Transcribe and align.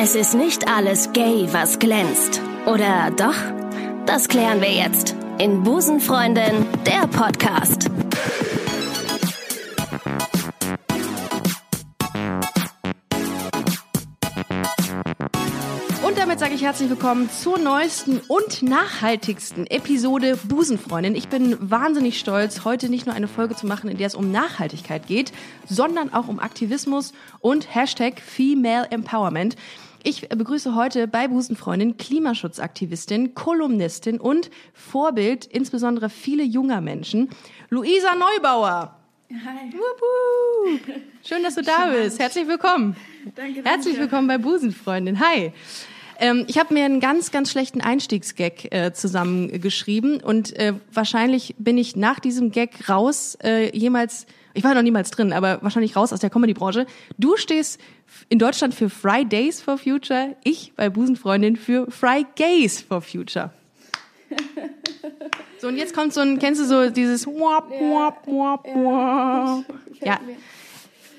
Es 0.00 0.14
ist 0.14 0.34
nicht 0.34 0.68
alles 0.68 1.12
gay, 1.12 1.48
was 1.50 1.80
glänzt. 1.80 2.40
Oder 2.66 3.10
doch? 3.10 3.34
Das 4.06 4.28
klären 4.28 4.60
wir 4.60 4.70
jetzt 4.70 5.16
in 5.38 5.64
Busenfreundin, 5.64 6.64
der 6.86 7.08
Podcast. 7.08 7.90
Und 16.04 16.16
damit 16.16 16.38
sage 16.38 16.54
ich 16.54 16.62
herzlich 16.62 16.88
willkommen 16.88 17.28
zur 17.28 17.58
neuesten 17.58 18.20
und 18.28 18.62
nachhaltigsten 18.62 19.66
Episode 19.66 20.38
Busenfreundin. 20.44 21.16
Ich 21.16 21.28
bin 21.28 21.56
wahnsinnig 21.58 22.20
stolz, 22.20 22.64
heute 22.64 22.88
nicht 22.88 23.06
nur 23.06 23.16
eine 23.16 23.26
Folge 23.26 23.56
zu 23.56 23.66
machen, 23.66 23.90
in 23.90 23.98
der 23.98 24.06
es 24.06 24.14
um 24.14 24.30
Nachhaltigkeit 24.30 25.08
geht, 25.08 25.32
sondern 25.68 26.14
auch 26.14 26.28
um 26.28 26.38
Aktivismus 26.38 27.12
und 27.40 27.74
Hashtag 27.74 28.20
Female 28.20 28.86
Empowerment. 28.92 29.56
Ich 30.04 30.28
begrüße 30.28 30.74
heute 30.74 31.08
bei 31.08 31.26
Busenfreundin 31.28 31.96
Klimaschutzaktivistin, 31.96 33.34
Kolumnistin 33.34 34.20
und 34.20 34.50
Vorbild 34.72 35.44
insbesondere 35.46 36.08
viele 36.08 36.44
junger 36.44 36.80
Menschen, 36.80 37.30
Luisa 37.68 38.14
Neubauer. 38.14 38.96
Hi. 39.30 39.72
Wupp. 39.72 40.80
Schön, 41.24 41.42
dass 41.42 41.56
du 41.56 41.62
da 41.62 41.86
Schön, 41.86 42.02
bist. 42.04 42.18
Herzlich 42.18 42.46
willkommen. 42.46 42.96
Danke, 43.34 43.62
Herzlich 43.64 43.96
danke. 43.96 44.00
willkommen 44.00 44.28
bei 44.28 44.38
Busenfreundin. 44.38 45.20
Hi. 45.20 45.52
Ähm, 46.20 46.44
ich 46.48 46.58
habe 46.58 46.72
mir 46.74 46.84
einen 46.84 47.00
ganz, 47.00 47.30
ganz 47.30 47.50
schlechten 47.50 47.80
Einstiegsgag 47.80 48.72
äh, 48.72 48.92
zusammengeschrieben 48.92 50.20
und 50.20 50.56
äh, 50.56 50.74
wahrscheinlich 50.92 51.54
bin 51.58 51.76
ich 51.76 51.96
nach 51.96 52.20
diesem 52.20 52.50
Gag 52.52 52.88
raus 52.88 53.36
äh, 53.42 53.76
jemals, 53.76 54.26
ich 54.58 54.64
war 54.64 54.74
noch 54.74 54.82
niemals 54.82 55.12
drin, 55.12 55.32
aber 55.32 55.62
wahrscheinlich 55.62 55.94
raus 55.94 56.12
aus 56.12 56.18
der 56.18 56.30
Comedy-Branche. 56.30 56.86
Du 57.16 57.36
stehst 57.36 57.80
in 58.28 58.40
Deutschland 58.40 58.74
für 58.74 58.90
Fridays 58.90 59.62
for 59.62 59.78
Future, 59.78 60.34
ich 60.42 60.72
bei 60.74 60.90
Busenfreundin 60.90 61.56
für 61.56 61.88
Frigays 61.90 62.80
for 62.80 63.00
Future. 63.00 63.50
So, 65.60 65.68
und 65.68 65.76
jetzt 65.76 65.94
kommt 65.94 66.12
so 66.12 66.20
ein, 66.20 66.40
kennst 66.40 66.60
du 66.60 66.64
so 66.64 66.90
dieses 66.90 67.26
Wap, 67.26 67.70
Wap, 67.70 68.26
Wap, 68.26 68.66
Wap. 68.66 69.64
Ja. 70.04 70.18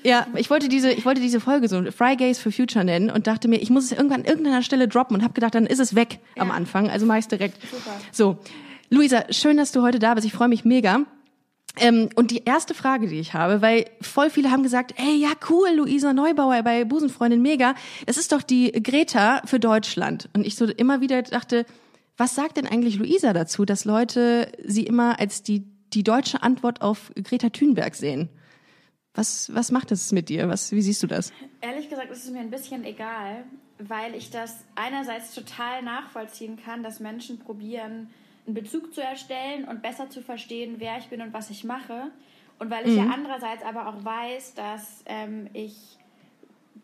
Ja, 0.02 0.26
ich 0.36 0.48
wollte 0.48 0.68
diese, 0.68 0.92
ich 0.92 1.04
wollte 1.04 1.20
diese 1.20 1.40
Folge 1.40 1.68
so 1.68 1.82
Fry 1.90 2.16
Gays 2.16 2.38
for 2.38 2.52
Future 2.52 2.84
nennen 2.84 3.10
und 3.10 3.26
dachte 3.26 3.48
mir, 3.48 3.56
ich 3.56 3.68
muss 3.68 3.84
es 3.84 3.92
irgendwann 3.92 4.20
an 4.20 4.26
irgendeiner 4.26 4.62
Stelle 4.62 4.88
droppen 4.88 5.16
und 5.16 5.22
habe 5.22 5.34
gedacht, 5.34 5.54
dann 5.54 5.66
ist 5.66 5.78
es 5.78 5.94
weg 5.94 6.20
am 6.38 6.50
Anfang, 6.50 6.88
also 6.88 7.04
mach 7.04 7.16
ich 7.16 7.28
direkt. 7.28 7.58
Super. 7.70 7.96
So, 8.12 8.38
Luisa, 8.88 9.24
schön, 9.30 9.58
dass 9.58 9.72
du 9.72 9.82
heute 9.82 9.98
da 9.98 10.14
bist. 10.14 10.26
Ich 10.26 10.32
freue 10.32 10.48
mich 10.48 10.64
mega. 10.64 11.06
Ähm, 11.78 12.08
und 12.16 12.30
die 12.30 12.44
erste 12.44 12.74
Frage, 12.74 13.06
die 13.06 13.20
ich 13.20 13.34
habe, 13.34 13.62
weil 13.62 13.84
voll 14.00 14.30
viele 14.30 14.50
haben 14.50 14.62
gesagt, 14.62 14.94
ey, 14.96 15.16
ja 15.16 15.30
cool, 15.48 15.68
Luisa 15.76 16.12
Neubauer 16.12 16.62
bei 16.62 16.84
Busenfreundin 16.84 17.40
mega. 17.40 17.74
Das 18.06 18.16
ist 18.16 18.32
doch 18.32 18.42
die 18.42 18.72
Greta 18.72 19.42
für 19.44 19.60
Deutschland. 19.60 20.28
Und 20.34 20.46
ich 20.46 20.56
so 20.56 20.66
immer 20.66 21.00
wieder 21.00 21.22
dachte, 21.22 21.64
was 22.16 22.34
sagt 22.34 22.56
denn 22.56 22.66
eigentlich 22.66 22.98
Luisa 22.98 23.32
dazu, 23.32 23.64
dass 23.64 23.84
Leute 23.84 24.50
sie 24.64 24.84
immer 24.84 25.20
als 25.20 25.42
die, 25.42 25.64
die 25.92 26.02
deutsche 26.02 26.42
Antwort 26.42 26.82
auf 26.82 27.12
Greta 27.14 27.50
Thunberg 27.50 27.94
sehen? 27.94 28.28
Was, 29.14 29.52
was 29.54 29.70
macht 29.70 29.90
das 29.90 30.12
mit 30.12 30.28
dir? 30.28 30.48
Was, 30.48 30.72
wie 30.72 30.82
siehst 30.82 31.02
du 31.02 31.06
das? 31.06 31.32
Ehrlich 31.60 31.88
gesagt 31.88 32.10
ist 32.10 32.24
es 32.24 32.30
mir 32.30 32.40
ein 32.40 32.50
bisschen 32.50 32.84
egal, 32.84 33.44
weil 33.78 34.14
ich 34.14 34.30
das 34.30 34.64
einerseits 34.74 35.34
total 35.34 35.82
nachvollziehen 35.82 36.58
kann, 36.62 36.82
dass 36.82 37.00
Menschen 37.00 37.38
probieren, 37.38 38.10
einen 38.50 38.54
Bezug 38.54 38.92
zu 38.92 39.00
erstellen 39.00 39.64
und 39.64 39.82
besser 39.82 40.10
zu 40.10 40.22
verstehen, 40.22 40.76
wer 40.78 40.98
ich 40.98 41.06
bin 41.06 41.22
und 41.22 41.32
was 41.32 41.50
ich 41.50 41.64
mache. 41.64 42.10
Und 42.58 42.70
weil 42.70 42.86
ich 42.86 42.96
ja 42.96 43.06
andererseits 43.12 43.64
aber 43.64 43.88
auch 43.88 44.04
weiß, 44.04 44.54
dass 44.54 45.02
ähm, 45.06 45.48
ich 45.54 45.96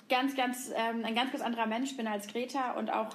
ganz, 0.09 0.34
ganz, 0.34 0.70
ähm, 0.75 1.05
ein 1.05 1.14
ganz, 1.14 1.33
ganz 1.33 1.42
anderer 1.42 1.67
Mensch 1.67 1.97
bin 1.97 2.06
als 2.06 2.28
Greta 2.28 2.72
und 2.72 2.91
auch 2.91 3.09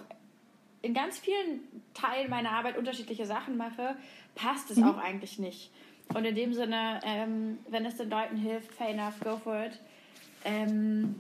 in 0.84 0.94
ganz 0.94 1.18
vielen 1.18 1.62
Teilen 1.94 2.30
meiner 2.30 2.52
Arbeit 2.52 2.78
unterschiedliche 2.78 3.26
Sachen 3.26 3.58
mache, 3.58 3.96
passt 4.36 4.70
es 4.70 4.82
auch 4.84 4.98
eigentlich 4.98 5.40
nicht. 5.40 5.72
Und 6.14 6.26
in 6.26 6.36
dem 6.36 6.54
Sinne, 6.54 7.00
ähm, 7.04 7.60
wenn 7.70 7.86
es 7.86 7.96
den 7.96 8.10
Leuten 8.10 8.36
hilft, 8.36 8.74
fair 8.74 8.90
enough, 8.90 9.20
go 9.22 9.38
for 9.38 9.66
it. 9.66 9.80
Ähm, 10.44 11.16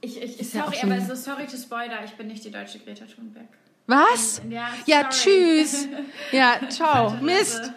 ich, 0.00 0.20
ich, 0.20 0.50
sorry, 0.50 0.76
aber 0.82 1.00
so 1.00 1.14
sorry 1.14 1.46
to 1.46 1.56
spoiler, 1.56 2.04
ich 2.04 2.12
bin 2.12 2.28
nicht 2.28 2.44
die 2.44 2.50
deutsche 2.50 2.78
Greta 2.78 3.04
Thunberg. 3.04 3.48
Was? 3.86 4.42
Ja, 4.86 5.04
tschüss. 5.08 5.88
Ja, 6.32 6.56
ciao. 6.68 7.10
Mist. 7.20 7.72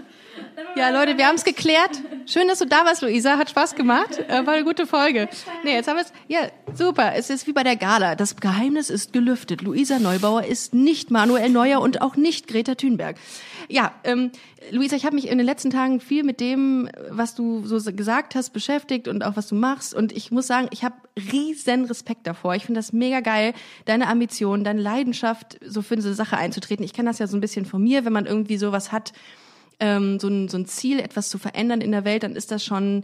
Ja, 0.75 0.90
Leute, 0.90 1.18
wir 1.18 1.28
haben 1.28 1.36
es 1.36 1.44
geklärt. 1.44 2.02
Schön, 2.25 2.47
dass 2.47 2.59
du 2.59 2.66
da 2.66 2.86
warst, 2.86 3.02
Luisa. 3.02 3.38
Hat 3.38 3.50
Spaß 3.50 3.75
gemacht. 3.75 4.20
Äh, 4.28 4.46
War 4.46 4.53
eine 4.53 4.64
gute 4.64 4.88
Folge. 4.88 5.30
Nee, 5.64 5.74
jetzt 5.74 5.88
haben 5.88 5.97
wir 5.97 6.03
es. 6.03 6.14
Ja, 6.28 6.40
super. 6.74 7.14
Es 7.16 7.30
ist 7.30 7.47
wie 7.47 7.53
bei 7.53 7.64
der 7.64 7.75
Gala. 7.75 8.16
Das 8.16 8.36
Geheimnis 8.36 8.90
ist 8.90 9.14
gelüftet. 9.14 9.62
Luisa 9.62 10.00
Neubauer 10.00 10.44
ist 10.44 10.74
nicht 10.74 11.12
Manuel 11.12 11.50
Neuer 11.50 11.81
und 11.81 12.02
auch 12.02 12.16
nicht 12.16 12.47
Greta 12.47 12.76
Thunberg. 12.76 13.16
Ja, 13.72 13.94
ähm, 14.03 14.31
Luisa, 14.72 14.96
ich 14.96 15.06
habe 15.06 15.16
mich 15.16 15.28
in 15.28 15.38
den 15.38 15.46
letzten 15.46 15.69
Tagen 15.69 16.00
viel 16.00 16.24
mit 16.24 16.40
dem, 16.40 16.90
was 17.12 17.35
du 17.35 17.66
so 17.68 17.80
gesagt 17.94 18.34
hast, 18.34 18.50
beschäftigt 18.50 19.07
und 19.07 19.24
auch 19.24 19.35
was 19.35 19.47
du 19.47 19.53
machst. 19.53 19.94
Und 19.94 20.12
ich 20.12 20.31
muss 20.31 20.47
sagen, 20.47 20.68
ich 20.72 20.84
habe 20.84 20.96
riesen 21.31 21.85
Respekt 21.85 22.25
davor. 22.25 22.56
Ich 22.56 22.66
finde 22.66 22.79
das 22.79 22.94
mega 22.94 23.19
geil, 23.19 23.53
deine 23.85 24.08
Ambition, 24.08 24.63
deine 24.63 24.81
Leidenschaft, 24.81 25.59
so 25.63 25.84
für 25.84 25.96
diese 25.96 26.16
Sache 26.16 26.35
einzutreten. 26.35 26.84
Ich 26.84 26.94
kenne 26.94 27.12
das 27.12 27.19
ja 27.19 27.28
so 27.28 27.38
ein 27.38 27.41
bisschen 27.41 27.66
von 27.66 27.84
mir, 27.84 28.06
wenn 28.06 28.13
man 28.13 28.25
irgendwie 28.25 28.58
sowas 28.58 28.91
hat, 28.91 29.13
ähm, 29.79 30.19
so, 30.19 30.28
ein, 30.29 30.47
so 30.47 30.58
ein 30.58 30.66
Ziel, 30.66 31.00
etwas 31.00 31.29
zu 31.29 31.38
verändern 31.38 31.81
in 31.81 31.91
der 31.91 32.06
Welt, 32.06 32.24
dann 32.24 32.35
ist 32.35 32.52
das 32.52 32.66
schon, 32.66 33.03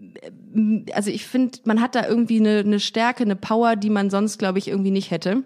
äh, 0.00 0.90
also 0.92 1.10
ich 1.10 1.26
finde, 1.26 1.58
man 1.64 1.82
hat 1.82 1.94
da 1.94 2.08
irgendwie 2.08 2.40
eine, 2.40 2.60
eine 2.60 2.80
Stärke, 2.80 3.24
eine 3.24 3.36
Power, 3.36 3.76
die 3.76 3.90
man 3.90 4.08
sonst, 4.08 4.38
glaube 4.38 4.58
ich, 4.58 4.68
irgendwie 4.68 4.90
nicht 4.90 5.10
hätte. 5.10 5.44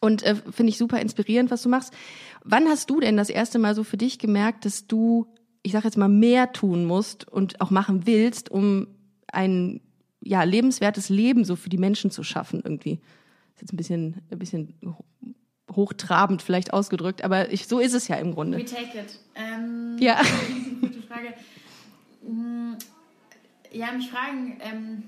Und 0.00 0.22
äh, 0.22 0.36
finde 0.36 0.70
ich 0.70 0.78
super 0.78 1.00
inspirierend, 1.00 1.50
was 1.50 1.62
du 1.62 1.68
machst. 1.68 1.92
Wann 2.50 2.66
hast 2.66 2.88
du 2.88 2.98
denn 3.00 3.16
das 3.16 3.28
erste 3.28 3.58
Mal 3.58 3.74
so 3.74 3.84
für 3.84 3.98
dich 3.98 4.18
gemerkt, 4.18 4.64
dass 4.64 4.86
du, 4.86 5.26
ich 5.62 5.72
sage 5.72 5.84
jetzt 5.84 5.98
mal, 5.98 6.08
mehr 6.08 6.52
tun 6.52 6.86
musst 6.86 7.28
und 7.28 7.60
auch 7.60 7.70
machen 7.70 8.06
willst, 8.06 8.50
um 8.50 8.86
ein 9.30 9.80
ja, 10.22 10.42
lebenswertes 10.44 11.10
Leben 11.10 11.44
so 11.44 11.56
für 11.56 11.68
die 11.68 11.78
Menschen 11.78 12.10
zu 12.10 12.22
schaffen 12.22 12.60
irgendwie? 12.64 13.00
ist 13.54 13.60
jetzt 13.62 13.72
ein 13.72 13.76
bisschen, 13.76 14.22
ein 14.30 14.38
bisschen 14.38 14.74
hochtrabend 15.70 16.40
vielleicht 16.42 16.72
ausgedrückt, 16.72 17.22
aber 17.22 17.52
ich, 17.52 17.66
so 17.66 17.80
ist 17.80 17.92
es 17.92 18.08
ja 18.08 18.16
im 18.16 18.32
Grunde. 18.34 18.58
We 18.58 18.64
take 18.64 18.98
it. 18.98 19.18
Ähm, 19.34 19.96
Ja. 20.00 20.20
Gute 20.80 21.02
Frage. 21.02 21.34
Mm, 22.26 22.74
Ja, 23.72 23.92
mich 23.92 24.08
fragen, 24.10 24.58
ähm, 24.60 25.02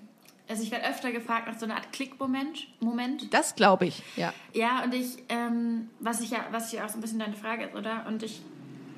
also 0.50 0.62
ich 0.62 0.70
werde 0.70 0.86
öfter 0.88 1.12
gefragt 1.12 1.46
nach 1.46 1.58
so 1.58 1.64
einer 1.64 1.76
Art 1.76 1.92
Klickmoment. 1.92 2.66
Moment. 2.80 3.32
Das 3.32 3.54
glaube 3.54 3.86
ich, 3.86 4.02
ja. 4.16 4.34
Ja, 4.52 4.82
und 4.84 4.92
ich, 4.94 5.16
ähm, 5.28 5.88
was 6.00 6.20
ich 6.20 6.30
ja, 6.30 6.44
was 6.50 6.70
ja 6.72 6.84
auch 6.84 6.88
so 6.90 6.98
ein 6.98 7.00
bisschen 7.00 7.20
deine 7.20 7.34
Frage 7.36 7.64
ist, 7.66 7.74
oder? 7.74 8.04
Und 8.08 8.22
ich, 8.22 8.42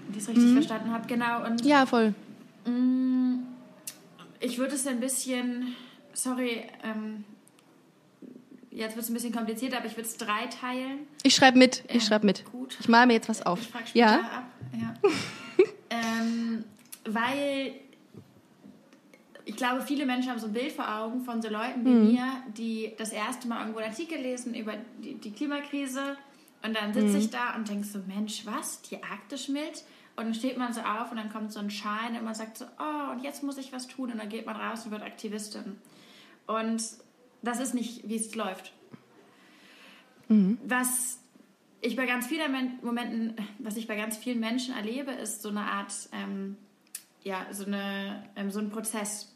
die 0.08 0.18
es 0.18 0.28
richtig 0.28 0.52
verstanden 0.52 0.90
habe, 0.90 1.06
genau. 1.06 1.44
Und 1.44 1.64
Ja, 1.64 1.86
voll. 1.86 2.14
Mm, 2.66 3.40
Ich 4.40 4.58
würde 4.58 4.74
es 4.74 4.86
ein 4.86 4.98
bisschen, 4.98 5.76
sorry, 6.14 6.64
ähm, 6.82 7.24
jetzt 8.70 8.96
wird 8.96 9.04
es 9.04 9.10
ein 9.10 9.14
bisschen 9.14 9.32
komplizierter, 9.32 9.76
aber 9.78 9.86
ich 9.86 9.96
würde 9.96 10.08
es 10.08 10.16
drei 10.16 10.46
teilen. 10.46 11.00
Ich 11.22 11.34
schreibe 11.34 11.58
mit, 11.58 11.84
ich 11.88 11.94
Ja, 11.94 12.00
schreibe 12.00 12.26
mit. 12.26 12.44
gut. 12.50 12.76
Ich 12.80 12.88
male 12.88 13.06
mir 13.06 13.12
jetzt 13.14 13.28
was 13.28 13.42
auf. 13.44 13.60
Ich 13.60 13.68
frage 13.68 13.84
Ja, 13.94 14.14
ab. 14.20 14.44
Ja. 14.80 14.94
ähm, 15.90 16.64
weil 17.04 17.74
ich 19.44 19.56
glaube, 19.56 19.82
viele 19.82 20.06
Menschen 20.06 20.30
haben 20.30 20.38
so 20.38 20.46
ein 20.46 20.52
Bild 20.52 20.72
vor 20.72 20.88
Augen 21.00 21.22
von 21.22 21.42
so 21.42 21.48
Leuten 21.48 21.84
wie 21.84 21.90
Mhm. 21.90 22.12
mir, 22.12 22.26
die 22.56 22.92
das 22.98 23.10
erste 23.12 23.48
Mal 23.48 23.60
irgendwo 23.60 23.78
einen 23.80 23.90
Artikel 23.90 24.18
lesen 24.18 24.54
über 24.54 24.74
die, 25.02 25.14
die 25.14 25.32
Klimakrise 25.32 26.16
und 26.62 26.76
dann 26.76 26.92
sitze 26.94 27.14
Mhm. 27.16 27.18
ich 27.18 27.30
da 27.30 27.54
und 27.56 27.68
denke 27.68 27.84
so, 27.86 27.98
Mensch, 28.06 28.46
was? 28.46 28.82
Die 28.82 29.02
Arktis 29.02 29.44
schmilzt? 29.46 29.86
Und 30.14 30.24
dann 30.26 30.34
steht 30.34 30.58
man 30.58 30.72
so 30.74 30.80
auf 30.82 31.10
und 31.10 31.16
dann 31.16 31.32
kommt 31.32 31.52
so 31.52 31.58
ein 31.58 31.70
Schein 31.70 32.16
und 32.18 32.24
man 32.24 32.34
sagt 32.34 32.58
so, 32.58 32.66
oh, 32.78 33.12
und 33.12 33.22
jetzt 33.24 33.42
muss 33.42 33.56
ich 33.56 33.72
was 33.72 33.86
tun 33.88 34.12
und 34.12 34.18
dann 34.18 34.28
geht 34.28 34.44
man 34.46 34.56
raus 34.56 34.84
und 34.84 34.90
wird 34.90 35.02
Aktivistin. 35.02 35.76
Und 36.46 36.82
das 37.42 37.60
ist 37.60 37.72
nicht, 37.74 38.06
wie 38.08 38.16
es 38.16 38.34
läuft. 38.34 38.72
Was 40.64 41.18
ich 41.80 41.96
bei 41.96 42.06
ganz 42.06 42.26
vielen 42.26 42.52
Men- 42.52 42.78
Momenten, 42.82 43.34
was 43.58 43.76
ich 43.76 43.86
bei 43.86 43.96
ganz 43.96 44.16
vielen 44.16 44.40
Menschen 44.40 44.74
erlebe, 44.74 45.10
ist 45.12 45.42
so 45.42 45.48
eine 45.50 45.62
Art, 45.62 45.92
ähm, 46.12 46.56
ja, 47.22 47.46
so, 47.50 47.64
eine, 47.66 48.24
ähm, 48.36 48.50
so 48.50 48.58
ein 48.60 48.70
Prozess. 48.70 49.31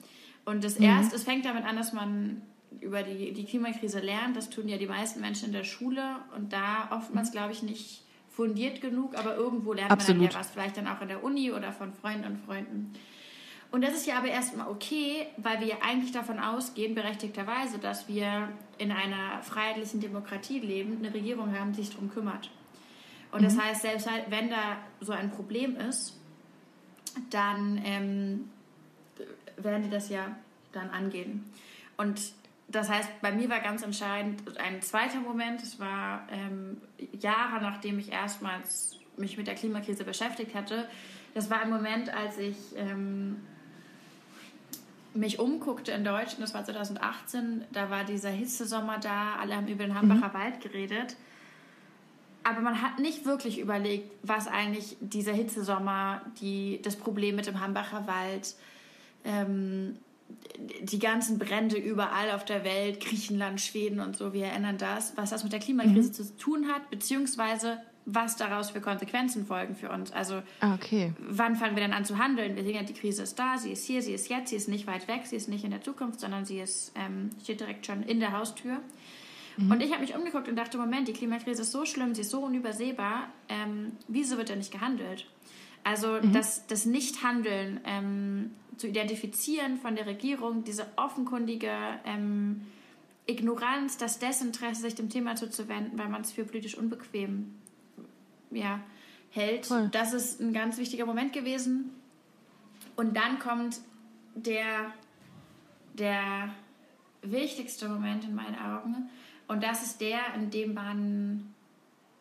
Und 0.47 0.65
das 0.65 0.77
erst, 0.77 1.13
es 1.13 1.25
fängt 1.25 1.45
damit 1.45 1.65
an, 1.65 1.77
dass 1.77 1.93
man 1.93 2.41
über 2.81 3.03
die, 3.03 3.33
die 3.33 3.45
Klimakrise 3.45 3.99
lernt. 3.99 4.37
Das 4.37 4.49
tun 4.49 4.69
ja 4.69 4.79
die 4.79 4.87
meisten 4.87 5.21
Menschen 5.21 5.47
in 5.47 5.53
der 5.53 5.65
Schule 5.65 6.17
und 6.35 6.53
da 6.53 6.89
oftmals, 6.93 7.33
glaube 7.33 7.53
ich, 7.53 7.63
nicht 7.63 8.03
fundiert 8.31 8.81
genug, 8.81 9.19
aber 9.19 9.35
irgendwo 9.35 9.73
lernt 9.73 9.91
man 9.91 9.99
Absolut. 9.99 10.23
dann 10.23 10.31
ja 10.31 10.39
was, 10.39 10.51
vielleicht 10.51 10.77
dann 10.77 10.87
auch 10.87 11.01
in 11.01 11.09
der 11.09 11.25
Uni 11.25 11.53
oder 11.53 11.73
von 11.73 11.93
Freunden 11.93 12.27
und 12.27 12.39
Freunden. 12.39 12.93
Und 13.73 13.83
das 13.83 13.95
ist 13.95 14.07
ja 14.07 14.19
aber 14.19 14.29
erstmal 14.29 14.69
okay, 14.69 15.27
weil 15.39 15.61
wir 15.61 15.67
ja 15.67 15.77
eigentlich 15.83 16.13
davon 16.13 16.39
ausgehen, 16.39 16.95
berechtigterweise, 16.95 17.79
dass 17.79 18.09
wir 18.09 18.49
in 18.79 18.93
einer 18.93 19.43
freiheitlichen 19.43 20.01
Demokratie 20.01 20.61
leben, 20.61 20.99
eine 20.99 21.13
Regierung 21.13 21.59
haben, 21.59 21.73
die 21.73 21.83
sich 21.83 21.91
darum 21.91 22.11
kümmert. 22.11 22.51
Und 23.33 23.43
das 23.43 23.59
heißt, 23.59 23.83
selbst 23.83 24.09
wenn 24.29 24.51
da 24.51 24.77
so 25.01 25.13
ein 25.13 25.31
Problem 25.31 25.77
ist, 25.77 26.17
dann 27.31 27.81
ähm, 27.85 28.49
werden 29.57 29.83
die 29.83 29.91
das 29.91 30.09
ja 30.09 30.37
dann 30.73 30.91
angehen. 30.91 31.45
Und 31.97 32.21
das 32.69 32.89
heißt, 32.91 33.21
bei 33.23 33.33
mir 33.33 33.49
war 33.49 33.61
ganz 33.61 33.83
entscheidend 33.83 34.59
ein 34.59 34.83
zweiter 34.83 35.21
Moment. 35.21 35.63
Es 35.63 35.79
war 35.79 36.27
ähm, 36.31 36.79
Jahre, 37.21 37.63
nachdem 37.63 37.99
ich 37.99 38.11
erstmals 38.13 38.99
mich 39.17 39.37
mit 39.37 39.47
der 39.47 39.55
Klimakrise 39.55 40.05
beschäftigt 40.05 40.55
hatte. 40.55 40.89
Das 41.35 41.49
war 41.49 41.61
ein 41.61 41.71
Moment, 41.71 42.13
als 42.13 42.39
ich 42.39 42.57
ähm, 42.77 43.37
mich 45.15 45.39
umguckte 45.39 45.93
in 45.93 46.05
Deutschland. 46.05 46.43
Das 46.43 46.55
war 46.55 46.65
2018. 46.65 47.65
Da 47.73 47.89
war 47.91 48.05
dieser 48.05 48.31
Hitzesommer 48.31 48.99
da. 48.99 49.37
Alle 49.37 49.57
haben 49.57 49.69
über 49.69 49.85
den 49.85 49.95
Hambacher 49.95 50.29
mhm. 50.29 50.35
Wald 50.35 50.61
geredet. 50.61 51.17
Aber 52.43 52.61
man 52.61 52.81
hat 52.81 52.99
nicht 52.99 53.25
wirklich 53.25 53.59
überlegt, 53.59 54.11
was 54.23 54.47
eigentlich 54.47 54.97
dieser 55.01 55.33
Hitzesommer, 55.33 56.23
die, 56.41 56.81
das 56.83 56.97
Problem 56.97 57.35
mit 57.35 57.47
dem 57.47 57.61
Hambacher 57.61 58.07
Wald, 58.07 58.55
ähm, 59.25 59.97
die 60.81 60.99
ganzen 60.99 61.39
Brände 61.39 61.77
überall 61.77 62.31
auf 62.31 62.45
der 62.45 62.65
Welt, 62.65 63.01
Griechenland, 63.01 63.61
Schweden 63.61 64.01
und 64.01 64.17
so, 64.17 64.33
wir 64.33 64.47
erinnern 64.47 64.79
das, 64.79 65.17
was 65.17 65.31
das 65.31 65.45
mit 65.45 65.53
der 65.53 65.61
Klimakrise 65.61 66.09
mhm. 66.09 66.13
zu 66.13 66.37
tun 66.37 66.69
hat, 66.69 66.91
beziehungsweise 66.91 67.79
was 68.07 68.37
daraus 68.37 68.71
für 68.71 68.81
Konsequenzen 68.81 69.47
folgen 69.47 69.75
für 69.75 69.91
uns. 69.91 70.13
Also 70.13 70.41
ah, 70.61 70.75
okay. 70.75 71.13
wann 71.19 71.57
fangen 71.57 71.75
wir 71.75 71.83
denn 71.83 71.93
an 71.93 72.05
zu 72.05 72.19
handeln? 72.19 72.55
Wir 72.55 72.63
sehen 72.63 72.77
ja, 72.77 72.83
die 72.85 72.95
Krise 72.95 73.25
ist 73.25 73.37
da, 73.39 73.59
sie 73.59 73.73
ist 73.73 73.85
hier, 73.85 74.01
sie 74.01 74.13
ist 74.13 74.29
jetzt, 74.29 74.51
sie 74.51 74.57
ist 74.57 74.69
nicht 74.69 74.87
weit 74.87 75.09
weg, 75.09 75.23
sie 75.25 75.37
ist 75.37 75.49
nicht 75.49 75.65
in 75.65 75.73
der 75.73 75.83
Zukunft, 75.83 76.21
sondern 76.21 76.45
sie 76.45 76.61
ist, 76.61 76.93
ähm, 76.95 77.31
steht 77.43 77.61
direkt 77.61 77.85
schon 77.85 78.05
in 78.05 78.21
der 78.21 78.33
Haustür. 78.33 78.81
Mhm. 79.57 79.73
Und 79.73 79.83
ich 79.83 79.91
habe 79.91 80.03
mich 80.03 80.15
umgeguckt 80.15 80.49
und 80.49 80.55
dachte, 80.55 80.79
Moment, 80.79 81.09
die 81.09 81.13
Klimakrise 81.13 81.63
ist 81.63 81.73
so 81.73 81.85
schlimm, 81.85 82.15
sie 82.15 82.21
ist 82.21 82.31
so 82.31 82.41
unübersehbar, 82.41 83.29
ähm, 83.49 83.93
wieso 84.07 84.39
wird 84.39 84.51
denn 84.51 84.59
nicht 84.59 84.73
gehandelt? 84.73 85.27
Also 85.87 86.21
mhm. 86.21 86.33
das, 86.33 86.67
das 86.67 86.85
Nichthandeln 86.85 87.81
ähm, 87.85 88.51
zu 88.77 88.89
identifizieren 88.89 89.77
von 89.77 89.95
der 89.95 90.07
Regierung, 90.07 90.65
diese 90.65 90.85
offenkundige 90.97 91.71
ähm, 92.05 92.63
Ignoranz, 93.27 93.97
das 93.97 94.19
Desinteresse, 94.19 94.81
sich 94.81 94.97
dem 94.97 95.11
Thema 95.11 95.37
zuzuwenden, 95.37 95.97
weil 95.97 96.09
man 96.09 96.23
es 96.23 96.33
für 96.33 96.45
politisch 96.45 96.77
unbequem 96.77 97.55
ja, 98.51 98.81
hält. 99.31 99.67
Voll. 99.67 99.89
Das 99.93 100.13
ist 100.13 100.41
ein 100.41 100.53
ganz 100.53 100.77
wichtiger 100.77 101.07
Moment 101.07 101.33
gewesen. 101.33 101.93
Und 102.97 103.17
dann 103.17 103.39
kommt 103.39 103.79
der, 104.35 104.93
der 105.95 106.53
wichtigste 107.23 107.89
Moment 107.89 108.25
in 108.25 108.35
meinen 108.35 108.59
Augen. 108.59 109.09
Und 109.47 109.63
das 109.63 109.85
ist 109.85 110.01
der, 110.01 110.35
in 110.35 110.51
dem 110.51 110.75
man, 110.75 111.55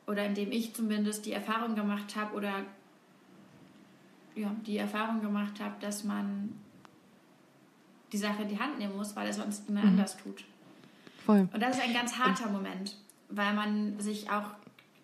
oder 0.05 0.23
in 0.23 0.35
dem 0.35 0.51
ich 0.51 0.75
zumindest 0.75 1.25
die 1.25 1.31
Erfahrung 1.31 1.73
gemacht 1.73 2.15
habe, 2.15 2.35
oder 2.35 2.63
ja, 4.35 4.55
die 4.65 4.77
Erfahrung 4.77 5.21
gemacht 5.21 5.59
habe, 5.59 5.75
dass 5.79 6.03
man 6.03 6.53
die 8.11 8.17
Sache 8.17 8.43
in 8.43 8.49
die 8.49 8.59
Hand 8.59 8.79
nehmen 8.79 8.95
muss, 8.95 9.15
weil 9.15 9.27
er 9.27 9.33
sonst 9.33 9.67
immer 9.69 9.81
mhm. 9.81 9.89
anders 9.89 10.17
tut. 10.17 10.43
Voll. 11.25 11.49
Und 11.51 11.61
das 11.61 11.77
ist 11.77 11.83
ein 11.83 11.93
ganz 11.93 12.17
harter 12.17 12.49
Moment, 12.49 12.97
weil 13.29 13.53
man 13.53 13.99
sich 13.99 14.29
auch 14.29 14.51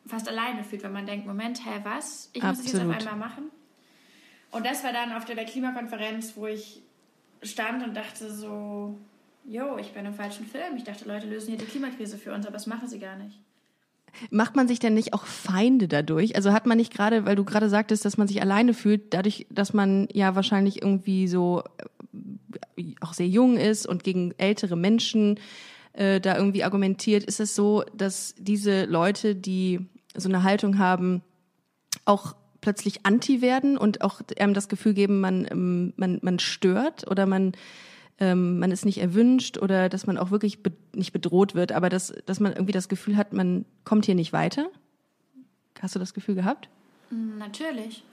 fast 0.06 0.28
alleine 0.28 0.64
fühlt, 0.64 0.84
wenn 0.84 0.94
man 0.94 1.06
denkt, 1.06 1.26
Moment, 1.26 1.66
hä, 1.66 1.80
was? 1.84 2.30
Ich 2.34 2.44
muss 2.44 2.58
das 2.58 2.72
jetzt 2.72 2.82
auf 2.82 2.90
einmal 2.90 3.16
machen. 3.16 3.52
Und 4.52 4.66
das 4.66 4.84
war 4.84 4.92
dann 4.92 5.14
auf 5.14 5.26
der 5.26 5.38
Weltklimakonferenz, 5.38 6.36
wo 6.36 6.48
ich 6.48 6.82
stand 7.42 7.84
und 7.84 7.96
dachte 7.96 8.32
so, 8.32 9.00
jo, 9.46 9.78
ich 9.78 9.94
bin 9.94 10.06
im 10.06 10.14
falschen 10.14 10.46
Film. 10.46 10.76
Ich 10.76 10.84
dachte, 10.84 11.06
Leute 11.06 11.28
lösen 11.28 11.50
hier 11.50 11.58
die 11.58 11.66
Klimakrise 11.66 12.18
für 12.18 12.34
uns, 12.34 12.46
aber 12.46 12.54
das 12.54 12.68
machen 12.68 12.88
sie 12.88 13.00
gar 13.00 13.16
nicht. 13.16 13.40
Macht 14.30 14.56
man 14.56 14.68
sich 14.68 14.80
denn 14.80 14.94
nicht 14.94 15.14
auch 15.14 15.26
Feinde 15.26 15.88
dadurch? 15.88 16.36
Also 16.36 16.52
hat 16.52 16.66
man 16.66 16.78
nicht 16.78 16.94
gerade, 16.94 17.26
weil 17.26 17.36
du 17.36 17.44
gerade 17.44 17.70
sagtest, 17.70 18.06
dass 18.06 18.18
man 18.18 18.28
sich 18.28 18.42
alleine 18.42 18.74
fühlt, 18.74 19.14
dadurch, 19.14 19.48
dass 19.50 19.74
man 19.74 20.08
ja 20.14 20.36
wahrscheinlich 20.36 20.82
irgendwie 20.82 21.28
so 21.28 21.64
äh, 22.78 22.94
auch 23.02 23.14
sehr 23.14 23.28
jung 23.28 23.58
ist 23.58 23.86
und 23.86 24.04
gegen 24.04 24.34
ältere 24.38 24.76
Menschen 24.76 25.40
äh, 25.94 26.20
da 26.20 26.38
irgendwie 26.38 26.64
argumentiert, 26.64 27.24
ist 27.24 27.40
es 27.40 27.56
so, 27.56 27.84
dass 27.96 28.36
diese 28.38 28.86
Leute, 28.86 29.36
die 29.36 29.80
so 30.16 30.30
eine 30.30 30.44
Haltung 30.44 30.78
haben, 30.78 31.22
auch 32.06 32.36
plötzlich 32.62 33.06
anti 33.06 33.42
werden 33.42 33.78
und 33.78 34.02
auch 34.02 34.22
einem 34.40 34.54
das 34.54 34.70
Gefühl 34.70 34.94
geben, 34.94 35.20
man, 35.20 35.48
ähm, 35.50 35.94
man, 35.98 36.20
man 36.22 36.40
stört 36.40 37.10
oder 37.10 37.26
man, 37.26 37.54
ähm, 38.22 38.60
man 38.60 38.72
ist 38.72 38.86
nicht 38.86 39.00
erwünscht 39.00 39.58
oder 39.58 39.90
dass 39.90 40.06
man 40.06 40.18
auch 40.18 40.30
wirklich 40.30 40.62
be 40.62 40.72
nicht 40.94 41.12
bedroht 41.12 41.56
wird, 41.56 41.72
aber 41.72 41.90
dass, 41.90 42.14
dass 42.28 42.40
man 42.40 42.54
irgendwie 42.54 42.72
das 42.72 42.88
Gefühl 42.88 43.18
hat, 43.18 43.34
man 43.34 43.66
kommt 43.84 44.06
hier 44.06 44.14
nicht 44.14 44.32
weiter. 44.32 44.70
Hast 45.82 45.96
du 45.96 46.00
das 46.00 46.14
Gefühl 46.14 46.36
gehabt? 46.36 46.70
Mm, 47.10 47.40
natürlich. 47.40 48.04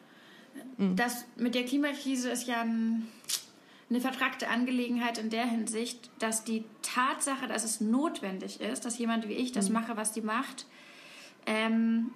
Mhm. 0.79 0.97
Das 0.97 1.27
mit 1.37 1.55
der 1.55 1.65
Klimakrise 1.65 2.31
ist 2.31 2.49
ja 2.49 2.63
ein, 2.63 3.07
eine 3.91 4.01
vertragte 4.01 4.49
Angelegenheit 4.49 5.19
in 5.19 5.29
der 5.29 5.45
Hinsicht, 5.45 6.09
dass 6.21 6.43
die 6.43 6.65
Tatsache, 6.81 7.47
dass 7.47 7.65
es 7.65 7.83
notwendig 7.83 8.63
ist, 8.63 8.87
dass 8.87 8.97
jemand 8.97 9.29
wie 9.29 9.35
ich 9.35 9.53
das 9.53 9.69
mhm. 9.69 9.75
mache, 9.75 9.97
was 9.99 10.13
die 10.13 10.23
macht, 10.23 10.65
ähm, 11.45 12.13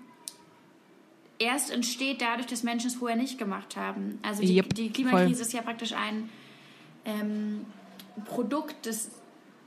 erst 1.38 1.70
entsteht 1.70 2.22
dadurch, 2.22 2.46
dass 2.46 2.62
Menschen 2.62 2.86
es 2.86 2.94
vorher 2.94 3.18
nicht 3.18 3.36
gemacht 3.36 3.76
haben. 3.76 4.18
Also 4.22 4.40
die, 4.40 4.56
yep, 4.56 4.72
die 4.72 4.88
Klimakrise 4.88 5.34
voll. 5.34 5.46
ist 5.46 5.52
ja 5.52 5.60
praktisch 5.60 5.92
ein 5.92 6.30
ähm, 7.04 7.66
Produkt 8.24 8.86
des 8.86 9.10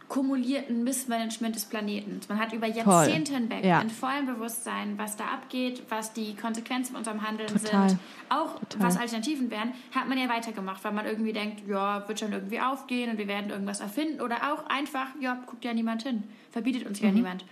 kumulierten 0.08 0.84
Missmanagement 0.84 1.56
des 1.56 1.66
Planeten. 1.66 2.20
Man 2.30 2.40
hat 2.40 2.54
über 2.54 2.68
Jahrzehnte 2.68 3.32
Toll. 3.32 3.42
hinweg 3.42 3.66
ja. 3.66 3.82
in 3.82 3.90
vollem 3.90 4.28
Bewusstsein, 4.28 4.98
was 4.98 5.16
da 5.16 5.26
abgeht, 5.26 5.84
was 5.90 6.14
die 6.14 6.36
Konsequenzen 6.36 6.92
von 6.92 7.00
unserem 7.00 7.28
Handeln 7.28 7.50
Total. 7.50 7.90
sind, 7.90 8.00
auch 8.30 8.60
Total. 8.60 8.88
was 8.88 8.98
Alternativen 8.98 9.50
wären, 9.50 9.74
hat 9.94 10.08
man 10.08 10.18
ja 10.18 10.30
weitergemacht, 10.30 10.84
weil 10.84 10.92
man 10.92 11.06
irgendwie 11.06 11.34
denkt, 11.34 11.68
ja, 11.68 12.08
wird 12.08 12.20
schon 12.20 12.34
irgendwie 12.34 12.60
aufgehen 12.60 13.12
und 13.12 13.18
wir 13.18 13.28
werden 13.28 13.50
irgendwas 13.50 13.80
erfinden 13.80 14.22
oder 14.22 14.54
auch 14.54 14.68
einfach, 14.68 15.08
ja, 15.20 15.42
guckt 15.46 15.66
ja 15.66 15.74
niemand 15.74 16.04
hin, 16.04 16.24
verbietet 16.52 16.86
uns 16.88 17.02
mhm. 17.02 17.08
ja 17.08 17.14
niemand. 17.14 17.46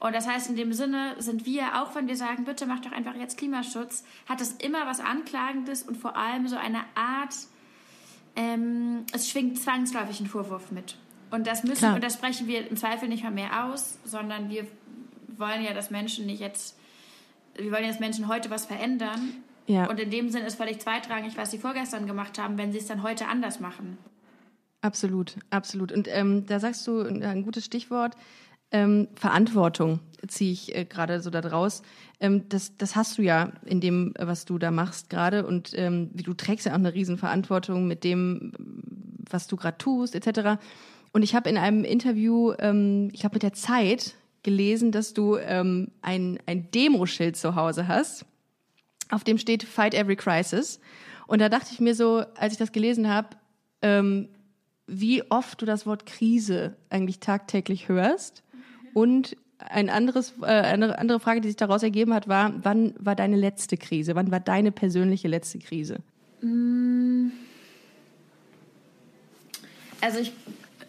Und 0.00 0.14
das 0.14 0.28
heißt, 0.28 0.50
in 0.50 0.56
dem 0.56 0.72
Sinne 0.74 1.14
sind 1.18 1.46
wir, 1.46 1.82
auch 1.82 1.94
wenn 1.94 2.08
wir 2.08 2.16
sagen, 2.16 2.44
bitte 2.44 2.66
macht 2.66 2.84
doch 2.84 2.92
einfach 2.92 3.14
jetzt 3.14 3.38
Klimaschutz, 3.38 4.04
hat 4.28 4.40
es 4.42 4.52
immer 4.52 4.86
was 4.86 5.00
Anklagendes 5.00 5.82
und 5.82 5.96
vor 5.96 6.16
allem 6.16 6.46
so 6.48 6.56
eine 6.56 6.80
Art 6.94 7.34
ähm, 8.36 9.04
es 9.12 9.28
schwingt 9.30 9.58
zwangsläufig 9.58 10.20
ein 10.20 10.26
Vorwurf 10.26 10.70
mit. 10.70 10.96
Und 11.30 11.46
das 11.46 11.64
müssen, 11.64 11.78
Klar. 11.78 11.94
und 11.96 12.04
das 12.04 12.14
sprechen 12.14 12.46
wir 12.46 12.68
im 12.68 12.76
Zweifel 12.76 13.08
nicht 13.08 13.24
mal 13.24 13.32
mehr 13.32 13.66
aus, 13.66 13.98
sondern 14.04 14.50
wir 14.50 14.66
wollen 15.36 15.62
ja, 15.62 15.74
dass 15.74 15.90
Menschen 15.90 16.26
nicht 16.26 16.40
jetzt, 16.40 16.78
wir 17.56 17.70
wollen 17.72 17.82
ja, 17.82 17.88
dass 17.88 18.00
Menschen 18.00 18.28
heute 18.28 18.50
was 18.50 18.66
verändern. 18.66 19.42
Ja. 19.66 19.88
Und 19.88 19.98
in 19.98 20.10
dem 20.10 20.30
Sinn 20.30 20.44
ist 20.44 20.56
völlig 20.56 20.80
zweitrangig, 20.80 21.36
was 21.36 21.50
sie 21.50 21.58
vorgestern 21.58 22.06
gemacht 22.06 22.38
haben, 22.38 22.58
wenn 22.58 22.72
sie 22.72 22.78
es 22.78 22.86
dann 22.86 23.02
heute 23.02 23.26
anders 23.26 23.60
machen. 23.60 23.98
Absolut, 24.82 25.36
absolut. 25.50 25.92
Und 25.92 26.08
ähm, 26.10 26.44
da 26.46 26.60
sagst 26.60 26.86
du 26.86 27.00
ein 27.00 27.42
gutes 27.42 27.64
Stichwort. 27.64 28.16
Ähm, 28.74 29.06
Verantwortung 29.14 30.00
ziehe 30.26 30.50
ich 30.50 30.74
äh, 30.74 30.84
gerade 30.84 31.20
so 31.20 31.30
da 31.30 31.40
draus. 31.40 31.82
Ähm, 32.18 32.48
das, 32.48 32.76
das 32.76 32.96
hast 32.96 33.18
du 33.18 33.22
ja 33.22 33.52
in 33.64 33.80
dem, 33.80 34.14
was 34.18 34.46
du 34.46 34.58
da 34.58 34.72
machst 34.72 35.10
gerade. 35.10 35.46
Und 35.46 35.70
ähm, 35.76 36.10
du 36.12 36.34
trägst 36.34 36.66
ja 36.66 36.72
auch 36.72 36.78
eine 36.78 36.92
Riesenverantwortung 36.92 37.86
mit 37.86 38.02
dem, 38.02 38.50
was 39.30 39.46
du 39.46 39.54
gerade 39.54 39.78
tust, 39.78 40.16
etc. 40.16 40.60
Und 41.12 41.22
ich 41.22 41.36
habe 41.36 41.48
in 41.48 41.56
einem 41.56 41.84
Interview, 41.84 42.52
ähm, 42.58 43.10
ich 43.12 43.22
habe 43.24 43.36
mit 43.36 43.44
der 43.44 43.52
Zeit 43.52 44.16
gelesen, 44.42 44.90
dass 44.90 45.14
du 45.14 45.36
ähm, 45.36 45.92
ein, 46.02 46.40
ein 46.46 46.68
Demoschild 46.72 47.36
zu 47.36 47.54
Hause 47.54 47.86
hast, 47.86 48.26
auf 49.08 49.22
dem 49.22 49.38
steht 49.38 49.62
Fight 49.62 49.94
Every 49.94 50.16
Crisis. 50.16 50.80
Und 51.28 51.38
da 51.38 51.48
dachte 51.48 51.68
ich 51.70 51.78
mir 51.78 51.94
so, 51.94 52.24
als 52.34 52.54
ich 52.54 52.58
das 52.58 52.72
gelesen 52.72 53.08
habe, 53.08 53.28
ähm, 53.82 54.30
wie 54.88 55.22
oft 55.30 55.62
du 55.62 55.64
das 55.64 55.86
Wort 55.86 56.06
Krise 56.06 56.76
eigentlich 56.90 57.20
tagtäglich 57.20 57.88
hörst 57.88 58.43
und 58.94 59.36
ein 59.58 59.90
anderes, 59.90 60.34
äh, 60.40 60.46
eine 60.46 60.98
andere 60.98 61.20
Frage, 61.20 61.40
die 61.40 61.48
sich 61.48 61.56
daraus 61.56 61.82
ergeben 61.82 62.14
hat, 62.14 62.28
war, 62.28 62.52
wann 62.62 62.94
war 62.98 63.14
deine 63.14 63.36
letzte 63.36 63.76
Krise? 63.76 64.14
Wann 64.14 64.30
war 64.30 64.40
deine 64.40 64.72
persönliche 64.72 65.28
letzte 65.28 65.58
Krise? 65.58 65.98
Mm. 66.40 67.28
Also 70.00 70.20
ich, 70.20 70.32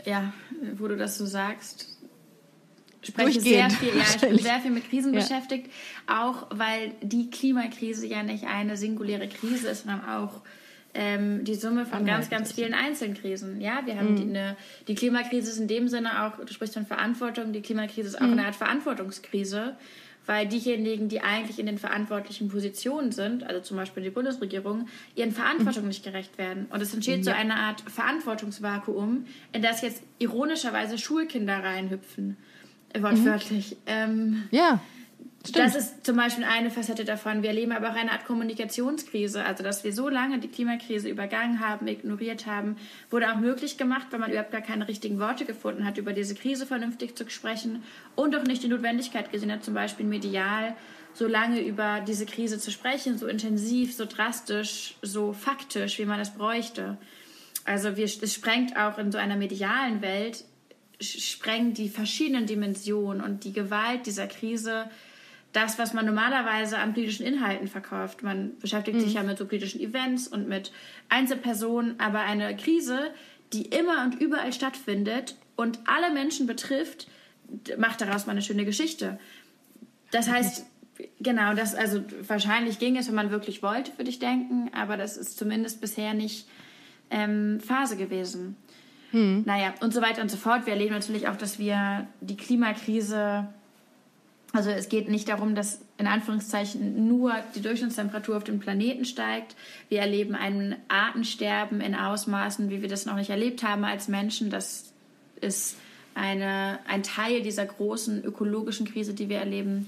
ja, 0.05 0.33
wo 0.77 0.87
du 0.87 0.97
das 0.97 1.17
so 1.17 1.25
sagst, 1.25 1.97
spreche 3.01 3.39
sehr 3.39 3.69
viel, 3.69 3.95
ja, 3.95 4.03
ich 4.03 4.21
bin 4.21 4.37
sehr 4.39 4.59
viel 4.59 4.71
mit 4.71 4.89
Krisen 4.89 5.13
ja. 5.13 5.21
beschäftigt, 5.21 5.71
auch 6.07 6.47
weil 6.49 6.91
die 7.01 7.29
Klimakrise 7.29 8.07
ja 8.07 8.23
nicht 8.23 8.45
eine 8.45 8.77
singuläre 8.77 9.27
Krise 9.27 9.69
ist, 9.69 9.83
sondern 9.85 10.05
auch 10.09 10.41
ähm, 10.95 11.43
die 11.43 11.55
Summe 11.55 11.85
von 11.85 12.05
ganz, 12.05 12.29
ganz 12.29 12.53
vielen 12.53 12.73
Einzelkrisen. 12.73 13.61
Ja, 13.61 13.81
wir 13.85 13.97
haben 13.97 14.13
mhm. 14.13 14.15
die, 14.15 14.23
eine, 14.23 14.57
die 14.87 14.95
Klimakrise 14.95 15.51
ist 15.51 15.59
in 15.59 15.67
dem 15.67 15.87
Sinne 15.87 16.23
auch, 16.23 16.43
du 16.43 16.51
sprichst 16.51 16.73
von 16.73 16.85
Verantwortung, 16.85 17.53
die 17.53 17.61
Klimakrise 17.61 18.07
ist 18.07 18.15
auch 18.15 18.25
mhm. 18.25 18.33
eine 18.33 18.45
Art 18.45 18.55
Verantwortungskrise, 18.55 19.75
weil 20.25 20.47
diejenigen, 20.47 21.09
die 21.09 21.21
eigentlich 21.21 21.59
in 21.59 21.67
den 21.67 21.77
verantwortlichen 21.77 22.47
Positionen 22.47 23.11
sind, 23.11 23.43
also 23.43 23.61
zum 23.61 23.77
Beispiel 23.77 24.01
die 24.01 24.09
Bundesregierung, 24.09 24.87
ihren 25.15 25.31
Verantwortung 25.31 25.83
mhm. 25.83 25.89
nicht 25.89 26.03
gerecht 26.03 26.37
werden. 26.37 26.65
Und 26.69 26.81
es 26.81 26.93
entsteht 26.93 27.17
ja. 27.17 27.23
so 27.23 27.31
eine 27.31 27.55
Art 27.55 27.81
Verantwortungsvakuum, 27.81 29.25
in 29.53 29.61
das 29.61 29.81
jetzt 29.81 30.01
ironischerweise 30.17 30.97
Schulkinder 30.97 31.63
reinhüpfen, 31.63 32.37
wortwörtlich. 32.97 33.71
Mhm. 33.71 33.77
Ähm, 33.85 34.43
ja 34.51 34.79
Stimmt. 35.47 35.65
Das 35.65 35.75
ist 35.75 36.05
zum 36.05 36.15
Beispiel 36.15 36.43
eine 36.43 36.71
Facette 36.71 37.05
davon. 37.05 37.43
Wir 37.43 37.49
erleben 37.49 37.71
aber 37.71 37.91
auch 37.91 37.95
eine 37.95 38.11
Art 38.11 38.25
Kommunikationskrise. 38.25 39.45
Also, 39.45 39.63
dass 39.63 39.83
wir 39.83 39.93
so 39.93 40.09
lange 40.09 40.39
die 40.39 40.47
Klimakrise 40.47 41.07
übergangen 41.07 41.59
haben, 41.59 41.87
ignoriert 41.87 42.47
haben, 42.47 42.77
wurde 43.11 43.31
auch 43.31 43.37
möglich 43.37 43.77
gemacht, 43.77 44.07
weil 44.09 44.19
man 44.19 44.31
überhaupt 44.31 44.51
gar 44.51 44.61
keine 44.61 44.87
richtigen 44.87 45.19
Worte 45.19 45.45
gefunden 45.45 45.85
hat, 45.85 45.97
über 45.97 46.13
diese 46.13 46.33
Krise 46.33 46.65
vernünftig 46.65 47.15
zu 47.15 47.29
sprechen 47.29 47.83
und 48.15 48.35
auch 48.35 48.43
nicht 48.43 48.63
die 48.63 48.67
Notwendigkeit 48.67 49.31
gesehen 49.31 49.51
hat, 49.51 49.63
zum 49.63 49.73
Beispiel 49.73 50.05
medial 50.05 50.75
so 51.13 51.27
lange 51.27 51.61
über 51.61 52.01
diese 52.01 52.25
Krise 52.25 52.59
zu 52.59 52.71
sprechen, 52.71 53.17
so 53.17 53.27
intensiv, 53.27 53.95
so 53.95 54.05
drastisch, 54.05 54.95
so 55.01 55.31
faktisch, 55.31 55.97
wie 55.97 56.05
man 56.05 56.19
es 56.19 56.31
bräuchte. 56.31 56.97
Also 57.63 57.95
wir, 57.95 58.05
es 58.05 58.33
sprengt 58.33 58.77
auch 58.77 58.97
in 58.97 59.11
so 59.11 59.17
einer 59.17 59.37
medialen 59.37 60.01
Welt, 60.01 60.43
sprengt 60.99 61.77
die 61.77 61.89
verschiedenen 61.89 62.45
Dimensionen 62.45 63.23
und 63.23 63.43
die 63.43 63.53
Gewalt 63.53 64.05
dieser 64.05 64.27
Krise 64.27 64.89
das, 65.55 65.79
was 65.79 65.93
man 65.93 66.05
normalerweise 66.05 66.77
an 66.77 66.93
politischen 66.93 67.25
Inhalten 67.25 67.67
verkauft. 67.67 68.23
Man 68.23 68.57
beschäftigt 68.59 68.97
mhm. 68.97 69.01
sich 69.01 69.13
ja 69.13 69.23
mit 69.23 69.37
so 69.37 69.45
politischen 69.45 69.79
Events 69.79 70.27
und 70.27 70.49
mit 70.49 70.71
Einzelpersonen, 71.09 71.99
aber 71.99 72.19
eine 72.19 72.55
Krise, 72.57 73.11
die 73.53 73.63
immer 73.63 74.03
und 74.03 74.19
überall 74.19 74.51
stattfindet 74.51 75.35
und 75.55 75.79
alle 75.85 76.13
Menschen 76.13 76.45
betrifft, 76.45 77.07
macht 77.77 78.01
daraus 78.01 78.25
mal 78.25 78.33
eine 78.33 78.41
schöne 78.41 78.65
Geschichte. 78.65 79.17
Das 80.11 80.29
heißt, 80.29 80.65
genau, 81.19 81.53
das, 81.53 81.73
also 81.73 82.03
wahrscheinlich 82.27 82.79
ging 82.79 82.97
es, 82.97 83.07
wenn 83.07 83.15
man 83.15 83.31
wirklich 83.31 83.63
wollte, 83.63 83.91
würde 83.97 84.09
ich 84.09 84.19
denken, 84.19 84.71
aber 84.73 84.97
das 84.97 85.15
ist 85.15 85.37
zumindest 85.37 85.79
bisher 85.79 86.13
nicht 86.13 86.47
ähm, 87.09 87.59
Phase 87.61 87.95
gewesen. 87.95 88.57
Hm. 89.11 89.43
Naja, 89.45 89.73
und 89.79 89.93
so 89.93 90.01
weiter 90.01 90.21
und 90.21 90.29
so 90.29 90.37
fort. 90.37 90.65
Wir 90.65 90.73
erleben 90.73 90.93
natürlich 90.93 91.27
auch, 91.27 91.37
dass 91.37 91.59
wir 91.59 92.07
die 92.19 92.35
Klimakrise 92.35 93.47
also 94.55 94.69
es 94.69 94.89
geht 94.89 95.09
nicht 95.09 95.29
darum, 95.29 95.55
dass 95.55 95.81
in 95.97 96.07
Anführungszeichen 96.07 97.07
nur 97.07 97.33
die 97.55 97.61
Durchschnittstemperatur 97.61 98.37
auf 98.37 98.43
dem 98.43 98.59
Planeten 98.59 99.05
steigt. 99.05 99.55
Wir 99.89 99.99
erleben 99.99 100.35
ein 100.35 100.75
Artensterben 100.87 101.81
in 101.81 101.95
Ausmaßen, 101.95 102.69
wie 102.69 102.81
wir 102.81 102.89
das 102.89 103.05
noch 103.05 103.15
nicht 103.15 103.29
erlebt 103.29 103.63
haben 103.63 103.83
als 103.83 104.07
Menschen. 104.07 104.49
Das 104.49 104.91
ist 105.41 105.77
eine, 106.13 106.79
ein 106.87 107.03
Teil 107.03 107.41
dieser 107.41 107.65
großen 107.65 108.23
ökologischen 108.23 108.85
Krise, 108.85 109.13
die 109.13 109.29
wir 109.29 109.37
erleben. 109.37 109.87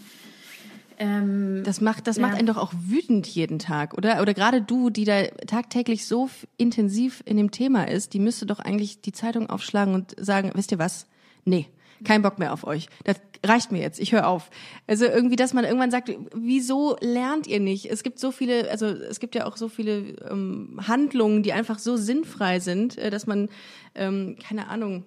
Ähm, 1.00 1.62
das 1.64 1.80
macht, 1.80 2.08
das 2.08 2.18
ja. 2.18 2.24
macht 2.24 2.38
einen 2.38 2.48
doch 2.48 2.58
auch 2.58 2.74
wütend 2.74 3.28
jeden 3.28 3.60
Tag, 3.60 3.94
oder? 3.94 4.22
Oder 4.22 4.34
gerade 4.34 4.62
du, 4.62 4.90
die 4.90 5.06
da 5.06 5.24
tagtäglich 5.46 6.06
so 6.06 6.30
intensiv 6.58 7.22
in 7.26 7.38
dem 7.38 7.52
Thema 7.52 7.88
ist, 7.88 8.14
die 8.14 8.20
müsste 8.20 8.46
doch 8.46 8.60
eigentlich 8.60 9.02
die 9.02 9.12
Zeitung 9.12 9.50
aufschlagen 9.50 9.94
und 9.94 10.16
sagen, 10.20 10.52
wisst 10.56 10.72
ihr 10.72 10.80
was? 10.80 11.06
Nee, 11.46 11.68
kein 12.04 12.22
Bock 12.22 12.40
mehr 12.40 12.54
auf 12.54 12.66
euch. 12.66 12.88
Das 13.04 13.18
reicht 13.46 13.72
mir 13.72 13.82
jetzt, 13.82 14.00
ich 14.00 14.12
höre 14.12 14.28
auf. 14.28 14.50
Also 14.88 15.06
irgendwie, 15.06 15.36
dass 15.36 15.54
man 15.54 15.64
irgendwann 15.64 15.92
sagt, 15.92 16.12
wieso 16.34 16.98
lernt 17.02 17.48
ihr 17.48 17.60
nicht? 17.60 17.86
Es 17.86 18.04
gibt 18.04 18.20
so 18.20 18.32
viele, 18.32 18.70
also 18.70 18.88
es 18.88 19.20
gibt 19.20 19.36
ja 19.36 19.46
auch 19.46 19.58
so 19.58 19.68
viele 19.68 20.16
ähm, 20.30 20.80
Handlungen, 20.88 21.44
die 21.44 21.54
einfach 21.54 21.80
so 21.80 21.98
sinnfrei 21.98 22.60
sind, 22.60 22.98
äh, 22.98 23.10
dass 23.10 23.28
man, 23.28 23.50
ähm, 23.96 24.38
keine 24.46 24.68
Ahnung, 24.70 25.04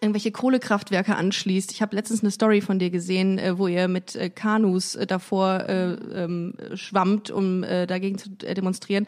irgendwelche 0.00 0.32
Kohlekraftwerke 0.32 1.16
anschließt. 1.16 1.72
Ich 1.72 1.80
habe 1.80 1.96
letztens 1.96 2.22
eine 2.22 2.30
Story 2.30 2.60
von 2.60 2.78
dir 2.78 2.90
gesehen, 2.90 3.38
äh, 3.38 3.58
wo 3.58 3.68
ihr 3.68 3.88
mit 3.88 4.16
äh, 4.16 4.28
Kanus 4.28 4.94
äh, 4.96 5.06
davor 5.06 5.60
äh, 5.68 5.92
ähm, 5.92 6.54
schwammt, 6.74 7.30
um 7.30 7.62
äh, 7.62 7.86
dagegen 7.86 8.18
zu 8.18 8.30
äh, 8.44 8.54
demonstrieren 8.54 9.06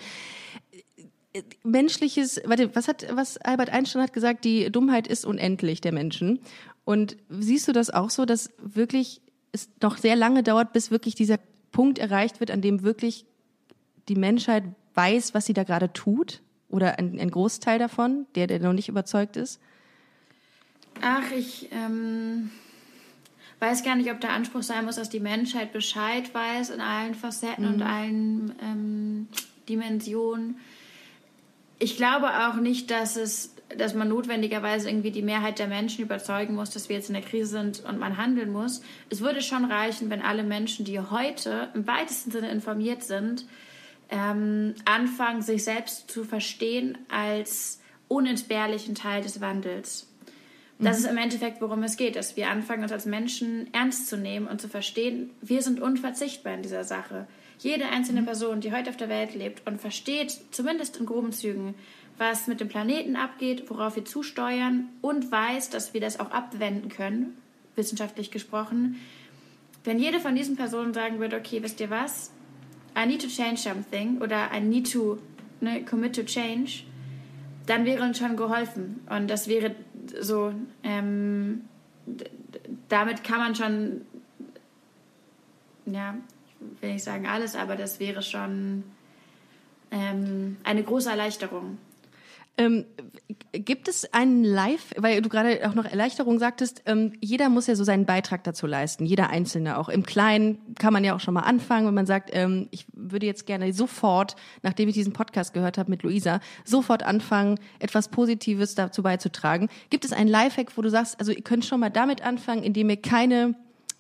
menschliches, 1.64 2.40
warte, 2.44 2.75
was 2.75 2.88
hat, 2.88 3.06
was 3.14 3.36
Albert 3.38 3.70
Einstein 3.70 4.02
hat 4.02 4.12
gesagt, 4.12 4.44
die 4.44 4.70
Dummheit 4.70 5.06
ist 5.06 5.25
unendlich 5.25 5.80
der 5.80 5.92
Menschen. 5.92 6.40
Und 6.87 7.16
siehst 7.28 7.66
du 7.66 7.73
das 7.73 7.90
auch 7.90 8.11
so, 8.11 8.25
dass 8.25 8.50
wirklich 8.59 9.21
es 9.50 9.69
noch 9.83 9.99
sehr 9.99 10.14
lange 10.14 10.45
dauert, 10.45 10.73
bis 10.73 10.93
wirklich 10.93 11.16
dieser 11.16 11.40
Punkt 11.73 11.99
erreicht 11.99 12.38
wird, 12.38 12.52
an 12.52 12.62
dem 12.62 12.85
wirklich 12.85 13.26
die 14.09 14.14
Menschheit 14.14 14.62
weiß, 14.95 15.35
was 15.35 15.47
sie 15.47 15.52
da 15.52 15.64
gerade 15.64 15.93
tut? 15.93 16.43
Oder 16.69 17.00
ein, 17.00 17.19
ein 17.19 17.31
Großteil 17.31 17.81
davon, 17.81 18.26
der, 18.37 18.47
der 18.47 18.61
noch 18.61 18.73
nicht 18.73 18.88
überzeugt 18.88 19.37
ist? 19.37 19.61
Ach, 21.00 21.28
ich 21.37 21.71
ähm, 21.73 22.52
weiß 23.59 23.83
gar 23.83 23.97
nicht, 23.97 24.12
ob 24.12 24.21
der 24.21 24.31
Anspruch 24.31 24.62
sein 24.62 24.85
muss, 24.85 24.95
dass 24.95 25.11
die 25.11 25.19
Menschheit 25.19 25.73
Bescheid 25.73 26.33
weiß 26.33 26.71
in 26.71 26.81
allen 26.81 27.16
Facetten 27.16 27.66
mhm. 27.66 27.75
und 27.75 27.83
allen 27.83 28.55
ähm, 28.62 29.28
Dimensionen. 29.69 30.59
Ich 31.81 31.97
glaube 31.97 32.28
auch 32.47 32.55
nicht, 32.57 32.93
dass 32.93 33.16
es 33.16 33.55
dass 33.76 33.94
man 33.94 34.08
notwendigerweise 34.08 34.88
irgendwie 34.88 35.11
die 35.11 35.23
Mehrheit 35.23 35.58
der 35.58 35.66
Menschen 35.66 36.04
überzeugen 36.04 36.54
muss, 36.54 36.70
dass 36.70 36.88
wir 36.88 36.96
jetzt 36.96 37.08
in 37.08 37.14
der 37.14 37.23
Krise 37.23 37.50
sind 37.50 37.85
und 37.85 37.99
man 37.99 38.16
handeln 38.16 38.52
muss. 38.52 38.80
Es 39.11 39.20
würde 39.20 39.42
schon 39.42 39.64
reichen, 39.64 40.08
wenn 40.08 40.23
alle 40.23 40.44
Menschen, 40.44 40.85
die 40.85 41.00
heute 41.00 41.68
im 41.75 41.87
weitesten 41.87 42.30
Sinne 42.30 42.50
informiert 42.50 43.02
sind, 43.02 43.44
ähm, 44.08 44.75
anfangen, 44.85 45.42
sich 45.42 45.64
selbst 45.64 46.11
zu 46.11 46.25
verstehen 46.25 46.96
als 47.08 47.80
unentbehrlichen 48.08 48.94
Teil 48.94 49.23
des 49.23 49.40
Wandels. 49.40 50.06
Das 50.78 50.99
mhm. 50.99 51.04
ist 51.04 51.11
im 51.11 51.18
Endeffekt, 51.18 51.61
worum 51.61 51.82
es 51.82 51.96
geht, 51.96 52.16
dass 52.16 52.37
wir 52.37 52.50
anfangen, 52.50 52.82
uns 52.82 52.92
als 52.92 53.06
Menschen 53.06 53.73
ernst 53.73 54.08
zu 54.08 54.16
nehmen 54.16 54.46
und 54.46 54.61
zu 54.61 54.68
verstehen, 54.68 55.30
wir 55.40 55.62
sind 55.62 55.80
unverzichtbar 55.80 56.54
in 56.54 56.62
dieser 56.62 56.85
Sache. 56.85 57.26
Jede 57.58 57.88
einzelne 57.88 58.20
mhm. 58.20 58.26
Person, 58.26 58.61
die 58.61 58.73
heute 58.73 58.90
auf 58.90 58.96
der 58.96 59.08
Welt 59.08 59.35
lebt 59.35 59.66
und 59.66 59.80
versteht, 59.80 60.38
zumindest 60.50 60.99
in 60.99 61.06
groben 61.06 61.32
Zügen, 61.32 61.75
was 62.18 62.46
mit 62.46 62.61
dem 62.61 62.68
Planeten 62.68 63.16
abgeht, 63.16 63.68
worauf 63.68 63.96
wir 63.96 64.04
zusteuern 64.04 64.88
und 65.02 65.30
weiß, 65.30 65.70
dass 65.70 65.94
wir 65.94 66.00
das 66.00 66.18
auch 66.18 66.30
abwenden 66.30 66.88
können, 66.88 67.37
wissenschaftlich 67.75 68.30
gesprochen. 68.30 68.96
Wenn 69.85 69.99
jede 69.99 70.18
von 70.20 70.35
diesen 70.35 70.56
Personen 70.56 70.94
sagen 70.94 71.20
würde, 71.20 71.37
okay, 71.37 71.62
wisst 71.62 71.80
ihr 71.80 71.90
was? 71.90 72.32
I 72.99 73.06
need 73.06 73.20
to 73.23 73.28
change 73.28 73.58
something 73.58 74.20
oder 74.23 74.50
I 74.54 74.61
need 74.61 74.90
to 74.92 75.18
ne, 75.61 75.85
commit 75.85 76.16
to 76.16 76.23
change, 76.23 76.85
dann 77.66 77.85
wäre 77.85 78.02
uns 78.02 78.18
schon 78.18 78.37
geholfen. 78.37 79.00
Und 79.11 79.28
das 79.28 79.49
wäre 79.49 79.75
so, 80.20 80.52
ähm, 80.82 81.62
damit 82.88 83.25
kann 83.25 83.38
man 83.38 83.54
schon, 83.54 84.02
ja, 85.85 86.16
will 86.80 86.94
nicht 86.94 87.04
sagen 87.04 87.26
alles, 87.26 87.54
aber 87.54 87.76
das 87.76 88.00
wäre 88.00 88.23
schon 88.23 88.85
ähm, 89.90 90.56
eine 90.64 90.82
große 90.82 91.11
Erleichterung. 91.11 91.78
Ähm, 92.58 92.86
gibt 93.52 93.88
es 93.88 94.12
einen 94.14 94.44
Live, 94.44 94.94
weil 94.96 95.20
du 95.20 95.28
gerade 95.28 95.68
auch 95.68 95.75
noch 95.75 95.84
Erleichterung 95.84 96.38
sagtest, 96.38 96.82
ähm, 96.86 97.12
jeder 97.20 97.48
muss 97.48 97.66
ja 97.66 97.75
so 97.75 97.84
seinen 97.84 98.06
Beitrag 98.06 98.44
dazu 98.44 98.66
leisten, 98.66 99.04
jeder 99.04 99.30
Einzelne 99.30 99.78
auch. 99.78 99.88
Im 99.88 100.04
Kleinen 100.04 100.58
kann 100.78 100.92
man 100.92 101.04
ja 101.04 101.14
auch 101.14 101.20
schon 101.20 101.34
mal 101.34 101.40
anfangen, 101.40 101.86
wenn 101.86 101.94
man 101.94 102.06
sagt, 102.06 102.30
ähm, 102.32 102.68
ich 102.70 102.86
würde 102.92 103.26
jetzt 103.26 103.46
gerne 103.46 103.72
sofort, 103.72 104.36
nachdem 104.62 104.88
ich 104.88 104.94
diesen 104.94 105.12
Podcast 105.12 105.52
gehört 105.52 105.76
habe 105.76 105.90
mit 105.90 106.02
Luisa, 106.02 106.40
sofort 106.64 107.02
anfangen, 107.02 107.58
etwas 107.78 108.08
Positives 108.08 108.75
dazu 108.75 109.02
beizutragen. 109.02 109.68
Gibt 109.90 110.04
es 110.04 110.12
einen 110.12 110.28
Lifehack, 110.28 110.76
wo 110.76 110.82
du 110.82 110.90
sagst, 110.90 111.20
also 111.20 111.32
ihr 111.32 111.42
könnt 111.42 111.64
schon 111.64 111.80
mal 111.80 111.90
damit 111.90 112.25
anfangen, 112.25 112.62
indem 112.62 112.90
ihr 112.90 113.00
keine 113.00 113.54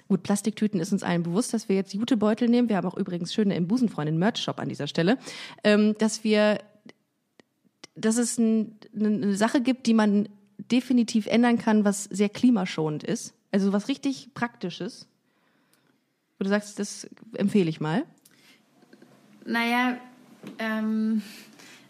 Gut, 0.08 0.22
Plastiktüten 0.22 0.78
ist 0.78 0.92
uns 0.92 1.02
allen 1.02 1.24
bewusst, 1.24 1.52
dass 1.52 1.68
wir 1.68 1.74
jetzt 1.74 1.92
Jutebeutel 1.92 2.48
nehmen. 2.48 2.68
Wir 2.68 2.76
haben 2.76 2.86
auch 2.86 2.96
übrigens 2.96 3.34
schöne 3.34 3.56
im 3.56 3.66
Busenfreundin 3.66 4.16
Merch 4.16 4.38
Shop 4.38 4.60
an 4.60 4.68
dieser 4.68 4.86
Stelle, 4.86 5.18
ähm, 5.64 5.96
dass 5.98 6.22
wir 6.22 6.60
dass 7.96 8.18
es 8.18 8.38
ein, 8.38 8.76
eine 8.94 9.34
Sache 9.34 9.60
gibt, 9.60 9.86
die 9.86 9.94
man 9.94 10.28
definitiv 10.70 11.26
ändern 11.26 11.58
kann, 11.58 11.84
was 11.84 12.04
sehr 12.04 12.28
klimaschonend 12.28 13.02
ist. 13.02 13.34
Also 13.50 13.72
was 13.72 13.88
richtig 13.88 14.34
Praktisches. 14.34 15.08
Wo 16.38 16.44
du 16.44 16.50
sagst, 16.50 16.78
das 16.78 17.08
empfehle 17.34 17.70
ich 17.70 17.80
mal. 17.80 18.04
Naja, 19.44 19.98
ähm, 20.58 21.22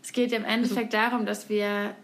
es 0.03 0.13
geht 0.13 0.33
im 0.33 0.45
Endeffekt 0.45 0.95
also, 0.95 1.11
darum, 1.11 1.27
dass 1.27 1.49
wir 1.49 1.97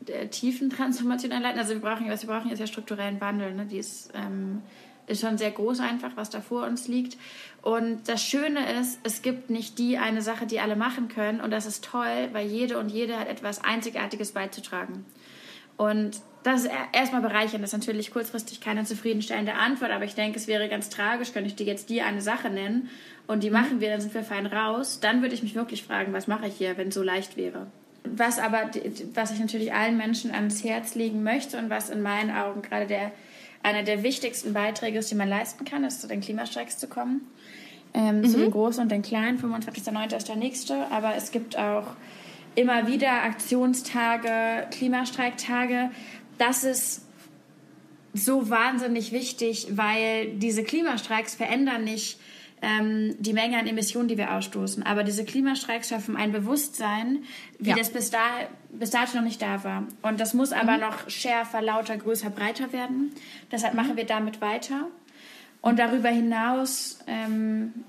der 0.00 0.30
tiefen 0.30 0.70
Transformation 0.70 1.32
einleiten. 1.32 1.58
Also 1.58 1.74
wir 1.74 1.80
brauchen, 1.80 2.08
was 2.08 2.22
wir 2.22 2.32
brauchen, 2.32 2.50
ist 2.50 2.60
ja 2.60 2.66
strukturellen 2.66 3.20
Wandel. 3.20 3.54
Ne? 3.54 3.66
Die 3.66 3.78
ist 3.78 4.12
ähm, 4.14 4.62
ist 5.10 5.20
schon 5.20 5.38
sehr 5.38 5.50
groß 5.50 5.80
einfach, 5.80 6.12
was 6.16 6.30
da 6.30 6.40
vor 6.40 6.64
uns 6.64 6.88
liegt. 6.88 7.16
Und 7.62 8.08
das 8.08 8.22
Schöne 8.22 8.80
ist, 8.80 9.00
es 9.02 9.22
gibt 9.22 9.50
nicht 9.50 9.78
die 9.78 9.98
eine 9.98 10.22
Sache, 10.22 10.46
die 10.46 10.60
alle 10.60 10.76
machen 10.76 11.08
können. 11.08 11.40
Und 11.40 11.50
das 11.50 11.66
ist 11.66 11.84
toll, 11.84 12.28
weil 12.32 12.46
jede 12.46 12.78
und 12.78 12.88
jede 12.88 13.18
hat 13.18 13.28
etwas 13.28 13.62
Einzigartiges 13.62 14.32
beizutragen. 14.32 15.04
Und 15.76 16.20
das 16.42 16.64
ist 16.64 16.70
erstmal 16.92 17.20
bereichernd. 17.20 17.62
Das 17.62 17.72
ist 17.72 17.78
natürlich 17.78 18.12
kurzfristig 18.12 18.60
keine 18.60 18.84
zufriedenstellende 18.84 19.54
Antwort, 19.54 19.90
aber 19.90 20.04
ich 20.04 20.14
denke, 20.14 20.38
es 20.38 20.46
wäre 20.46 20.68
ganz 20.68 20.88
tragisch, 20.88 21.32
könnte 21.32 21.48
ich 21.48 21.56
dir 21.56 21.66
jetzt 21.66 21.90
die 21.90 22.02
eine 22.02 22.22
Sache 22.22 22.50
nennen 22.50 22.88
und 23.26 23.42
die 23.42 23.50
mhm. 23.50 23.56
machen 23.56 23.80
wir, 23.80 23.90
dann 23.90 24.00
sind 24.00 24.14
wir 24.14 24.22
fein 24.22 24.46
raus. 24.46 25.00
Dann 25.00 25.22
würde 25.22 25.34
ich 25.34 25.42
mich 25.42 25.54
wirklich 25.54 25.82
fragen, 25.82 26.12
was 26.12 26.26
mache 26.26 26.46
ich 26.46 26.54
hier, 26.54 26.76
wenn 26.76 26.88
es 26.88 26.94
so 26.94 27.02
leicht 27.02 27.36
wäre. 27.36 27.66
Was 28.04 28.38
aber, 28.38 28.70
was 29.14 29.32
ich 29.32 29.40
natürlich 29.40 29.72
allen 29.72 29.96
Menschen 29.98 30.30
ans 30.32 30.64
Herz 30.64 30.94
legen 30.94 31.22
möchte 31.22 31.58
und 31.58 31.68
was 31.68 31.90
in 31.90 32.00
meinen 32.00 32.30
Augen 32.30 32.62
gerade 32.62 32.86
der 32.86 33.12
einer 33.62 33.82
der 33.82 34.02
wichtigsten 34.02 34.52
Beiträge 34.52 34.98
ist, 34.98 35.10
die 35.10 35.14
man 35.14 35.28
leisten 35.28 35.64
kann, 35.64 35.84
ist 35.84 36.00
zu 36.00 36.08
den 36.08 36.20
Klimastreiks 36.20 36.78
zu 36.78 36.88
kommen. 36.88 37.22
Ähm, 37.92 38.20
mhm. 38.20 38.28
Zu 38.28 38.38
den 38.38 38.50
großen 38.50 38.82
und 38.82 38.90
den 38.90 39.02
kleinen. 39.02 39.38
25.09. 39.38 40.16
ist 40.16 40.28
der 40.28 40.36
nächste. 40.36 40.90
Aber 40.90 41.14
es 41.16 41.30
gibt 41.30 41.58
auch 41.58 41.88
immer 42.54 42.86
wieder 42.86 43.22
Aktionstage, 43.22 44.66
Klimastreiktage. 44.70 45.90
Das 46.38 46.64
ist 46.64 47.06
so 48.12 48.50
wahnsinnig 48.50 49.12
wichtig, 49.12 49.68
weil 49.70 50.32
diese 50.32 50.64
Klimastreiks 50.64 51.34
verändern 51.34 51.84
nicht 51.84 52.18
ähm, 52.62 53.14
die 53.18 53.32
Menge 53.32 53.58
an 53.58 53.66
Emissionen, 53.66 54.08
die 54.08 54.18
wir 54.18 54.34
ausstoßen. 54.34 54.82
Aber 54.84 55.02
diese 55.02 55.24
Klimastreiks 55.24 55.88
schaffen 55.88 56.16
ein 56.16 56.32
Bewusstsein, 56.32 57.24
wie 57.58 57.70
ja. 57.70 57.76
das 57.76 57.90
bis, 57.90 58.10
da, 58.10 58.18
bis 58.70 58.90
dato 58.90 59.16
noch 59.16 59.24
nicht 59.24 59.40
da 59.40 59.64
war. 59.64 59.84
Und 60.02 60.20
das 60.20 60.34
muss 60.34 60.52
aber 60.52 60.74
mhm. 60.74 60.80
noch 60.80 61.10
schärfer, 61.10 61.62
lauter, 61.62 61.96
größer, 61.96 62.30
breiter 62.30 62.72
werden. 62.72 63.12
Deshalb 63.50 63.74
mhm. 63.74 63.80
machen 63.80 63.96
wir 63.96 64.04
damit 64.04 64.40
weiter. 64.40 64.88
Und 65.62 65.78
darüber 65.78 66.08
hinaus 66.08 67.00
ähm, 67.06 67.79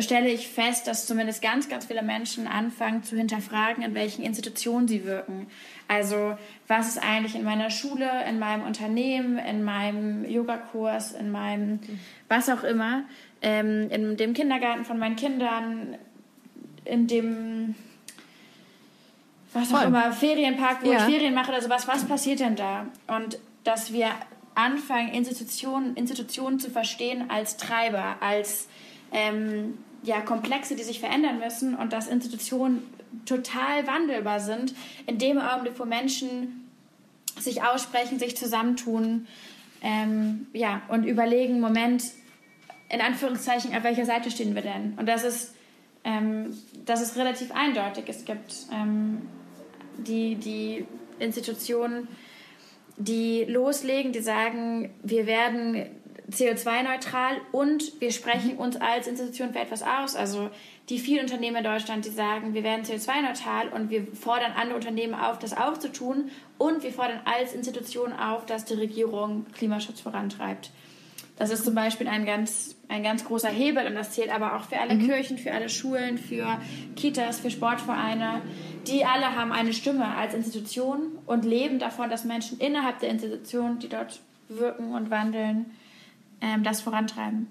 stelle 0.00 0.28
ich 0.28 0.48
fest, 0.48 0.86
dass 0.86 1.06
zumindest 1.06 1.42
ganz, 1.42 1.68
ganz 1.68 1.86
viele 1.86 2.02
Menschen 2.02 2.46
anfangen 2.46 3.02
zu 3.02 3.16
hinterfragen, 3.16 3.82
in 3.82 3.94
welchen 3.94 4.22
Institutionen 4.22 4.88
sie 4.88 5.04
wirken. 5.04 5.46
Also 5.88 6.36
was 6.66 6.88
ist 6.88 6.98
eigentlich 7.02 7.34
in 7.34 7.44
meiner 7.44 7.70
Schule, 7.70 8.08
in 8.28 8.38
meinem 8.38 8.64
Unternehmen, 8.64 9.38
in 9.38 9.64
meinem 9.64 10.24
Yogakurs, 10.28 11.12
in 11.12 11.30
meinem 11.30 11.80
was 12.28 12.48
auch 12.48 12.62
immer, 12.62 13.04
ähm, 13.42 13.88
in 13.90 14.16
dem 14.16 14.34
Kindergarten 14.34 14.84
von 14.84 14.98
meinen 14.98 15.16
Kindern, 15.16 15.96
in 16.84 17.06
dem 17.06 17.74
was 19.52 19.72
auch 19.72 19.82
immer, 19.82 20.12
Ferienpark, 20.12 20.84
wo 20.84 20.92
ja. 20.92 20.98
ich 20.98 21.14
Ferien 21.14 21.34
mache 21.34 21.50
oder 21.50 21.62
sowas, 21.62 21.88
was 21.88 22.04
passiert 22.04 22.40
denn 22.40 22.56
da? 22.56 22.86
Und 23.06 23.38
dass 23.64 23.92
wir 23.92 24.10
anfangen, 24.54 25.14
Institutionen, 25.14 25.96
Institutionen 25.96 26.58
zu 26.58 26.70
verstehen 26.70 27.30
als 27.30 27.56
Treiber, 27.56 28.16
als 28.20 28.68
ähm, 29.12 29.78
ja, 30.02 30.20
Komplexe, 30.20 30.76
die 30.76 30.82
sich 30.82 31.00
verändern 31.00 31.38
müssen 31.38 31.74
und 31.74 31.92
dass 31.92 32.08
Institutionen 32.08 32.82
total 33.26 33.86
wandelbar 33.86 34.40
sind, 34.40 34.74
in 35.06 35.18
dem 35.18 35.38
Augenblick, 35.38 35.78
wo 35.78 35.84
Menschen 35.84 36.68
sich 37.38 37.62
aussprechen, 37.62 38.18
sich 38.18 38.36
zusammentun 38.36 39.26
ähm, 39.82 40.46
ja, 40.52 40.82
und 40.88 41.04
überlegen, 41.04 41.60
Moment, 41.60 42.04
in 42.88 43.00
Anführungszeichen, 43.00 43.74
auf 43.76 43.84
welcher 43.84 44.06
Seite 44.06 44.30
stehen 44.30 44.54
wir 44.54 44.62
denn? 44.62 44.94
Und 44.96 45.06
das 45.06 45.24
ist, 45.24 45.54
ähm, 46.04 46.56
das 46.84 47.00
ist 47.00 47.16
relativ 47.16 47.52
eindeutig. 47.52 48.04
Es 48.08 48.24
gibt 48.24 48.54
ähm, 48.72 49.28
die, 49.98 50.36
die 50.36 50.86
Institutionen, 51.18 52.08
die 52.96 53.44
loslegen, 53.44 54.12
die 54.12 54.20
sagen, 54.20 54.90
wir 55.02 55.26
werden 55.26 55.86
CO2-neutral 56.30 57.40
und 57.52 58.00
wir 58.00 58.12
sprechen 58.12 58.56
uns 58.58 58.76
als 58.76 59.06
Institution 59.06 59.52
für 59.52 59.60
etwas 59.60 59.82
aus. 59.82 60.14
Also 60.14 60.50
die 60.88 60.98
vielen 60.98 61.22
Unternehmen 61.22 61.56
in 61.56 61.64
Deutschland, 61.64 62.04
die 62.04 62.10
sagen, 62.10 62.54
wir 62.54 62.64
werden 62.64 62.84
CO2-neutral 62.84 63.68
und 63.68 63.90
wir 63.90 64.06
fordern 64.14 64.52
andere 64.56 64.76
Unternehmen 64.76 65.14
auf, 65.14 65.38
das 65.38 65.56
auch 65.56 65.78
zu 65.78 65.90
tun 65.90 66.30
und 66.58 66.82
wir 66.82 66.92
fordern 66.92 67.20
als 67.24 67.54
Institution 67.54 68.12
auf, 68.12 68.44
dass 68.46 68.64
die 68.64 68.74
Regierung 68.74 69.46
Klimaschutz 69.54 70.00
vorantreibt. 70.00 70.70
Das 71.38 71.50
ist 71.50 71.64
zum 71.64 71.74
Beispiel 71.74 72.08
ein 72.08 72.26
ganz, 72.26 72.74
ein 72.88 73.04
ganz 73.04 73.24
großer 73.24 73.48
Hebel 73.48 73.86
und 73.86 73.94
das 73.94 74.10
zählt 74.10 74.34
aber 74.34 74.56
auch 74.56 74.64
für 74.64 74.80
alle 74.80 74.96
mhm. 74.96 75.06
Kirchen, 75.06 75.38
für 75.38 75.52
alle 75.52 75.68
Schulen, 75.68 76.18
für 76.18 76.58
Kitas, 76.96 77.38
für 77.38 77.50
Sportvereine. 77.50 78.42
Die 78.88 79.04
alle 79.04 79.36
haben 79.36 79.52
eine 79.52 79.72
Stimme 79.72 80.16
als 80.16 80.34
Institution 80.34 81.18
und 81.26 81.44
leben 81.44 81.78
davon, 81.78 82.10
dass 82.10 82.24
Menschen 82.24 82.58
innerhalb 82.58 82.98
der 82.98 83.10
Institution, 83.10 83.78
die 83.78 83.88
dort 83.88 84.20
wirken 84.48 84.92
und 84.94 85.10
wandeln, 85.10 85.66
ähm, 86.40 86.62
das 86.62 86.80
vorantreiben. 86.80 87.46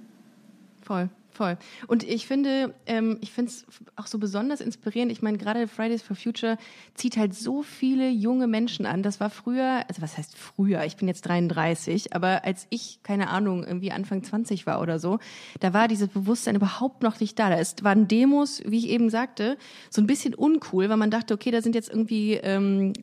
Voll. 0.81 1.09
Voll. 1.37 1.55
Und 1.85 2.01
ich 2.01 2.25
finde, 2.25 2.73
ähm, 2.87 3.19
ich 3.21 3.31
finde 3.31 3.51
es 3.51 3.67
auch 3.95 4.07
so 4.07 4.17
besonders 4.17 4.59
inspirierend. 4.59 5.11
Ich 5.11 5.21
meine, 5.21 5.37
gerade 5.37 5.67
Fridays 5.67 6.01
for 6.01 6.15
Future 6.15 6.57
zieht 6.95 7.15
halt 7.15 7.35
so 7.35 7.61
viele 7.61 8.09
junge 8.09 8.47
Menschen 8.47 8.87
an. 8.87 9.03
Das 9.03 9.19
war 9.19 9.29
früher, 9.29 9.83
also 9.87 10.01
was 10.01 10.17
heißt 10.17 10.35
früher? 10.35 10.83
Ich 10.85 10.97
bin 10.97 11.07
jetzt 11.07 11.27
33, 11.27 12.15
aber 12.15 12.43
als 12.43 12.65
ich, 12.71 13.01
keine 13.03 13.29
Ahnung, 13.29 13.63
irgendwie 13.63 13.91
Anfang 13.91 14.23
20 14.23 14.65
war 14.65 14.81
oder 14.81 14.97
so, 14.97 15.19
da 15.59 15.75
war 15.75 15.87
dieses 15.87 16.07
Bewusstsein 16.07 16.55
überhaupt 16.55 17.03
noch 17.03 17.19
nicht 17.19 17.37
da. 17.37 17.51
Da 17.51 17.57
ist, 17.57 17.83
waren 17.83 18.07
Demos, 18.07 18.63
wie 18.65 18.79
ich 18.79 18.89
eben 18.89 19.11
sagte, 19.11 19.59
so 19.91 20.01
ein 20.01 20.07
bisschen 20.07 20.33
uncool, 20.33 20.89
weil 20.89 20.97
man 20.97 21.11
dachte, 21.11 21.35
okay, 21.35 21.51
da 21.51 21.61
sind 21.61 21.75
jetzt 21.75 21.89
irgendwie, 21.89 22.33
ähm, 22.33 22.93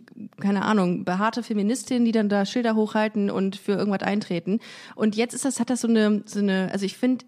keine 0.40 0.64
Ahnung, 0.64 1.04
behaarte 1.04 1.44
Feministinnen, 1.44 2.04
die 2.04 2.10
dann 2.10 2.28
da 2.28 2.44
Schilder 2.46 2.74
hochhalten 2.74 3.30
und 3.30 3.54
für 3.54 3.74
irgendwas 3.74 4.02
eintreten. 4.02 4.58
Und 4.96 5.14
jetzt 5.14 5.34
ist 5.34 5.44
das, 5.44 5.60
hat 5.60 5.70
das 5.70 5.82
so 5.82 5.86
eine, 5.86 6.24
so 6.26 6.40
eine, 6.40 6.70
also 6.72 6.84
ich 6.84 6.96
finde, 6.96 7.24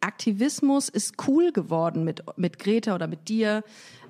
Aktivismus 0.00 0.88
ist 0.88 1.14
cool 1.26 1.52
geworden 1.52 2.04
mit, 2.04 2.22
mit 2.36 2.58
Greta 2.58 2.94
oder 2.94 3.06
mit 3.06 3.28
dir. 3.28 3.64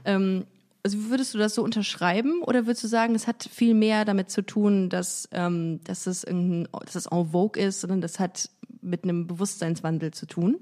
Ähm, 0.04 0.44
also 0.82 1.10
würdest 1.10 1.32
du 1.32 1.38
das 1.38 1.54
so 1.54 1.62
unterschreiben 1.62 2.42
oder 2.42 2.66
würdest 2.66 2.84
du 2.84 2.88
sagen, 2.88 3.14
es 3.14 3.26
hat 3.26 3.44
viel 3.44 3.74
mehr 3.74 4.04
damit 4.04 4.30
zu 4.30 4.42
tun, 4.42 4.88
dass, 4.88 5.28
ähm, 5.32 5.80
dass, 5.84 6.06
es 6.06 6.24
irgendein, 6.24 6.68
dass 6.84 6.96
es 6.96 7.06
en 7.06 7.30
vogue 7.30 7.62
ist, 7.62 7.80
sondern 7.80 8.00
das 8.00 8.18
hat 8.18 8.50
mit 8.80 9.04
einem 9.04 9.26
Bewusstseinswandel 9.28 10.12
zu 10.12 10.26
tun? 10.26 10.58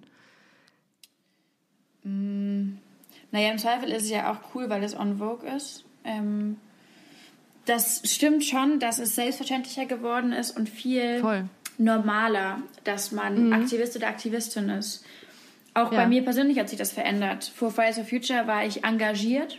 Mm, 2.04 2.72
naja, 3.30 3.50
im 3.50 3.58
Zweifel 3.58 3.90
ist 3.90 4.04
es 4.04 4.11
ja 4.11 4.30
auch 4.30 4.54
cool, 4.54 4.68
weil 4.68 4.84
es 4.84 4.92
en 4.92 5.18
vogue 5.18 5.48
ist. 5.48 5.84
Ähm, 6.04 6.58
das 7.64 8.02
stimmt 8.04 8.44
schon, 8.44 8.78
dass 8.78 8.98
es 8.98 9.14
selbstverständlicher 9.14 9.87
geworden 9.87 10.32
ist 10.32 10.56
und 10.56 10.68
viel 10.68 11.20
Voll 11.20 11.48
normaler, 11.80 12.62
dass 12.84 13.10
man 13.10 13.46
mhm. 13.46 13.52
Aktivist 13.52 13.96
oder 13.96 14.08
Aktivistin 14.08 14.68
ist. 14.68 15.04
Auch 15.72 15.90
ja. 15.92 16.00
bei 16.00 16.06
mir 16.06 16.22
persönlich 16.22 16.58
hat 16.58 16.68
sich 16.68 16.78
das 16.78 16.92
verändert. 16.92 17.50
Vor 17.54 17.70
Fridays 17.70 17.96
for 17.96 18.04
Future 18.04 18.46
war 18.46 18.64
ich 18.64 18.84
engagiert. 18.84 19.58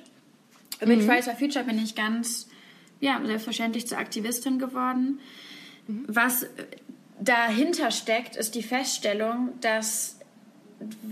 Mhm. 0.80 0.88
Mit 0.88 1.04
Fridays 1.04 1.26
for 1.26 1.36
Future 1.36 1.66
bin 1.66 1.84
ich 1.84 1.96
ganz, 1.96 2.48
ja, 3.00 3.20
selbstverständlich 3.26 3.88
zur 3.88 3.98
Aktivistin 3.98 4.60
geworden. 4.60 5.20
Mhm. 5.88 6.06
Was 6.08 6.46
dahinter 7.20 7.92
steckt, 7.92 8.36
ist 8.36 8.56
die 8.56 8.64
Feststellung, 8.64 9.50
dass 9.62 10.18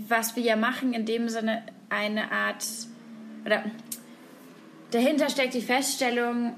was 0.08 0.36
wir 0.36 0.42
ja 0.42 0.56
machen, 0.56 0.92
in 0.94 1.06
dem 1.06 1.28
Sinne 1.28 1.62
eine 1.88 2.32
Art, 2.32 2.64
oder 3.44 3.64
dahinter 4.90 5.28
steckt 5.28 5.54
die 5.54 5.60
Feststellung, 5.60 6.54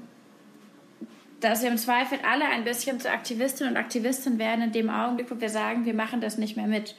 dass 1.43 1.61
wir 1.61 1.69
im 1.69 1.77
Zweifel 1.77 2.19
alle 2.29 2.45
ein 2.45 2.63
bisschen 2.63 2.99
zu 2.99 3.09
Aktivistinnen 3.09 3.73
und 3.73 3.79
Aktivisten 3.79 4.39
werden 4.39 4.65
in 4.65 4.71
dem 4.71 4.89
Augenblick, 4.89 5.29
wo 5.29 5.39
wir 5.39 5.49
sagen, 5.49 5.85
wir 5.85 5.93
machen 5.93 6.21
das 6.21 6.37
nicht 6.37 6.55
mehr 6.55 6.67
mit. 6.67 6.95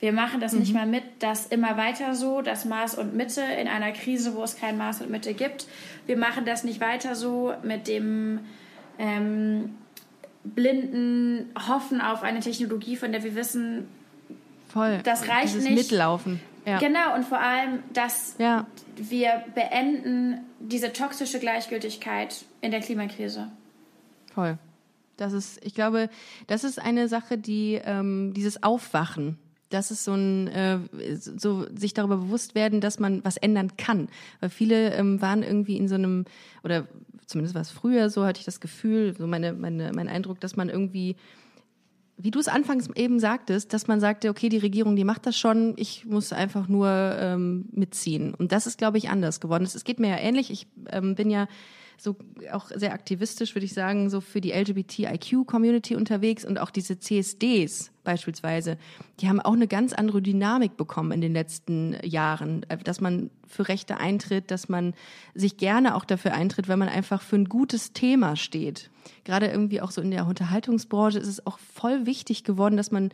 Wir 0.00 0.12
machen 0.12 0.40
das 0.40 0.52
mhm. 0.52 0.60
nicht 0.60 0.72
mehr 0.74 0.86
mit, 0.86 1.02
dass 1.18 1.46
immer 1.46 1.76
weiter 1.76 2.14
so, 2.14 2.40
das 2.40 2.64
Maß 2.64 2.94
und 2.94 3.14
Mitte 3.14 3.42
in 3.42 3.66
einer 3.66 3.90
Krise, 3.92 4.34
wo 4.34 4.42
es 4.44 4.56
kein 4.56 4.78
Maß 4.78 5.00
und 5.00 5.10
Mitte 5.10 5.34
gibt. 5.34 5.66
Wir 6.06 6.16
machen 6.16 6.44
das 6.44 6.62
nicht 6.62 6.80
weiter 6.80 7.16
so 7.16 7.52
mit 7.64 7.88
dem 7.88 8.40
ähm, 8.98 9.74
blinden 10.44 11.50
Hoffen 11.68 12.00
auf 12.00 12.22
eine 12.22 12.40
Technologie, 12.40 12.96
von 12.96 13.10
der 13.10 13.24
wir 13.24 13.34
wissen, 13.34 13.88
Voll. 14.68 15.00
das 15.02 15.28
reicht 15.28 15.54
Dieses 15.54 15.64
nicht. 15.64 15.90
Mitlaufen. 15.90 16.40
Ja. 16.64 16.78
Genau, 16.78 17.14
und 17.14 17.24
vor 17.24 17.40
allem, 17.40 17.82
dass 17.92 18.36
ja. 18.38 18.66
wir 18.96 19.42
beenden 19.54 20.44
diese 20.60 20.92
toxische 20.92 21.38
Gleichgültigkeit 21.38 22.44
in 22.60 22.70
der 22.70 22.80
Klimakrise. 22.80 23.50
Voll. 24.38 24.56
Das 25.16 25.32
ist, 25.32 25.58
ich 25.64 25.74
glaube, 25.74 26.08
das 26.46 26.62
ist 26.62 26.80
eine 26.80 27.08
Sache, 27.08 27.38
die 27.38 27.80
ähm, 27.82 28.32
dieses 28.34 28.62
Aufwachen, 28.62 29.36
das 29.68 29.90
ist 29.90 30.04
so 30.04 30.12
ein 30.12 30.46
äh, 30.46 30.78
so 31.16 31.66
sich 31.74 31.92
darüber 31.92 32.18
bewusst 32.18 32.54
werden, 32.54 32.80
dass 32.80 33.00
man 33.00 33.24
was 33.24 33.36
ändern 33.36 33.76
kann, 33.76 34.08
weil 34.38 34.48
viele 34.48 34.94
ähm, 34.94 35.20
waren 35.20 35.42
irgendwie 35.42 35.76
in 35.76 35.88
so 35.88 35.96
einem 35.96 36.24
oder 36.62 36.86
zumindest 37.26 37.56
war 37.56 37.62
es 37.62 37.72
früher 37.72 38.10
so, 38.10 38.24
hatte 38.24 38.38
ich 38.38 38.44
das 38.44 38.60
Gefühl, 38.60 39.12
so 39.18 39.26
meine 39.26 39.54
meine 39.54 39.90
mein 39.92 40.08
Eindruck, 40.08 40.38
dass 40.38 40.54
man 40.54 40.68
irgendwie 40.68 41.16
wie 42.16 42.30
du 42.30 42.38
es 42.38 42.46
anfangs 42.46 42.88
eben 42.94 43.18
sagtest, 43.18 43.72
dass 43.72 43.88
man 43.88 43.98
sagte, 43.98 44.28
okay, 44.28 44.48
die 44.48 44.58
Regierung, 44.58 44.94
die 44.94 45.02
macht 45.02 45.26
das 45.26 45.36
schon, 45.36 45.74
ich 45.76 46.04
muss 46.04 46.32
einfach 46.32 46.68
nur 46.68 46.88
ähm, 46.88 47.68
mitziehen. 47.72 48.34
Und 48.34 48.52
das 48.52 48.68
ist, 48.68 48.78
glaube 48.78 48.98
ich, 48.98 49.08
anders 49.08 49.40
geworden. 49.40 49.64
Es 49.64 49.84
geht 49.84 49.98
mir 50.00 50.10
ja 50.10 50.18
ähnlich. 50.18 50.50
Ich 50.50 50.66
ähm, 50.90 51.14
bin 51.14 51.30
ja 51.30 51.46
so 52.00 52.16
auch 52.52 52.70
sehr 52.74 52.92
aktivistisch, 52.92 53.54
würde 53.54 53.64
ich 53.64 53.74
sagen, 53.74 54.08
so 54.08 54.20
für 54.20 54.40
die 54.40 54.52
LGBTIQ-Community 54.52 55.96
unterwegs 55.96 56.44
und 56.44 56.58
auch 56.58 56.70
diese 56.70 56.98
CSDs 56.98 57.90
beispielsweise, 58.04 58.78
die 59.20 59.28
haben 59.28 59.40
auch 59.40 59.52
eine 59.52 59.66
ganz 59.66 59.92
andere 59.92 60.22
Dynamik 60.22 60.76
bekommen 60.76 61.12
in 61.12 61.20
den 61.20 61.32
letzten 61.32 61.96
Jahren, 62.02 62.62
äh, 62.70 62.78
dass 62.78 63.00
man 63.00 63.30
für 63.46 63.68
Rechte 63.68 63.98
eintritt, 63.98 64.50
dass 64.50 64.68
man 64.68 64.94
sich 65.34 65.56
gerne 65.56 65.94
auch 65.94 66.04
dafür 66.04 66.34
eintritt, 66.34 66.68
wenn 66.68 66.78
man 66.78 66.88
einfach 66.88 67.20
für 67.20 67.36
ein 67.36 67.48
gutes 67.48 67.92
Thema 67.92 68.36
steht. 68.36 68.90
Gerade 69.24 69.48
irgendwie 69.48 69.80
auch 69.80 69.90
so 69.90 70.00
in 70.00 70.10
der 70.10 70.26
Unterhaltungsbranche 70.26 71.18
ist 71.18 71.28
es 71.28 71.46
auch 71.46 71.58
voll 71.58 72.06
wichtig 72.06 72.44
geworden, 72.44 72.76
dass 72.76 72.90
man 72.90 73.10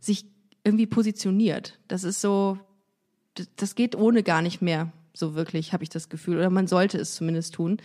sich 0.00 0.26
irgendwie 0.64 0.86
positioniert. 0.86 1.78
Das 1.88 2.04
ist 2.04 2.20
so, 2.20 2.58
das 3.56 3.74
geht 3.74 3.96
ohne 3.96 4.22
gar 4.22 4.42
nicht 4.42 4.60
mehr 4.60 4.92
so 5.18 5.34
wirklich, 5.34 5.72
habe 5.72 5.82
ich 5.82 5.88
das 5.88 6.08
Gefühl. 6.08 6.38
Oder 6.38 6.50
man 6.50 6.66
sollte 6.66 6.98
es 6.98 7.14
zumindest 7.14 7.54
tun. 7.54 7.78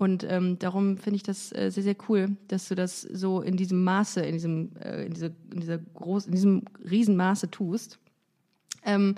Und 0.00 0.24
ähm, 0.26 0.58
darum 0.58 0.96
finde 0.96 1.16
ich 1.16 1.22
das 1.24 1.52
äh, 1.52 1.70
sehr, 1.70 1.82
sehr 1.82 1.96
cool, 2.08 2.34
dass 2.48 2.68
du 2.68 2.74
das 2.74 3.02
so 3.02 3.42
in 3.42 3.58
diesem 3.58 3.84
Maße, 3.84 4.22
in 4.22 4.32
diesem, 4.32 4.70
äh, 4.82 5.04
in 5.04 5.12
dieser, 5.12 5.30
in 5.52 5.60
dieser 5.60 5.76
groß, 5.76 6.24
in 6.24 6.32
diesem 6.32 6.62
Riesenmaße 6.90 7.50
tust. 7.50 7.98
Ähm, 8.86 9.16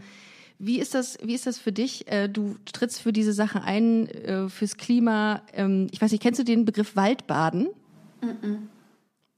wie 0.58 0.80
ist 0.80 0.94
das, 0.94 1.18
wie 1.22 1.34
ist 1.34 1.46
das 1.46 1.58
für 1.58 1.70
dich? 1.70 2.10
Äh, 2.10 2.28
du 2.28 2.56
trittst 2.72 3.00
für 3.00 3.12
diese 3.12 3.32
Sache 3.32 3.62
ein, 3.62 4.08
äh, 4.08 4.48
fürs 4.48 4.76
Klima. 4.76 5.42
Ähm, 5.52 5.86
ich 5.92 6.02
weiß 6.02 6.10
nicht, 6.10 6.20
kennst 6.20 6.40
du 6.40 6.44
den 6.44 6.64
Begriff 6.64 6.96
Waldbaden? 6.96 7.68
Mm, 8.20 8.26
-mm. 8.26 8.56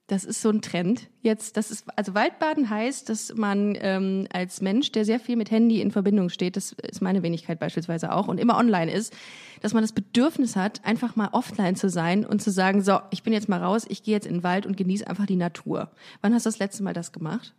Das 0.06 0.24
ist 0.24 0.42
so 0.42 0.50
ein 0.50 0.60
Trend. 0.60 1.08
Jetzt, 1.22 1.56
das 1.56 1.70
ist, 1.70 1.86
also 1.96 2.12
Waldbaden 2.12 2.68
heißt, 2.68 3.08
dass 3.08 3.34
man 3.34 3.74
ähm, 3.80 4.26
als 4.30 4.60
Mensch, 4.60 4.92
der 4.92 5.06
sehr 5.06 5.18
viel 5.18 5.36
mit 5.36 5.50
Handy 5.50 5.80
in 5.80 5.90
Verbindung 5.90 6.28
steht, 6.28 6.56
das 6.56 6.72
ist 6.72 7.00
meine 7.00 7.22
Wenigkeit 7.22 7.58
beispielsweise 7.58 8.12
auch 8.12 8.28
und 8.28 8.38
immer 8.38 8.58
online 8.58 8.92
ist, 8.92 9.14
dass 9.62 9.72
man 9.72 9.82
das 9.82 9.92
Bedürfnis 9.92 10.56
hat, 10.56 10.84
einfach 10.84 11.16
mal 11.16 11.30
offline 11.32 11.74
zu 11.74 11.88
sein 11.88 12.26
und 12.26 12.42
zu 12.42 12.50
sagen, 12.50 12.82
so, 12.82 13.00
ich 13.10 13.22
bin 13.22 13.32
jetzt 13.32 13.48
mal 13.48 13.62
raus, 13.62 13.86
ich 13.88 14.02
gehe 14.02 14.14
jetzt 14.14 14.26
in 14.26 14.34
den 14.34 14.42
Wald 14.42 14.66
und 14.66 14.76
genieße 14.76 15.06
einfach 15.06 15.24
die 15.24 15.36
Natur. 15.36 15.90
Wann 16.20 16.34
hast 16.34 16.44
du 16.44 16.48
das 16.48 16.58
letzte 16.58 16.82
Mal 16.82 16.92
das 16.92 17.10
gemacht? 17.10 17.54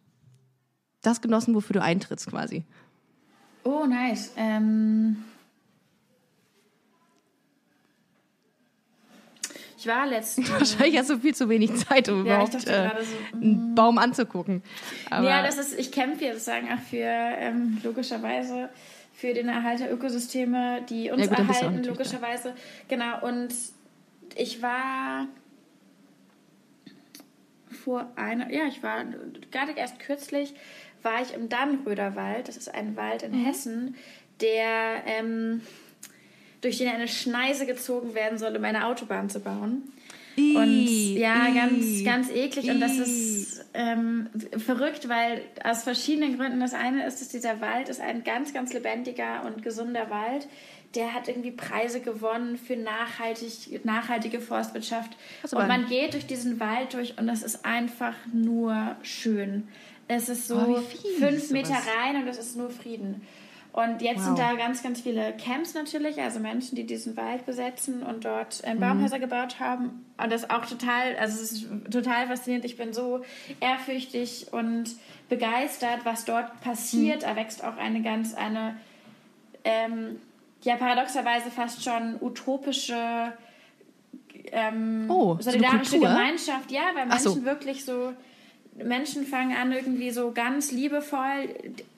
Das 1.02 1.22
genossen, 1.22 1.56
wofür 1.56 1.74
du 1.74 1.82
eintrittst 1.82 2.28
quasi. 2.28 2.64
Oh, 3.64 3.86
nice. 3.88 4.34
Ähm 4.38 5.18
Ich 9.78 9.88
war 9.88 10.06
letztens. 10.08 10.50
Wahrscheinlich 10.60 10.98
hast 10.98 11.10
du 11.10 11.18
viel 11.20 11.36
zu 11.36 11.50
wenig 11.50 11.76
Zeit, 11.76 12.08
um 12.10 12.26
Ja, 12.26 12.36
überhaupt 12.36 12.56
äh, 12.68 12.90
so, 13.04 13.38
einen 13.38 13.76
Baum 13.76 13.98
anzugucken. 13.98 14.64
Aber 15.10 15.28
ja, 15.28 15.44
das 15.44 15.58
ist, 15.58 15.78
ich 15.78 15.92
kämpfe 15.92 16.26
jetzt 16.26 16.46
sozusagen 16.46 16.72
auch 16.72 16.80
für, 16.80 16.98
ähm, 16.98 17.80
logischerweise, 17.84 18.70
für 19.14 19.34
den 19.34 19.50
Erhalt 19.50 19.80
der 19.80 19.94
Ökosysteme, 19.94 20.82
die 20.90 21.12
uns 21.12 21.22
Ja, 21.22 21.28
gut, 21.28 21.40
erhalten, 21.40 21.66
natürlich 21.76 21.86
da. 21.86 21.92
logischerweise. 21.92 22.54
Genau, 22.88 23.22
und 23.26 23.50
ich 24.36 24.62
war 24.62 25.28
vor 27.84 28.12
einer, 28.16 28.52
ja, 28.52 28.66
ich 28.68 28.82
war 28.84 29.04
gerade 29.52 29.74
erst 29.76 30.00
kürzlich, 30.00 30.54
war 31.02 31.22
ich 31.22 31.34
im 31.34 31.50
Dannröder 31.50 32.16
Wald. 32.16 32.48
Das 32.48 32.58
ist 32.58 32.74
ein 32.74 32.96
Wald 32.96 33.24
in 33.24 33.32
Mhm. 33.32 33.46
Hessen, 33.46 33.96
der 34.42 35.04
ähm, 35.06 35.62
durch 36.66 36.80
den 36.80 36.88
eine 36.88 37.08
Schneise 37.08 37.68
gezogen 37.68 38.16
werden 38.16 38.40
soll, 38.40 38.56
um 38.56 38.64
eine 38.64 38.88
Autobahn 38.88 39.30
zu 39.30 39.40
bauen. 39.40 39.84
Und 40.38 40.68
Ih, 40.68 41.18
ja, 41.18 41.48
ganz, 41.54 41.86
ih, 41.86 42.04
ganz 42.04 42.30
eklig. 42.30 42.70
Und 42.70 42.82
das 42.82 42.98
ist 42.98 43.64
ähm, 43.74 44.30
verrückt, 44.58 45.08
weil 45.08 45.44
aus 45.64 45.84
verschiedenen 45.84 46.38
Gründen. 46.38 46.60
Das 46.60 46.74
eine 46.74 47.06
ist, 47.06 47.22
dass 47.22 47.30
dieser 47.30 47.62
Wald 47.62 47.88
ist 47.88 48.02
ein 48.02 48.24
ganz, 48.24 48.54
ganz 48.54 48.74
lebendiger 48.74 49.46
und 49.46 49.64
gesunder 49.64 50.10
Wald. 50.10 50.48
Der 50.96 51.14
hat 51.14 51.28
irgendwie 51.28 51.52
Preise 51.52 52.02
gewonnen 52.02 52.58
für 52.58 52.76
nachhaltig, 52.76 53.86
nachhaltige 53.86 54.42
Forstwirtschaft. 54.42 55.16
Das 55.44 55.54
aber 55.54 55.64
Und 55.64 55.70
man 55.70 55.86
geht 55.88 56.14
durch 56.14 56.26
diesen 56.26 56.60
Wald 56.60 56.96
durch 56.96 57.18
und 57.18 57.30
es 57.30 57.44
ist 57.44 57.64
einfach 57.64 58.16
nur 58.34 58.96
schön. 59.04 59.68
Es 60.08 60.30
ist 60.30 60.48
so 60.48 60.56
Oh, 60.58 60.84
fünf 61.20 61.52
Meter 61.52 61.76
rein 61.76 62.22
und 62.22 62.28
es 62.28 62.40
ist 62.40 62.58
nur 62.58 62.70
Frieden. 62.70 63.22
Und 63.76 64.02
jetzt 64.02 64.20
Wow. 64.20 64.26
sind 64.28 64.40
da 64.40 64.54
ganz, 64.54 64.82
ganz 64.84 65.02
viele 65.02 65.34
Camps 65.34 65.74
natürlich, 65.74 66.22
also 66.22 66.40
Menschen, 66.40 66.78
die 66.78 66.86
diesen 66.86 67.18
Wald 67.18 67.46
besetzen 67.46 68.04
und 68.04 68.24
dort 68.24 68.64
Mhm. 68.66 68.72
äh, 68.72 68.76
Baumhäuser 68.76 69.20
gebaut 69.20 69.60
haben. 69.60 70.06
Und 70.18 70.32
das 70.32 70.44
ist 70.44 70.50
auch 70.50 70.66
total, 70.66 71.18
also 71.18 71.42
es 71.44 71.52
ist 71.52 71.68
total 71.92 72.28
faszinierend. 72.28 72.64
Ich 72.64 72.78
bin 72.78 72.94
so 72.94 73.22
ehrfürchtig 73.60 74.48
und 74.54 74.86
begeistert, 75.28 76.06
was 76.06 76.24
dort 76.24 76.62
passiert. 76.62 77.18
Mhm. 77.24 77.26
Da 77.26 77.36
wächst 77.36 77.66
auch 77.66 77.76
eine 77.76 78.02
ganz, 78.02 78.34
eine, 78.34 78.78
ähm, 79.66 80.22
ja, 80.62 80.78
paradoxerweise 80.78 81.52
fast 81.52 81.84
schon 81.84 82.16
utopische 82.22 83.34
ähm, 84.52 85.06
Oh, 85.10 85.36
so 85.36 85.52
solidarische 85.52 85.92
Kultur? 85.98 86.08
Gemeinschaft, 86.10 86.72
ja, 86.72 86.82
weil 86.96 87.08
Ach 87.10 87.20
so. 87.20 87.30
Menschen 87.32 87.46
wirklich 87.46 87.84
so, 87.84 88.14
Menschen 88.76 89.26
fangen 89.26 89.56
an, 89.56 89.72
irgendwie 89.72 90.12
so 90.12 90.32
ganz 90.32 90.72
liebevoll 90.72 91.50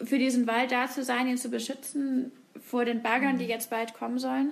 für 0.03 0.19
diesen 0.19 0.47
Wald 0.47 0.71
da 0.71 0.87
zu 0.89 1.03
sein, 1.03 1.27
ihn 1.27 1.37
zu 1.37 1.49
beschützen 1.49 2.31
vor 2.61 2.85
den 2.85 3.01
Baggern, 3.01 3.37
die 3.37 3.45
jetzt 3.45 3.69
bald 3.69 3.93
kommen 3.93 4.19
sollen. 4.19 4.51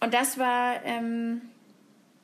Und 0.00 0.14
das 0.14 0.38
war, 0.38 0.84
ähm, 0.84 1.42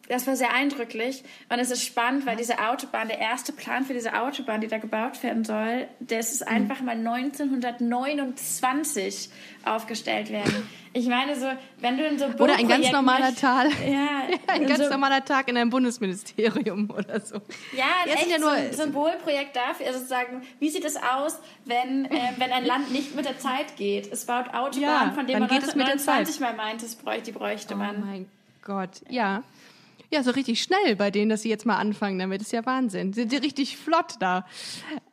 das 0.09 0.27
war 0.27 0.37
sehr 0.37 0.53
eindrücklich. 0.53 1.23
Und 1.49 1.59
es 1.59 1.71
ist 1.71 1.85
spannend, 1.85 2.27
weil 2.27 2.37
diese 2.37 2.59
Autobahn, 2.69 3.09
der 3.09 3.19
erste 3.19 3.53
Plan 3.53 3.85
für 3.85 3.95
diese 3.95 4.19
Autobahn, 4.21 4.61
die 4.61 4.69
da 4.69 4.79
gebaut 4.79 5.23
werden 5.23 5.45
soll, 5.45 5.89
das 6.01 6.33
ist 6.33 6.43
Mhm. 6.43 6.49
einfach 6.57 6.81
mal 6.81 6.97
1929 6.97 9.31
aufgestellt 9.65 10.31
werden. 10.31 10.69
Ich 10.93 11.07
meine 11.09 11.35
so, 11.35 11.47
wenn 11.79 11.97
du 11.97 12.07
in 12.07 12.19
so 12.19 12.27
Oder 12.39 12.57
ein 12.57 12.69
ganz 12.69 12.91
normaler 12.93 13.35
Tal. 13.35 13.69
Ja, 13.85 14.23
Ein 14.47 14.63
in 14.63 14.69
ganz 14.69 14.85
so, 14.85 14.91
normaler 14.91 15.25
Tag 15.25 15.49
in 15.49 15.57
einem 15.57 15.71
Bundesministerium 15.71 16.89
oder 16.97 17.19
so. 17.21 17.37
Ja, 17.77 17.87
echt 18.07 18.21
sind 18.21 18.31
ja 18.31 18.39
so 18.39 18.45
nur- 18.45 18.53
ein 18.53 18.73
Symbolprojekt 18.73 19.57
dafür, 19.57 19.87
also 19.87 19.99
sozusagen, 19.99 20.43
wie 20.61 20.69
sieht 20.69 20.85
es 20.85 20.97
aus, 20.97 21.39
wenn, 21.65 22.05
äh, 22.05 22.11
wenn 22.37 22.53
ein 22.53 22.65
Land 22.65 22.93
nicht 22.93 23.17
mit 23.17 23.25
der 23.25 23.39
Zeit 23.39 23.77
geht? 23.77 24.13
Es 24.13 24.27
baut 24.27 24.49
Autobahnen, 24.55 24.83
Ja, 24.83 25.13
von 25.15 25.27
denen 25.27 25.41
man 25.41 25.49
geht 25.49 25.63
es 25.63 25.75
mit 25.75 25.87
der 25.87 25.95
1929 25.95 26.41
mal 26.41 26.55
es 26.77 26.95
bräuchte, 26.95 27.23
die 27.25 27.33
bräuchte 27.33 27.75
Oh 27.75 27.79
man. 27.79 28.01
mein 28.05 28.29
Gott, 28.63 28.91
ja. 29.09 29.43
Ja, 30.11 30.23
so 30.23 30.31
richtig 30.31 30.63
schnell 30.63 30.97
bei 30.97 31.11
denen, 31.11 31.31
dass 31.31 31.43
sie 31.43 31.49
jetzt 31.49 31.67
mal 31.67 31.77
anfangen 31.77 32.19
damit. 32.19 32.41
ist 32.41 32.53
ja 32.53 32.65
Wahnsinn. 32.67 33.13
Sind 33.13 33.33
die 33.33 33.37
richtig 33.37 33.77
flott 33.77 34.15
da. 34.21 34.47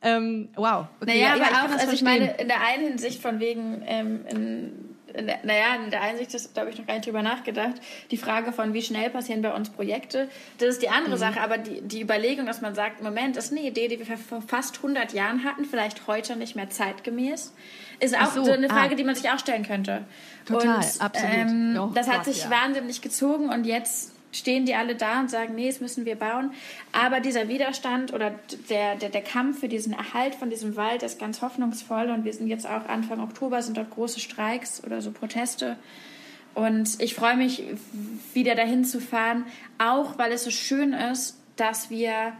Ähm, 0.02 0.48
wow. 0.54 0.86
Okay, 1.00 1.18
Naja, 1.18 1.36
ja, 1.36 1.44
aber 1.44 1.64
auch, 1.64 1.72
das 1.72 1.82
also 1.82 1.92
ich 1.92 2.02
meine, 2.02 2.34
in 2.34 2.48
der 2.48 2.60
einen 2.60 2.88
Hinsicht 2.88 3.20
von 3.20 3.40
wegen, 3.40 3.82
ähm, 3.86 4.24
in, 4.28 4.92
in 5.14 5.26
der, 5.26 5.38
naja, 5.44 5.76
in 5.82 5.90
der 5.90 6.02
einen 6.02 6.18
Sicht, 6.18 6.32
das, 6.34 6.52
da 6.52 6.62
habe 6.62 6.70
ich 6.70 6.78
noch 6.78 6.86
gar 6.86 6.94
nicht 6.94 7.06
drüber 7.06 7.22
nachgedacht, 7.22 7.74
die 8.10 8.16
Frage 8.16 8.52
von, 8.52 8.74
wie 8.74 8.82
schnell 8.82 9.10
passieren 9.10 9.42
bei 9.42 9.54
uns 9.54 9.70
Projekte, 9.70 10.28
das 10.58 10.70
ist 10.70 10.82
die 10.82 10.88
Mhm. 10.88 10.94
andere 10.94 11.18
Sache, 11.18 11.40
aber 11.40 11.58
die, 11.58 11.80
die 11.82 12.02
Überlegung, 12.02 12.46
dass 12.46 12.60
man 12.60 12.74
sagt, 12.74 13.02
Moment, 13.02 13.36
das 13.36 13.46
ist 13.46 13.52
eine 13.52 13.62
Idee, 13.62 13.88
die 13.88 13.98
wir 13.98 14.16
vor 14.16 14.42
fast 14.42 14.76
100 14.76 15.12
Jahren 15.12 15.44
hatten, 15.44 15.64
vielleicht 15.64 16.06
heute 16.06 16.36
nicht 16.36 16.56
mehr 16.56 16.70
zeitgemäß, 16.70 17.52
ist 18.00 18.18
auch 18.18 18.32
so, 18.32 18.44
so, 18.44 18.52
eine 18.52 18.68
Frage, 18.68 18.94
ah. 18.94 18.96
die 18.96 19.04
man 19.04 19.14
sich 19.14 19.30
auch 19.30 19.38
stellen 19.38 19.64
könnte. 19.64 20.04
Total, 20.46 20.76
und, 20.76 21.00
absolut. 21.00 21.34
Ähm, 21.34 21.78
Oh 21.78 21.90
das 21.94 22.08
hat 22.08 22.24
sich 22.24 22.44
ja. 22.44 22.50
wahnsinnig 22.50 23.00
gezogen 23.00 23.48
und 23.48 23.64
jetzt 23.64 24.11
stehen 24.32 24.66
die 24.66 24.74
alle 24.74 24.96
da 24.96 25.20
und 25.20 25.30
sagen, 25.30 25.54
nee, 25.54 25.68
das 25.68 25.80
müssen 25.80 26.04
wir 26.04 26.16
bauen. 26.16 26.52
Aber 26.90 27.20
dieser 27.20 27.48
Widerstand 27.48 28.12
oder 28.12 28.34
der, 28.68 28.96
der, 28.96 29.10
der 29.10 29.22
Kampf 29.22 29.60
für 29.60 29.68
diesen 29.68 29.92
Erhalt 29.92 30.34
von 30.34 30.50
diesem 30.50 30.74
Wald 30.76 31.02
ist 31.02 31.20
ganz 31.20 31.42
hoffnungsvoll 31.42 32.10
und 32.10 32.24
wir 32.24 32.32
sind 32.32 32.48
jetzt 32.48 32.66
auch 32.66 32.88
Anfang 32.88 33.20
Oktober, 33.20 33.62
sind 33.62 33.76
dort 33.76 33.90
große 33.90 34.20
Streiks 34.20 34.82
oder 34.84 35.00
so 35.00 35.12
Proteste. 35.12 35.76
Und 36.54 37.00
ich 37.00 37.14
freue 37.14 37.36
mich, 37.36 37.62
wieder 38.34 38.54
dahin 38.54 38.84
zu 38.84 39.00
fahren, 39.00 39.44
auch 39.78 40.18
weil 40.18 40.32
es 40.32 40.44
so 40.44 40.50
schön 40.50 40.92
ist, 40.92 41.38
dass 41.56 41.90
wir 41.90 42.32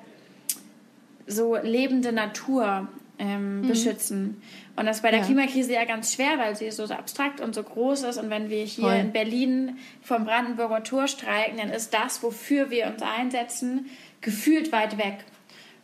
so 1.26 1.56
lebende 1.56 2.12
Natur 2.12 2.88
ähm, 3.18 3.62
beschützen. 3.66 4.42
Und 4.74 4.86
das 4.86 4.96
ist 4.96 5.02
bei 5.02 5.10
der 5.10 5.20
Ja. 5.20 5.26
Klimakrise 5.26 5.72
ja 5.74 5.84
ganz 5.84 6.14
schwer, 6.14 6.38
weil 6.38 6.56
sie 6.56 6.70
so, 6.70 6.86
so 6.86 6.94
abstrakt 6.94 7.40
und 7.40 7.54
so 7.54 7.62
groß 7.62 8.04
ist. 8.04 8.16
Und 8.16 8.30
wenn 8.30 8.48
wir 8.48 8.64
hier 8.64 8.84
Voll. 8.84 8.94
in 8.94 9.12
Berlin 9.12 9.78
vom 10.02 10.24
Brandenburger 10.24 10.82
Tor 10.82 11.08
streiken, 11.08 11.58
dann 11.58 11.70
ist 11.70 11.92
das, 11.92 12.22
wofür 12.22 12.70
wir 12.70 12.86
uns 12.86 13.02
einsetzen, 13.02 13.90
gefühlt 14.22 14.72
weit 14.72 14.96
weg. 14.96 15.24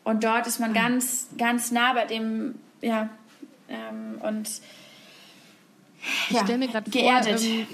Und 0.04 0.24
dort 0.24 0.46
ist 0.46 0.58
man 0.58 0.72
ganz, 0.72 1.28
ganz 1.36 1.70
nah 1.70 1.92
bei 1.92 2.06
dem, 2.06 2.54
ja, 2.80 3.10
ähm, 3.68 4.20
und 4.22 4.48
Ich 6.28 6.30
ja, 6.30 6.44
stelle 6.44 6.58
mir 6.58 6.68
gerade 6.68 6.90
vor, 6.90 7.00
geerdet. 7.00 7.42
ähm, 7.44 7.66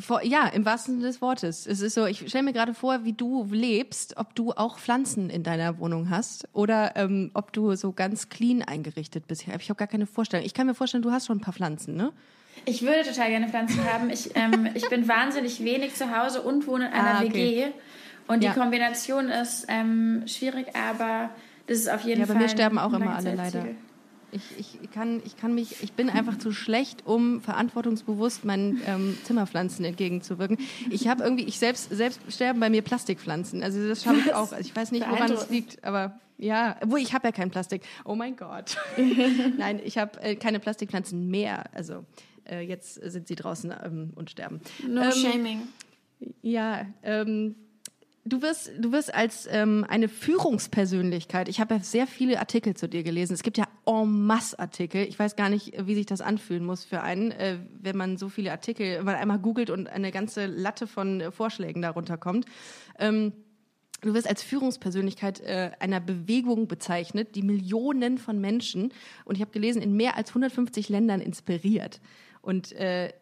vor, 0.00 0.22
ja, 0.24 0.46
im 0.48 0.64
wahrsten 0.64 0.94
Sinne 0.96 1.06
des 1.08 1.20
Wortes. 1.22 1.66
Es 1.66 1.80
ist 1.80 1.94
so, 1.94 2.06
ich 2.06 2.26
stelle 2.28 2.44
mir 2.44 2.52
gerade 2.52 2.74
vor, 2.74 3.04
wie 3.04 3.12
du 3.12 3.46
lebst, 3.50 4.16
ob 4.16 4.34
du 4.34 4.52
auch 4.52 4.78
Pflanzen 4.78 5.30
in 5.30 5.42
deiner 5.42 5.78
Wohnung 5.78 6.10
hast 6.10 6.48
oder 6.52 6.92
ähm, 6.96 7.30
ob 7.34 7.52
du 7.52 7.74
so 7.76 7.92
ganz 7.92 8.28
clean 8.28 8.62
eingerichtet 8.62 9.26
bist. 9.28 9.42
Ich 9.46 9.48
habe 9.68 9.78
gar 9.78 9.88
keine 9.88 10.06
Vorstellung. 10.06 10.44
Ich 10.46 10.54
kann 10.54 10.66
mir 10.66 10.74
vorstellen, 10.74 11.02
du 11.02 11.10
hast 11.12 11.26
schon 11.26 11.38
ein 11.38 11.40
paar 11.40 11.54
Pflanzen, 11.54 11.94
ne? 11.96 12.12
Ich 12.64 12.82
würde 12.82 13.02
total 13.08 13.30
gerne 13.30 13.48
Pflanzen 13.48 13.84
haben. 13.84 14.10
Ich, 14.10 14.36
ähm, 14.36 14.68
ich 14.74 14.88
bin 14.88 15.06
wahnsinnig 15.08 15.64
wenig 15.64 15.94
zu 15.94 16.16
Hause 16.16 16.42
und 16.42 16.66
wohne 16.66 16.88
in 16.88 16.92
einer 16.92 17.18
Ah, 17.20 17.22
okay. 17.24 17.32
WG. 17.32 17.66
Und 18.28 18.42
Ja. 18.44 18.52
die 18.52 18.58
Kombination 18.60 19.28
ist 19.28 19.66
ähm, 19.68 20.24
schwierig, 20.26 20.66
aber 20.76 21.30
das 21.66 21.78
ist 21.78 21.90
auf 21.90 22.02
jeden 22.02 22.20
Ja, 22.20 22.26
Fall. 22.26 22.36
mir 22.36 22.48
sterben 22.48 22.78
auch 22.78 22.92
immer 22.92 23.16
alle 23.16 23.34
leider. 23.34 23.66
Ich, 24.32 24.78
ich 24.82 24.90
kann, 24.90 25.20
ich 25.24 25.36
kann 25.36 25.54
mich, 25.54 25.82
ich 25.82 25.92
bin 25.92 26.08
einfach 26.10 26.38
zu 26.38 26.52
schlecht, 26.52 27.06
um 27.06 27.40
verantwortungsbewusst 27.40 28.44
meinen 28.44 28.80
ähm, 28.86 29.18
Zimmerpflanzen 29.24 29.84
entgegenzuwirken. 29.84 30.58
Ich 30.90 31.08
habe 31.08 31.22
irgendwie, 31.24 31.44
ich 31.44 31.58
selbst, 31.58 31.90
selbst 31.90 32.20
sterben 32.28 32.60
bei 32.60 32.70
mir 32.70 32.82
Plastikpflanzen. 32.82 33.62
Also 33.62 33.86
das 33.88 34.04
schaffe 34.04 34.20
ich 34.20 34.34
auch. 34.34 34.52
Also 34.52 34.60
ich 34.60 34.74
weiß 34.74 34.92
nicht, 34.92 35.08
woran 35.08 35.32
es 35.32 35.50
liegt, 35.50 35.82
aber 35.84 36.18
ja, 36.38 36.76
wo 36.86 36.96
ich 36.96 37.12
habe 37.12 37.28
ja 37.28 37.32
kein 37.32 37.50
Plastik. 37.50 37.82
Oh 38.04 38.14
mein 38.14 38.36
Gott. 38.36 38.76
Nein, 39.58 39.80
ich 39.84 39.98
habe 39.98 40.20
äh, 40.22 40.36
keine 40.36 40.58
Plastikpflanzen 40.58 41.28
mehr. 41.28 41.64
Also 41.74 42.04
äh, 42.48 42.60
jetzt 42.60 42.94
sind 42.94 43.28
sie 43.28 43.34
draußen 43.34 43.74
ähm, 43.84 44.12
und 44.14 44.30
sterben. 44.30 44.60
No 44.86 45.02
Ähm, 45.02 45.12
shaming. 45.12 45.68
ja, 46.42 46.86
ähm, 47.02 47.56
du 48.32 48.42
wirst, 48.42 48.72
du 48.78 48.92
wirst 48.92 49.14
als 49.14 49.46
ähm, 49.50 49.84
eine 49.88 50.08
Führungspersönlichkeit, 50.08 51.48
ich 51.48 51.60
habe 51.60 51.74
ja 51.74 51.80
sehr 51.80 52.06
viele 52.06 52.38
Artikel 52.38 52.74
zu 52.74 52.88
dir 52.88 53.02
gelesen. 53.02 53.34
Es 53.34 53.42
gibt 53.42 53.58
ja 53.58 53.66
en 53.86 54.26
masse 54.26 54.58
Artikel. 54.58 55.06
Ich 55.06 55.18
weiß 55.18 55.36
gar 55.36 55.48
nicht, 55.48 55.74
wie 55.86 55.94
sich 55.94 56.06
das 56.06 56.20
anfühlen 56.20 56.64
muss 56.64 56.84
für 56.84 57.02
einen, 57.02 57.30
äh, 57.32 57.58
wenn 57.80 57.96
man 57.96 58.16
so 58.16 58.28
viele 58.28 58.52
Artikel, 58.52 58.98
wenn 58.98 59.04
man 59.04 59.16
einmal 59.16 59.38
googelt 59.38 59.70
und 59.70 59.88
eine 59.88 60.10
ganze 60.12 60.46
Latte 60.46 60.86
von 60.86 61.20
äh, 61.20 61.30
Vorschlägen 61.30 61.82
darunter 61.82 62.16
kommt. 62.16 62.46
Ähm, 62.98 63.32
Du 64.02 64.14
wirst 64.14 64.26
als 64.26 64.42
Führungspersönlichkeit 64.42 65.40
äh, 65.40 65.72
einer 65.78 66.00
Bewegung 66.00 66.68
bezeichnet, 66.68 67.34
die 67.34 67.42
Millionen 67.42 68.16
von 68.16 68.40
Menschen, 68.40 68.94
und 69.26 69.34
ich 69.34 69.42
habe 69.42 69.50
gelesen, 69.50 69.82
in 69.82 69.94
mehr 69.94 70.16
als 70.16 70.30
150 70.30 70.88
Ländern 70.88 71.20
inspiriert. 71.20 72.00
Und 72.40 72.72
äh, 72.72 73.12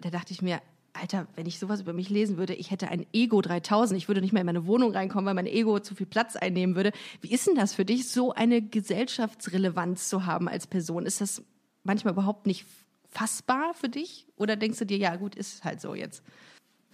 da 0.00 0.08
dachte 0.08 0.32
ich 0.32 0.40
mir, 0.40 0.62
Alter, 1.02 1.26
wenn 1.34 1.46
ich 1.46 1.58
sowas 1.58 1.80
über 1.80 1.92
mich 1.92 2.10
lesen 2.10 2.36
würde, 2.36 2.54
ich 2.54 2.70
hätte 2.70 2.88
ein 2.88 3.04
Ego 3.12 3.42
3000, 3.42 3.98
ich 3.98 4.06
würde 4.06 4.20
nicht 4.20 4.32
mehr 4.32 4.42
in 4.42 4.46
meine 4.46 4.66
Wohnung 4.66 4.92
reinkommen, 4.92 5.26
weil 5.26 5.34
mein 5.34 5.48
Ego 5.48 5.80
zu 5.80 5.96
viel 5.96 6.06
Platz 6.06 6.36
einnehmen 6.36 6.76
würde. 6.76 6.92
Wie 7.20 7.32
ist 7.32 7.48
denn 7.48 7.56
das 7.56 7.74
für 7.74 7.84
dich, 7.84 8.08
so 8.08 8.32
eine 8.32 8.62
Gesellschaftsrelevanz 8.62 10.08
zu 10.08 10.26
haben 10.26 10.48
als 10.48 10.68
Person? 10.68 11.04
Ist 11.04 11.20
das 11.20 11.42
manchmal 11.82 12.12
überhaupt 12.12 12.46
nicht 12.46 12.66
fassbar 13.10 13.74
für 13.74 13.88
dich? 13.88 14.26
Oder 14.36 14.54
denkst 14.54 14.78
du 14.78 14.86
dir, 14.86 14.96
ja 14.96 15.16
gut, 15.16 15.34
ist 15.34 15.64
halt 15.64 15.80
so 15.80 15.96
jetzt? 15.96 16.22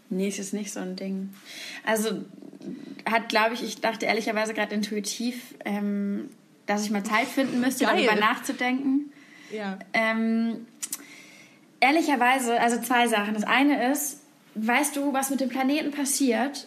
Nee, 0.08 0.28
es 0.28 0.38
ist 0.38 0.54
nicht 0.54 0.72
so 0.72 0.80
ein 0.80 0.96
Ding. 0.96 1.34
Also 1.84 2.24
hat, 3.04 3.28
glaube 3.28 3.52
ich, 3.52 3.62
ich 3.62 3.82
dachte 3.82 4.06
ehrlicherweise 4.06 4.54
gerade 4.54 4.74
intuitiv, 4.74 5.54
ähm, 5.66 6.30
dass 6.64 6.82
ich 6.82 6.90
mal 6.90 7.04
Zeit 7.04 7.26
finden 7.26 7.60
müsste, 7.60 7.84
Geil. 7.84 8.06
darüber 8.06 8.18
nachzudenken. 8.18 9.12
Ja. 9.52 9.78
Ähm, 9.92 10.66
ehrlicherweise, 11.80 12.60
also 12.60 12.80
zwei 12.80 13.08
Sachen. 13.08 13.34
Das 13.34 13.44
eine 13.44 13.90
ist, 13.92 14.20
weißt 14.54 14.96
du, 14.96 15.12
was 15.12 15.30
mit 15.30 15.40
dem 15.40 15.48
Planeten 15.48 15.90
passiert, 15.90 16.66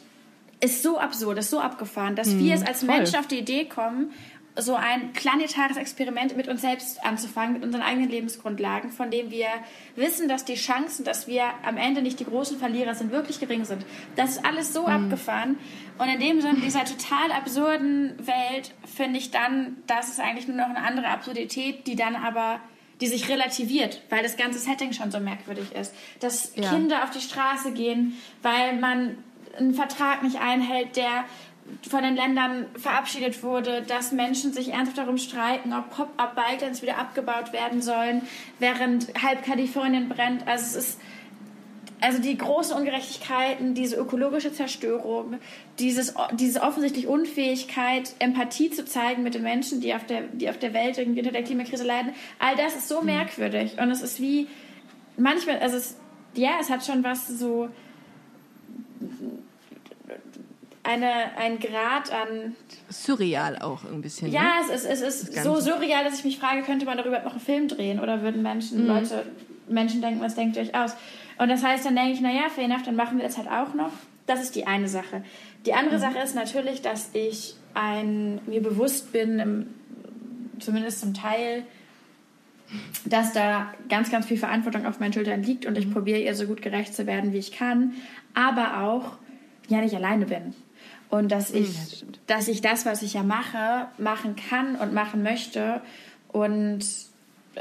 ist 0.61 0.83
so 0.83 0.99
absurd, 0.99 1.39
ist 1.39 1.49
so 1.49 1.59
abgefahren, 1.59 2.15
dass 2.15 2.29
hm, 2.29 2.39
wir 2.39 2.55
es 2.55 2.61
als 2.61 2.83
voll. 2.83 2.95
Menschen 2.95 3.17
auf 3.17 3.27
die 3.27 3.39
Idee 3.39 3.65
kommen, 3.65 4.13
so 4.57 4.75
ein 4.75 5.13
planetares 5.13 5.77
Experiment 5.77 6.35
mit 6.35 6.47
uns 6.47 6.61
selbst 6.61 7.03
anzufangen, 7.05 7.53
mit 7.53 7.63
unseren 7.63 7.81
eigenen 7.81 8.09
Lebensgrundlagen, 8.09 8.91
von 8.91 9.09
dem 9.09 9.31
wir 9.31 9.47
wissen, 9.95 10.27
dass 10.27 10.43
die 10.43 10.55
Chancen, 10.55 11.05
dass 11.05 11.27
wir 11.27 11.43
am 11.63 11.77
Ende 11.77 12.01
nicht 12.01 12.19
die 12.19 12.25
großen 12.25 12.57
Verlierer 12.57 12.93
sind, 12.93 13.11
wirklich 13.11 13.39
gering 13.39 13.63
sind. 13.63 13.85
Das 14.15 14.31
ist 14.31 14.45
alles 14.45 14.73
so 14.73 14.83
mhm. 14.83 15.05
abgefahren. 15.05 15.57
Und 15.97 16.09
in 16.09 16.19
dem 16.19 16.41
Sinne 16.41 16.59
dieser 16.59 16.83
total 16.83 17.31
absurden 17.31 18.15
Welt 18.19 18.73
finde 18.93 19.19
ich 19.19 19.31
dann, 19.31 19.77
dass 19.87 20.09
es 20.09 20.19
eigentlich 20.19 20.47
nur 20.47 20.57
noch 20.57 20.69
eine 20.69 20.83
andere 20.83 21.07
Absurdität, 21.07 21.87
die 21.87 21.95
dann 21.95 22.15
aber 22.15 22.59
die 23.01 23.07
sich 23.07 23.27
relativiert, 23.27 24.01
weil 24.09 24.23
das 24.23 24.37
ganze 24.37 24.59
Setting 24.59 24.93
schon 24.93 25.11
so 25.11 25.19
merkwürdig 25.19 25.71
ist. 25.73 25.93
Dass 26.19 26.53
ja. 26.55 26.69
Kinder 26.69 27.03
auf 27.03 27.09
die 27.09 27.19
Straße 27.19 27.71
gehen, 27.73 28.17
weil 28.41 28.79
man 28.79 29.17
einen 29.57 29.73
Vertrag 29.73 30.23
nicht 30.23 30.39
einhält, 30.39 30.95
der 30.95 31.25
von 31.89 32.03
den 32.03 32.15
Ländern 32.15 32.65
verabschiedet 32.75 33.43
wurde, 33.43 33.81
dass 33.81 34.11
Menschen 34.11 34.53
sich 34.53 34.69
ernsthaft 34.69 34.97
darum 34.97 35.17
streiten, 35.17 35.73
ob 35.73 35.89
Pop-Up-Bike-Lanes 35.91 36.81
wieder 36.81 36.97
abgebaut 36.97 37.53
werden 37.53 37.81
sollen, 37.81 38.23
während 38.59 39.13
halb 39.21 39.43
Kalifornien 39.43 40.09
brennt. 40.09 40.47
Also 40.47 40.77
es 40.77 40.87
ist 40.87 40.99
also 42.01 42.19
die 42.19 42.37
großen 42.37 42.75
Ungerechtigkeiten, 42.75 43.75
diese 43.75 43.95
ökologische 43.95 44.51
Zerstörung, 44.51 45.35
dieses, 45.79 46.15
diese 46.33 46.61
offensichtlich 46.61 47.07
Unfähigkeit, 47.07 48.15
Empathie 48.19 48.71
zu 48.71 48.85
zeigen 48.85 49.23
mit 49.23 49.35
den 49.35 49.43
Menschen, 49.43 49.81
die 49.81 49.93
auf 49.93 50.05
der, 50.05 50.23
die 50.33 50.49
auf 50.49 50.57
der 50.57 50.73
Welt 50.73 50.97
irgendwie 50.97 51.19
unter 51.19 51.31
der 51.31 51.43
Klimakrise 51.43 51.83
leiden, 51.83 52.13
all 52.39 52.55
das 52.55 52.75
ist 52.75 52.87
so 52.87 53.01
mhm. 53.01 53.07
merkwürdig. 53.07 53.77
Und 53.79 53.91
es 53.91 54.01
ist 54.01 54.19
wie, 54.19 54.47
manchmal, 55.15 55.59
also 55.59 55.77
es, 55.77 55.95
ja, 56.33 56.53
es 56.59 56.69
hat 56.69 56.83
schon 56.83 57.03
was 57.03 57.27
so, 57.27 57.69
eine, 60.83 61.37
ein 61.37 61.59
Grad 61.59 62.11
an. 62.11 62.55
Surreal 62.89 63.59
auch 63.59 63.83
ein 63.85 64.01
bisschen. 64.01 64.31
Ja, 64.31 64.41
ne? 64.41 64.73
es 64.73 64.83
ist, 64.83 65.01
es 65.01 65.01
ist 65.01 65.43
so 65.43 65.59
surreal, 65.59 66.03
dass 66.03 66.19
ich 66.19 66.25
mich 66.25 66.39
frage, 66.39 66.63
könnte 66.63 66.85
man 66.85 66.97
darüber 66.97 67.19
noch 67.21 67.33
einen 67.33 67.39
Film 67.39 67.67
drehen 67.67 67.99
oder 67.99 68.21
würden 68.21 68.41
Menschen, 68.41 68.81
mhm. 68.81 68.87
Leute, 68.87 69.25
Menschen 69.67 70.01
denken, 70.01 70.21
was 70.21 70.35
denkt 70.35 70.55
ihr 70.57 70.63
euch 70.63 70.75
aus? 70.75 70.95
Und 71.41 71.49
das 71.49 71.63
heißt, 71.63 71.87
dann 71.87 71.95
denke 71.95 72.11
ich, 72.11 72.21
naja, 72.21 72.49
fair 72.53 72.65
enough, 72.65 72.83
dann 72.83 72.95
machen 72.95 73.17
wir 73.17 73.25
das 73.25 73.39
halt 73.39 73.47
auch 73.47 73.73
noch. 73.73 73.91
Das 74.27 74.43
ist 74.43 74.55
die 74.55 74.67
eine 74.67 74.87
Sache. 74.87 75.23
Die 75.65 75.73
andere 75.73 75.95
mhm. 75.95 76.01
Sache 76.01 76.19
ist 76.19 76.35
natürlich, 76.35 76.83
dass 76.83 77.09
ich 77.13 77.55
ein, 77.73 78.39
mir 78.45 78.61
bewusst 78.61 79.11
bin, 79.11 79.39
im, 79.39 79.67
zumindest 80.59 80.99
zum 80.99 81.15
Teil, 81.15 81.63
dass 83.05 83.33
da 83.33 83.73
ganz, 83.89 84.11
ganz 84.11 84.27
viel 84.27 84.37
Verantwortung 84.37 84.85
auf 84.85 84.99
meinen 84.99 85.13
Schultern 85.13 85.41
liegt 85.41 85.65
und 85.65 85.79
ich 85.79 85.87
mhm. 85.87 85.93
probiere 85.93 86.19
ihr 86.19 86.35
so 86.35 86.45
gut 86.45 86.61
gerecht 86.61 86.93
zu 86.93 87.07
werden, 87.07 87.33
wie 87.33 87.39
ich 87.39 87.51
kann, 87.51 87.95
aber 88.35 88.83
auch 88.83 89.17
ja 89.67 89.81
nicht 89.81 89.95
alleine 89.95 90.27
bin. 90.27 90.53
Und 91.09 91.31
dass 91.31 91.53
mhm, 91.53 91.61
ich, 91.61 92.01
ja, 92.01 92.07
dass 92.27 92.49
ich 92.49 92.61
das, 92.61 92.85
was 92.85 93.01
ich 93.01 93.15
ja 93.15 93.23
mache, 93.23 93.87
machen 93.97 94.35
kann 94.35 94.75
und 94.75 94.93
machen 94.93 95.23
möchte 95.23 95.81
und 96.27 96.85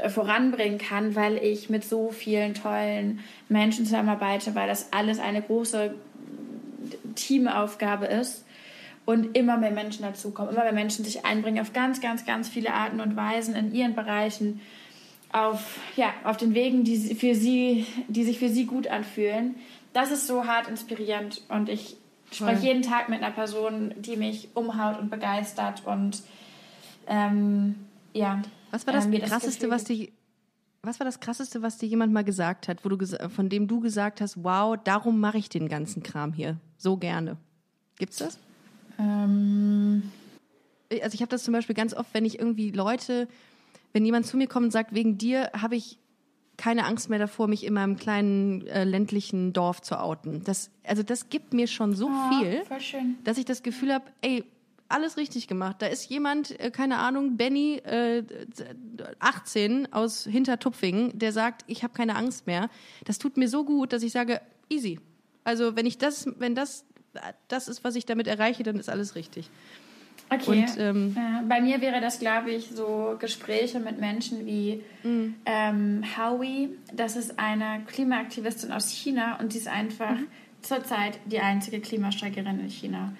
voranbringen 0.09 0.77
kann, 0.77 1.15
weil 1.15 1.37
ich 1.37 1.69
mit 1.69 1.83
so 1.83 2.11
vielen 2.11 2.53
tollen 2.53 3.19
Menschen 3.49 3.85
zusammenarbeite, 3.85 4.55
weil 4.55 4.67
das 4.67 4.93
alles 4.93 5.19
eine 5.19 5.41
große 5.41 5.93
Teamaufgabe 7.15 8.05
ist 8.05 8.45
und 9.05 9.37
immer 9.37 9.57
mehr 9.57 9.71
Menschen 9.71 10.03
dazukommen, 10.03 10.53
immer 10.53 10.63
mehr 10.63 10.73
Menschen 10.73 11.03
sich 11.03 11.25
einbringen 11.25 11.61
auf 11.61 11.73
ganz, 11.73 11.99
ganz, 11.99 12.25
ganz 12.25 12.47
viele 12.47 12.73
Arten 12.73 13.01
und 13.01 13.15
Weisen 13.15 13.55
in 13.55 13.73
ihren 13.73 13.95
Bereichen, 13.95 14.61
auf, 15.33 15.79
ja, 15.95 16.13
auf 16.23 16.37
den 16.37 16.53
Wegen, 16.53 16.83
die, 16.83 17.15
für 17.15 17.35
sie, 17.35 17.85
die 18.07 18.23
sich 18.23 18.39
für 18.39 18.49
sie 18.49 18.65
gut 18.65 18.87
anfühlen. 18.87 19.55
Das 19.93 20.11
ist 20.11 20.27
so 20.27 20.45
hart 20.45 20.67
inspirierend 20.67 21.41
und 21.49 21.69
ich 21.69 21.97
ich 22.31 22.37
spreche 22.37 22.65
jeden 22.65 22.81
Tag 22.81 23.09
mit 23.09 23.21
einer 23.21 23.33
Person, 23.33 23.93
die 23.97 24.15
mich 24.15 24.49
umhaut 24.53 24.97
und 24.97 25.09
begeistert 25.09 25.85
und 25.85 26.23
ähm, 27.07 27.75
ja. 28.13 28.41
Was 28.71 28.87
war 28.87 28.93
das 28.93 29.05
ähm, 29.05 29.21
krasseste, 29.21 29.67
das 29.67 29.71
was 29.71 29.83
dich 29.85 30.13
was 30.83 30.99
war 30.99 31.05
das 31.05 31.19
krasseste, 31.19 31.61
was 31.61 31.77
dir 31.77 31.87
jemand 31.87 32.11
mal 32.11 32.23
gesagt 32.23 32.67
hat, 32.67 32.83
wo 32.83 32.89
du 32.89 33.05
von 33.29 33.49
dem 33.49 33.67
du 33.67 33.79
gesagt 33.81 34.19
hast, 34.19 34.43
wow, 34.43 34.75
darum 34.83 35.19
mache 35.19 35.37
ich 35.37 35.47
den 35.47 35.69
ganzen 35.69 36.01
Kram 36.01 36.33
hier 36.33 36.57
so 36.77 36.97
gerne? 36.97 37.37
Gibt's 37.99 38.17
das? 38.17 38.39
Ähm 38.97 40.01
also 40.89 41.13
ich 41.13 41.21
habe 41.21 41.29
das 41.29 41.43
zum 41.43 41.53
Beispiel 41.53 41.75
ganz 41.75 41.93
oft, 41.93 42.13
wenn 42.13 42.25
ich 42.25 42.39
irgendwie 42.39 42.71
Leute, 42.71 43.27
wenn 43.93 44.05
jemand 44.05 44.25
zu 44.25 44.37
mir 44.37 44.47
kommt 44.47 44.65
und 44.65 44.71
sagt, 44.71 44.93
wegen 44.93 45.17
dir 45.17 45.51
habe 45.53 45.75
ich 45.75 45.99
keine 46.57 46.85
Angst 46.85 47.09
mehr 47.09 47.19
davor, 47.19 47.47
mich 47.47 47.65
in 47.65 47.73
meinem 47.73 47.97
kleinen 47.97 48.67
äh, 48.67 48.83
ländlichen 48.83 49.53
Dorf 49.53 49.81
zu 49.81 49.99
outen. 49.99 50.43
Das, 50.43 50.69
also 50.83 51.01
das 51.01 51.29
gibt 51.29 51.53
mir 51.53 51.67
schon 51.67 51.95
so 51.95 52.07
oh, 52.07 52.29
viel, 52.29 52.63
dass 53.23 53.37
ich 53.37 53.45
das 53.45 53.63
Gefühl 53.63 53.93
habe, 53.93 54.05
ey, 54.21 54.43
alles 54.91 55.17
richtig 55.17 55.47
gemacht. 55.47 55.77
Da 55.79 55.87
ist 55.87 56.09
jemand, 56.09 56.59
äh, 56.59 56.71
keine 56.71 56.97
Ahnung, 56.97 57.37
Benny, 57.37 57.77
äh, 57.77 58.23
18 59.19 59.91
aus 59.93 60.23
Hintertupfingen, 60.23 61.17
der 61.17 61.31
sagt, 61.31 61.63
ich 61.67 61.83
habe 61.83 61.93
keine 61.93 62.15
Angst 62.15 62.47
mehr. 62.47 62.69
Das 63.05 63.17
tut 63.17 63.37
mir 63.37 63.47
so 63.47 63.63
gut, 63.63 63.93
dass 63.93 64.03
ich 64.03 64.11
sage, 64.11 64.41
easy. 64.69 64.99
Also 65.43 65.75
wenn 65.75 65.85
ich 65.85 65.97
das, 65.97 66.27
wenn 66.37 66.55
das 66.55 66.85
das 67.47 67.67
ist, 67.67 67.83
was 67.83 67.95
ich 67.95 68.05
damit 68.05 68.27
erreiche, 68.27 68.63
dann 68.63 68.77
ist 68.77 68.89
alles 68.89 69.15
richtig. 69.15 69.49
Okay. 70.29 70.61
Und, 70.61 70.79
ähm, 70.79 71.17
äh, 71.17 71.45
bei 71.45 71.59
mir 71.59 71.81
wäre 71.81 71.99
das, 71.99 72.19
glaube 72.19 72.51
ich, 72.51 72.69
so 72.73 73.17
Gespräche 73.19 73.81
mit 73.81 73.99
Menschen 73.99 74.45
wie 74.45 74.81
mhm. 75.03 75.35
ähm, 75.45 76.03
Howie. 76.17 76.69
Das 76.93 77.17
ist 77.17 77.37
eine 77.37 77.83
Klimaaktivistin 77.87 78.71
aus 78.71 78.89
China 78.89 79.37
und 79.39 79.51
sie 79.51 79.59
ist 79.59 79.67
einfach 79.67 80.15
mhm. 80.15 80.27
zurzeit 80.61 81.19
die 81.25 81.39
einzige 81.39 81.81
Klimastreikerin 81.81 82.61
in 82.61 82.69
China. 82.69 83.13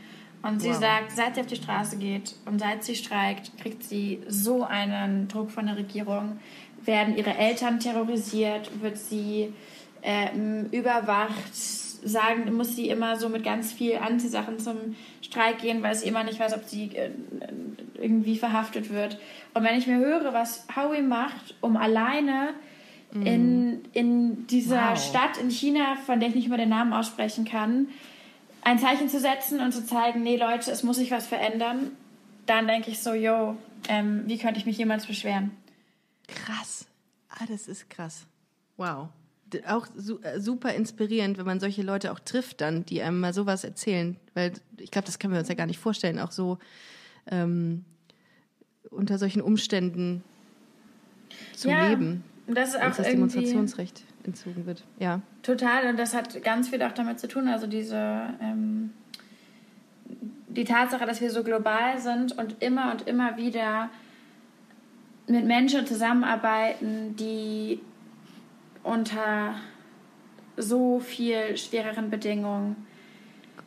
Und 0.43 0.61
sie 0.61 0.69
wow. 0.69 0.79
sagt, 0.79 1.11
seit 1.11 1.35
sie 1.35 1.41
auf 1.41 1.47
die 1.47 1.55
Straße 1.55 1.97
geht 1.97 2.35
und 2.45 2.59
seit 2.59 2.83
sie 2.83 2.95
streikt, 2.95 3.57
kriegt 3.59 3.83
sie 3.83 4.21
so 4.27 4.63
einen 4.63 5.27
Druck 5.27 5.51
von 5.51 5.67
der 5.67 5.77
Regierung. 5.77 6.39
Werden 6.83 7.15
ihre 7.15 7.37
Eltern 7.37 7.79
terrorisiert, 7.79 8.81
wird 8.81 8.97
sie 8.97 9.53
ähm, 10.01 10.67
überwacht, 10.71 11.53
sagen, 11.53 12.51
muss 12.53 12.75
sie 12.75 12.89
immer 12.89 13.17
so 13.17 13.29
mit 13.29 13.43
ganz 13.43 13.71
viel 13.71 13.97
Anti-Sachen 13.97 14.57
zum 14.57 14.95
Streik 15.21 15.59
gehen, 15.59 15.83
weil 15.83 15.93
sie 15.93 16.07
immer 16.07 16.23
nicht 16.23 16.39
weiß, 16.39 16.55
ob 16.55 16.63
sie 16.63 16.95
äh, 16.95 17.11
irgendwie 17.95 18.37
verhaftet 18.37 18.91
wird. 18.91 19.19
Und 19.53 19.63
wenn 19.63 19.77
ich 19.77 19.85
mir 19.85 19.97
höre, 19.97 20.33
was 20.33 20.65
Howie 20.75 21.03
macht, 21.03 21.55
um 21.61 21.77
alleine 21.77 22.55
mm. 23.13 23.25
in, 23.25 23.81
in 23.93 24.47
dieser 24.47 24.91
wow. 24.91 24.99
Stadt 24.99 25.37
in 25.39 25.51
China, 25.51 25.95
von 26.05 26.19
der 26.19 26.29
ich 26.29 26.35
nicht 26.35 26.49
mal 26.49 26.57
den 26.57 26.69
Namen 26.69 26.93
aussprechen 26.93 27.45
kann, 27.45 27.89
ein 28.63 28.79
Zeichen 28.79 29.09
zu 29.09 29.19
setzen 29.19 29.59
und 29.59 29.71
zu 29.71 29.85
zeigen, 29.85 30.23
nee 30.23 30.37
Leute, 30.37 30.71
es 30.71 30.83
muss 30.83 30.97
sich 30.97 31.11
was 31.11 31.27
verändern, 31.27 31.91
dann 32.45 32.67
denke 32.67 32.91
ich 32.91 32.99
so, 32.99 33.13
yo, 33.13 33.57
ähm, 33.87 34.23
wie 34.25 34.37
könnte 34.37 34.59
ich 34.59 34.65
mich 34.65 34.77
jemals 34.77 35.05
beschweren? 35.05 35.51
Krass. 36.27 36.85
Ah, 37.29 37.45
das 37.47 37.67
ist 37.67 37.89
krass. 37.89 38.25
Wow 38.77 39.09
auch 39.67 39.87
äh, 40.23 40.39
super 40.39 40.73
inspirierend, 40.73 41.37
wenn 41.37 41.45
man 41.45 41.59
solche 41.59 41.81
Leute 41.81 42.11
auch 42.11 42.19
trifft 42.19 42.61
dann, 42.61 42.85
die 42.85 43.01
einem 43.01 43.19
mal 43.19 43.33
sowas 43.33 43.63
erzählen. 43.63 44.17
Weil 44.33 44.53
ich 44.77 44.91
glaube, 44.91 45.05
das 45.05 45.19
können 45.19 45.33
wir 45.33 45.39
uns 45.39 45.49
ja 45.49 45.55
gar 45.55 45.65
nicht 45.65 45.79
vorstellen, 45.79 46.19
auch 46.19 46.31
so 46.31 46.57
ähm, 47.29 47.85
unter 48.89 49.17
solchen 49.17 49.41
Umständen 49.41 50.23
zu 51.53 51.69
ja, 51.69 51.87
leben. 51.87 52.23
Das 52.47 52.69
ist 52.69 52.75
auch 52.77 52.81
dass 52.81 52.97
das 52.97 53.07
Demonstrationsrecht 53.09 54.03
entzogen 54.25 54.65
wird. 54.65 54.83
Ja. 54.99 55.21
Total, 55.43 55.89
und 55.89 55.97
das 55.97 56.13
hat 56.13 56.43
ganz 56.43 56.69
viel 56.69 56.81
auch 56.83 56.91
damit 56.91 57.19
zu 57.19 57.27
tun. 57.27 57.47
Also 57.47 57.67
diese 57.67 58.29
ähm, 58.41 58.91
die 60.55 60.65
Tatsache, 60.65 61.05
dass 61.05 61.21
wir 61.21 61.31
so 61.31 61.43
global 61.43 61.99
sind 61.99 62.37
und 62.37 62.61
immer 62.61 62.91
und 62.91 63.07
immer 63.07 63.37
wieder 63.37 63.89
mit 65.27 65.45
Menschen 65.45 65.85
zusammenarbeiten, 65.85 67.15
die 67.15 67.79
unter 68.83 69.55
so 70.57 70.99
viel 70.99 71.57
schwereren 71.57 72.09
Bedingungen 72.09 72.75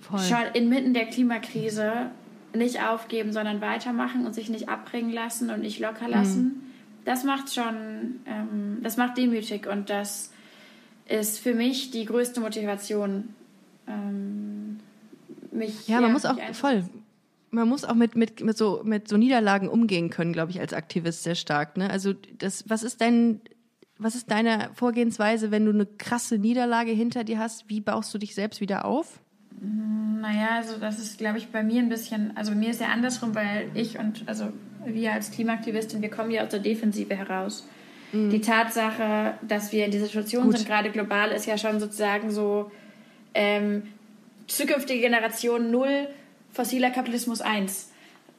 Voll. 0.01 0.19
schon 0.21 0.45
inmitten 0.53 0.93
der 0.93 1.07
Klimakrise 1.07 2.11
nicht 2.55 2.83
aufgeben, 2.83 3.33
sondern 3.33 3.61
weitermachen 3.61 4.27
und 4.27 4.35
sich 4.35 4.51
nicht 4.51 4.69
abbringen 4.69 5.13
lassen 5.13 5.51
und 5.51 5.61
nicht 5.61 5.81
locker 5.81 6.09
lassen. 6.09 6.43
Mhm. 6.43 6.63
Das 7.05 7.25
macht 7.25 7.53
schon, 7.53 8.21
ähm, 8.27 8.79
das 8.83 8.97
macht 8.97 9.17
demütig 9.17 9.67
und 9.67 9.91
das 9.91 10.33
ist 11.07 11.39
für 11.39 11.55
mich 11.55 11.91
die 11.91 12.05
größte 12.05 12.41
Motivation. 12.41 13.35
Ähm, 13.87 14.81
mich, 15.53 15.87
ja, 15.89 16.01
man 16.01 16.13
muss 16.13 16.25
auch 16.25 16.39
voll. 16.53 16.85
Man 17.51 17.69
muss 17.69 17.85
auch 17.85 17.95
mit, 17.95 18.17
mit, 18.17 18.43
mit, 18.43 18.59
so, 18.59 18.83
mit 18.85 19.07
so 19.07 19.17
Niederlagen 19.17 19.69
umgehen 19.69 20.11
können, 20.11 20.33
glaube 20.33 20.51
ich, 20.51 20.61
als 20.61 20.73
Aktivist 20.73 21.23
sehr 21.23 21.37
stark. 21.37 21.77
Ne? 21.77 21.89
Also 21.89 22.13
das, 22.39 22.69
was 22.69 22.83
ist 22.83 23.01
dein, 23.01 23.41
was 23.97 24.17
ist 24.17 24.31
deine 24.31 24.71
Vorgehensweise, 24.75 25.53
wenn 25.53 25.65
du 25.65 25.71
eine 25.71 25.87
krasse 25.87 26.39
Niederlage 26.39 26.91
hinter 26.91 27.23
dir 27.23 27.39
hast? 27.39 27.69
Wie 27.69 27.81
baust 27.81 28.13
du 28.13 28.19
dich 28.19 28.35
selbst 28.35 28.61
wieder 28.61 28.85
auf? 28.85 29.21
Naja, 29.61 30.57
also 30.57 30.79
das 30.79 30.99
ist, 30.99 31.19
glaube 31.19 31.39
ich, 31.39 31.49
bei 31.49 31.63
mir 31.63 31.81
ein 31.81 31.89
bisschen, 31.89 32.37
also 32.37 32.53
bei 32.53 32.59
mir 32.59 32.71
ist 32.71 32.81
ja 32.81 32.89
andersrum, 32.89 33.37
weil 33.37 33.71
ich 33.75 33.99
und 33.99 34.25
also 34.27 34.53
wir 34.85 35.13
als 35.13 35.31
Klimaaktivistin, 35.31 36.03
wir 36.03 36.11
kommen 36.11 36.33
ja 36.33 36.43
aus 36.43 36.51
der 36.51 36.61
Defensive 36.61 37.15
heraus. 37.15 37.67
Mhm. 38.15 38.31
Die 38.31 38.41
Tatsache, 38.41 39.35
dass 39.43 39.73
wir 39.73 39.85
in 39.85 39.91
dieser 39.91 40.07
Situation 40.07 40.45
Gut. 40.45 40.59
sind, 40.59 40.69
gerade 40.69 40.91
global, 40.91 41.31
ist 41.33 41.47
ja 41.47 41.59
schon 41.59 41.81
sozusagen 41.81 42.31
so 42.31 42.71
ähm, 43.35 43.83
zukünftige 44.47 45.01
Generation 45.01 45.71
null, 45.71 46.09
fossiler 46.53 46.91
Kapitalismus 46.91 47.41
eins. 47.41 47.91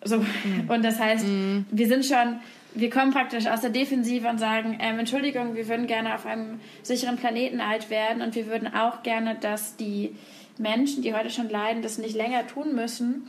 So. 0.03 0.19
Mhm. 0.19 0.69
Und 0.69 0.83
das 0.85 0.99
heißt, 0.99 1.25
mhm. 1.25 1.65
wir 1.71 1.87
sind 1.87 2.05
schon, 2.05 2.39
wir 2.73 2.89
kommen 2.89 3.11
praktisch 3.11 3.47
aus 3.47 3.61
der 3.61 3.69
Defensive 3.71 4.27
und 4.29 4.39
sagen, 4.39 4.77
ähm, 4.79 4.99
Entschuldigung, 4.99 5.55
wir 5.55 5.67
würden 5.67 5.87
gerne 5.87 6.15
auf 6.15 6.25
einem 6.25 6.59
sicheren 6.81 7.17
Planeten 7.17 7.59
alt 7.59 7.89
werden 7.89 8.21
und 8.21 8.35
wir 8.35 8.47
würden 8.47 8.73
auch 8.73 9.03
gerne, 9.03 9.35
dass 9.35 9.75
die 9.75 10.15
Menschen, 10.57 11.03
die 11.03 11.13
heute 11.13 11.29
schon 11.29 11.49
leiden, 11.49 11.81
das 11.81 11.97
nicht 11.97 12.15
länger 12.15 12.47
tun 12.47 12.75
müssen. 12.75 13.27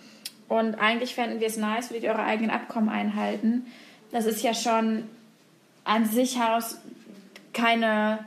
Und 0.49 0.77
eigentlich 0.77 1.17
fänden 1.17 1.41
wir 1.41 1.49
es 1.49 1.57
nice, 1.57 1.91
würdet 1.91 2.05
ihr 2.05 2.11
eure 2.11 2.23
eigenen 2.23 2.51
Abkommen 2.51 2.89
einhalten. 2.89 3.67
Das 4.13 4.27
ist 4.27 4.45
ja 4.45 4.55
schon 4.55 5.05
an 5.87 6.05
sich 6.05 6.39
heraus 6.39 6.79
keine, 7.53 8.19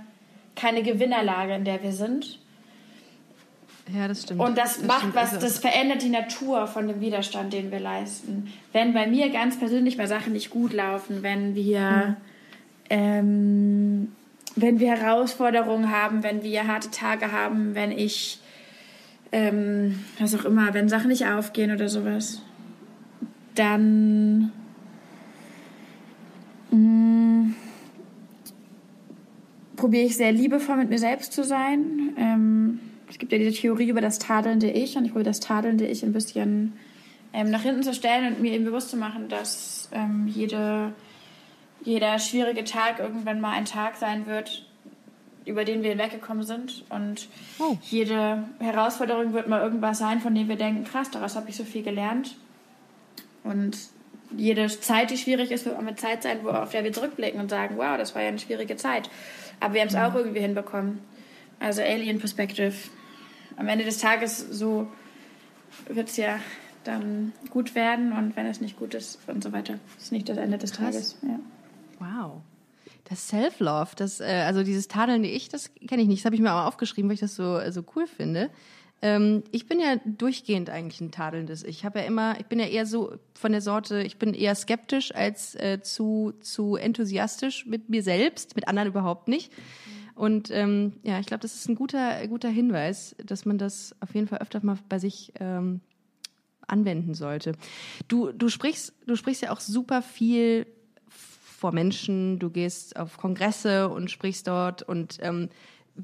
keine 0.55 0.81
Gewinnerlage, 0.81 1.53
in 1.53 1.65
der 1.65 1.83
wir 1.83 1.91
sind. 1.91 2.39
Ja, 3.93 4.07
das 4.07 4.23
stimmt. 4.23 4.39
Und 4.39 4.57
das, 4.57 4.77
das 4.77 4.85
macht 4.85 4.99
stimmt. 4.99 5.15
was, 5.15 5.33
also 5.33 5.45
das 5.45 5.59
verändert 5.59 6.01
die 6.01 6.09
Natur 6.09 6.67
von 6.67 6.87
dem 6.87 7.01
Widerstand, 7.01 7.53
den 7.53 7.71
wir 7.71 7.79
leisten. 7.79 8.51
Wenn 8.71 8.93
bei 8.93 9.07
mir 9.07 9.29
ganz 9.29 9.59
persönlich 9.59 9.97
mal 9.97 10.07
Sachen 10.07 10.33
nicht 10.33 10.49
gut 10.49 10.73
laufen, 10.73 11.21
wenn 11.21 11.55
wir, 11.55 11.81
hm. 11.89 12.15
ähm, 12.89 14.11
wenn 14.55 14.79
wir 14.79 14.95
Herausforderungen 14.95 15.91
haben, 15.91 16.23
wenn 16.23 16.43
wir 16.43 16.67
harte 16.67 16.91
Tage 16.91 17.31
haben, 17.31 17.75
wenn 17.75 17.91
ich, 17.91 18.39
ähm, 19.31 20.03
was 20.19 20.35
auch 20.35 20.45
immer, 20.45 20.73
wenn 20.73 20.87
Sachen 20.87 21.09
nicht 21.09 21.25
aufgehen 21.25 21.71
oder 21.71 21.89
sowas, 21.89 22.41
dann 23.55 24.51
mm, 26.71 27.55
probiere 29.75 30.05
ich 30.05 30.17
sehr 30.17 30.31
liebevoll 30.31 30.77
mit 30.77 30.89
mir 30.89 30.99
selbst 30.99 31.33
zu 31.33 31.43
sein. 31.43 32.13
Ähm, 32.17 32.79
es 33.09 33.17
gibt 33.17 33.31
ja 33.31 33.37
diese 33.37 33.59
Theorie 33.59 33.89
über 33.89 34.01
das 34.01 34.19
tadelnde 34.19 34.69
Ich 34.69 34.95
und 34.97 35.05
ich 35.05 35.11
probiere 35.11 35.29
das 35.29 35.39
tadelnde 35.39 35.87
Ich 35.87 36.03
ein 36.03 36.13
bisschen 36.13 36.73
ähm, 37.33 37.49
nach 37.49 37.61
hinten 37.61 37.83
zu 37.83 37.93
stellen 37.93 38.33
und 38.33 38.41
mir 38.41 38.53
eben 38.53 38.65
bewusst 38.65 38.89
zu 38.89 38.97
machen, 38.97 39.29
dass 39.29 39.89
ähm, 39.91 40.27
jede, 40.27 40.93
jeder 41.83 42.19
schwierige 42.19 42.63
Tag 42.63 42.99
irgendwann 42.99 43.41
mal 43.41 43.51
ein 43.51 43.65
Tag 43.65 43.95
sein 43.95 44.25
wird, 44.27 44.65
über 45.45 45.65
den 45.65 45.81
wir 45.81 45.89
hinweggekommen 45.89 46.43
sind. 46.43 46.85
Und 46.89 47.27
oh. 47.59 47.77
jede 47.81 48.43
Herausforderung 48.59 49.33
wird 49.33 49.47
mal 49.47 49.61
irgendwas 49.61 49.97
sein, 49.97 50.21
von 50.21 50.35
dem 50.35 50.47
wir 50.47 50.57
denken, 50.57 50.83
krass, 50.83 51.09
daraus 51.09 51.35
habe 51.35 51.49
ich 51.49 51.55
so 51.55 51.63
viel 51.63 51.83
gelernt. 51.83 52.35
Und 53.43 53.77
jede 54.35 54.67
Zeit, 54.67 55.11
die 55.11 55.17
schwierig 55.17 55.51
ist, 55.51 55.65
wird 55.65 55.75
auch 55.75 55.79
eine 55.79 55.95
Zeit 55.95 56.23
sein, 56.23 56.39
wo, 56.43 56.49
auf 56.49 56.71
der 56.71 56.83
wir 56.83 56.93
zurückblicken 56.93 57.39
und 57.39 57.49
sagen, 57.49 57.77
wow, 57.77 57.97
das 57.97 58.15
war 58.15 58.21
ja 58.21 58.29
eine 58.29 58.39
schwierige 58.39 58.75
Zeit. 58.75 59.09
Aber 59.59 59.73
wir 59.73 59.81
haben 59.81 59.87
es 59.87 59.93
ja. 59.93 60.07
auch 60.09 60.15
irgendwie 60.15 60.39
hinbekommen. 60.39 60.99
Also 61.59 61.81
Alien 61.81 62.19
Perspective 62.19 62.73
am 63.57 63.67
Ende 63.67 63.83
des 63.83 63.97
Tages 63.97 64.37
so 64.37 64.87
wird 65.87 66.09
es 66.09 66.17
ja 66.17 66.39
dann 66.83 67.33
gut 67.49 67.75
werden 67.75 68.13
und 68.13 68.35
wenn 68.35 68.45
es 68.45 68.61
nicht 68.61 68.77
gut 68.77 68.93
ist 68.93 69.19
und 69.27 69.43
so 69.43 69.51
weiter. 69.51 69.79
Ist 69.97 70.11
nicht 70.11 70.29
das 70.29 70.37
Ende 70.37 70.57
des. 70.57 70.71
Tages. 70.71 71.17
Ja. 71.21 71.39
Wow. 71.99 72.41
Das 73.05 73.27
Self-Love, 73.27 73.91
das, 73.95 74.19
äh, 74.19 74.43
also 74.45 74.63
dieses 74.63 74.87
tadelnde 74.87 75.27
Ich, 75.27 75.49
das 75.49 75.71
kenne 75.87 76.01
ich 76.01 76.07
nicht. 76.07 76.21
Das 76.21 76.25
habe 76.25 76.35
ich 76.35 76.41
mir 76.41 76.51
aber 76.51 76.67
aufgeschrieben, 76.67 77.09
weil 77.09 77.15
ich 77.15 77.19
das 77.19 77.35
so, 77.35 77.59
so 77.71 77.83
cool 77.95 78.07
finde. 78.07 78.49
Ähm, 79.01 79.43
ich 79.51 79.67
bin 79.67 79.79
ja 79.79 79.95
durchgehend 80.05 80.69
eigentlich 80.69 80.99
ein 81.01 81.11
tadelndes 81.11 81.63
Ich. 81.63 81.85
habe 81.85 81.99
ja 81.99 82.05
immer, 82.05 82.39
ich 82.39 82.47
bin 82.47 82.59
ja 82.59 82.65
eher 82.65 82.85
so 82.85 83.13
von 83.33 83.51
der 83.51 83.61
Sorte, 83.61 84.01
ich 84.03 84.17
bin 84.17 84.33
eher 84.33 84.55
skeptisch 84.55 85.13
als 85.15 85.55
äh, 85.55 85.79
zu, 85.81 86.33
zu 86.41 86.75
enthusiastisch 86.75 87.65
mit 87.65 87.89
mir 87.89 88.03
selbst, 88.03 88.55
mit 88.55 88.67
anderen 88.67 88.89
überhaupt 88.89 89.27
nicht. 89.27 89.51
Und 90.15 90.51
ähm, 90.51 90.93
ja, 91.03 91.19
ich 91.19 91.27
glaube, 91.27 91.41
das 91.41 91.55
ist 91.55 91.69
ein 91.69 91.75
guter, 91.75 92.27
guter 92.27 92.49
Hinweis, 92.49 93.15
dass 93.23 93.45
man 93.45 93.57
das 93.57 93.95
auf 94.01 94.13
jeden 94.13 94.27
Fall 94.27 94.39
öfter 94.39 94.59
mal 94.63 94.77
bei 94.89 94.99
sich 94.99 95.31
ähm, 95.39 95.79
anwenden 96.67 97.13
sollte. 97.13 97.53
Du, 98.09 98.33
du 98.33 98.49
sprichst, 98.49 98.93
du 99.07 99.15
sprichst 99.15 99.43
ja 99.43 99.51
auch 99.51 99.61
super 99.61 100.01
viel 100.01 100.67
vor 101.07 101.71
Menschen, 101.71 102.39
du 102.39 102.49
gehst 102.49 102.97
auf 102.97 103.17
Kongresse 103.17 103.89
und 103.89 104.11
sprichst 104.11 104.47
dort 104.47 104.81
und 104.83 105.17
ähm, 105.21 105.49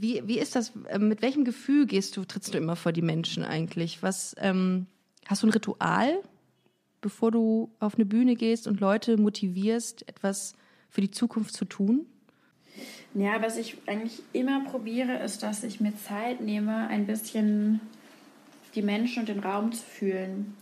wie, 0.01 0.21
wie 0.25 0.39
ist 0.39 0.55
das? 0.55 0.73
Ähm, 0.89 1.07
mit 1.07 1.21
welchem 1.21 1.45
Gefühl 1.45 1.85
gehst 1.85 2.17
du, 2.17 2.25
trittst 2.25 2.53
du 2.53 2.57
immer 2.57 2.75
vor 2.75 2.91
die 2.91 3.01
Menschen 3.01 3.43
eigentlich? 3.43 4.03
Was 4.03 4.35
ähm, 4.39 4.87
hast 5.25 5.43
du 5.43 5.47
ein 5.47 5.51
Ritual, 5.51 6.21
bevor 7.01 7.31
du 7.31 7.71
auf 7.79 7.95
eine 7.95 8.05
Bühne 8.05 8.35
gehst 8.35 8.67
und 8.67 8.79
Leute 8.79 9.17
motivierst, 9.17 10.07
etwas 10.07 10.53
für 10.89 11.01
die 11.01 11.11
Zukunft 11.11 11.53
zu 11.53 11.65
tun? 11.65 12.05
Ja, 13.13 13.41
was 13.41 13.57
ich 13.57 13.77
eigentlich 13.85 14.21
immer 14.33 14.65
probiere, 14.65 15.17
ist, 15.23 15.43
dass 15.43 15.63
ich 15.63 15.79
mir 15.79 15.95
Zeit 15.95 16.41
nehme, 16.41 16.87
ein 16.87 17.07
bisschen 17.07 17.79
die 18.75 18.81
Menschen 18.81 19.21
und 19.21 19.29
den 19.29 19.39
Raum 19.39 19.71
zu 19.71 19.83
fühlen. 19.83 20.53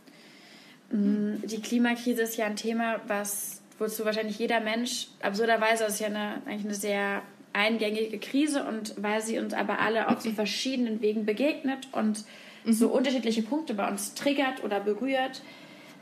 Mhm. 0.92 1.42
Die 1.44 1.60
Klimakrise 1.60 2.22
ist 2.22 2.38
ja 2.38 2.46
ein 2.46 2.56
Thema, 2.56 3.02
was 3.08 3.62
wozu 3.80 4.06
wahrscheinlich 4.06 4.38
jeder 4.38 4.60
Mensch 4.60 5.08
absurderweise 5.22 5.86
ist 5.86 6.00
ja 6.00 6.08
eine, 6.08 6.42
eigentlich 6.46 6.66
eine 6.66 6.76
sehr 6.76 7.24
eingängige 7.54 8.20
Krise 8.20 8.64
und 8.66 8.96
weil 9.02 9.22
sie 9.22 9.40
uns 9.40 9.54
aber 9.54 9.80
alle 9.80 10.10
auf 10.10 10.22
so 10.22 10.32
verschiedenen 10.32 11.02
Wegen 11.02 11.26
begegnet 11.26 11.88
und 11.92 12.26
mhm. 12.66 12.74
so 12.74 12.90
unterschiedliche 12.90 13.44
Punkte 13.44 13.76
bei 13.76 13.88
uns 13.88 14.16
triggert 14.16 14.64
oder 14.64 14.80
berührt, 14.80 15.42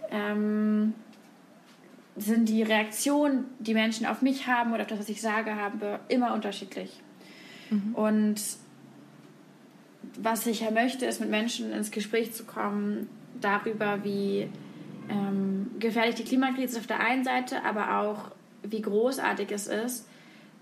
ähm, 0.10 0.94
sind 2.16 2.50
die 2.50 2.64
Reaktionen, 2.64 3.46
die 3.60 3.74
Menschen 3.74 4.06
auf 4.06 4.22
mich 4.22 4.48
haben 4.48 4.74
oder 4.74 4.84
auf 4.84 4.88
das, 4.88 5.00
was 5.00 5.10
ich 5.10 5.22
sage, 5.22 5.56
habe, 5.56 6.00
immer 6.08 6.34
unterschiedlich. 6.34 7.00
Mhm. 7.70 7.96
Und 7.96 8.42
was 10.22 10.46
ich 10.46 10.62
ja 10.62 10.72
möchte, 10.72 11.06
ist 11.06 11.20
mit 11.22 11.30
Menschen 11.30 11.72
ins 11.72 11.92
Gespräch 11.92 12.34
zu 12.34 12.44
kommen 12.44 13.10
darüber, 13.40 14.04
wie 14.04 14.50
ähm, 15.10 15.72
gefährlich 15.80 16.16
die 16.16 16.24
Klimakrise 16.24 16.74
ist 16.74 16.78
auf 16.78 16.88
der 16.88 17.00
einen 17.00 17.24
Seite, 17.24 17.64
aber 17.64 18.00
auch 18.00 18.32
wie 18.64 18.82
großartig 18.82 19.52
es 19.52 19.68
ist, 19.68 20.08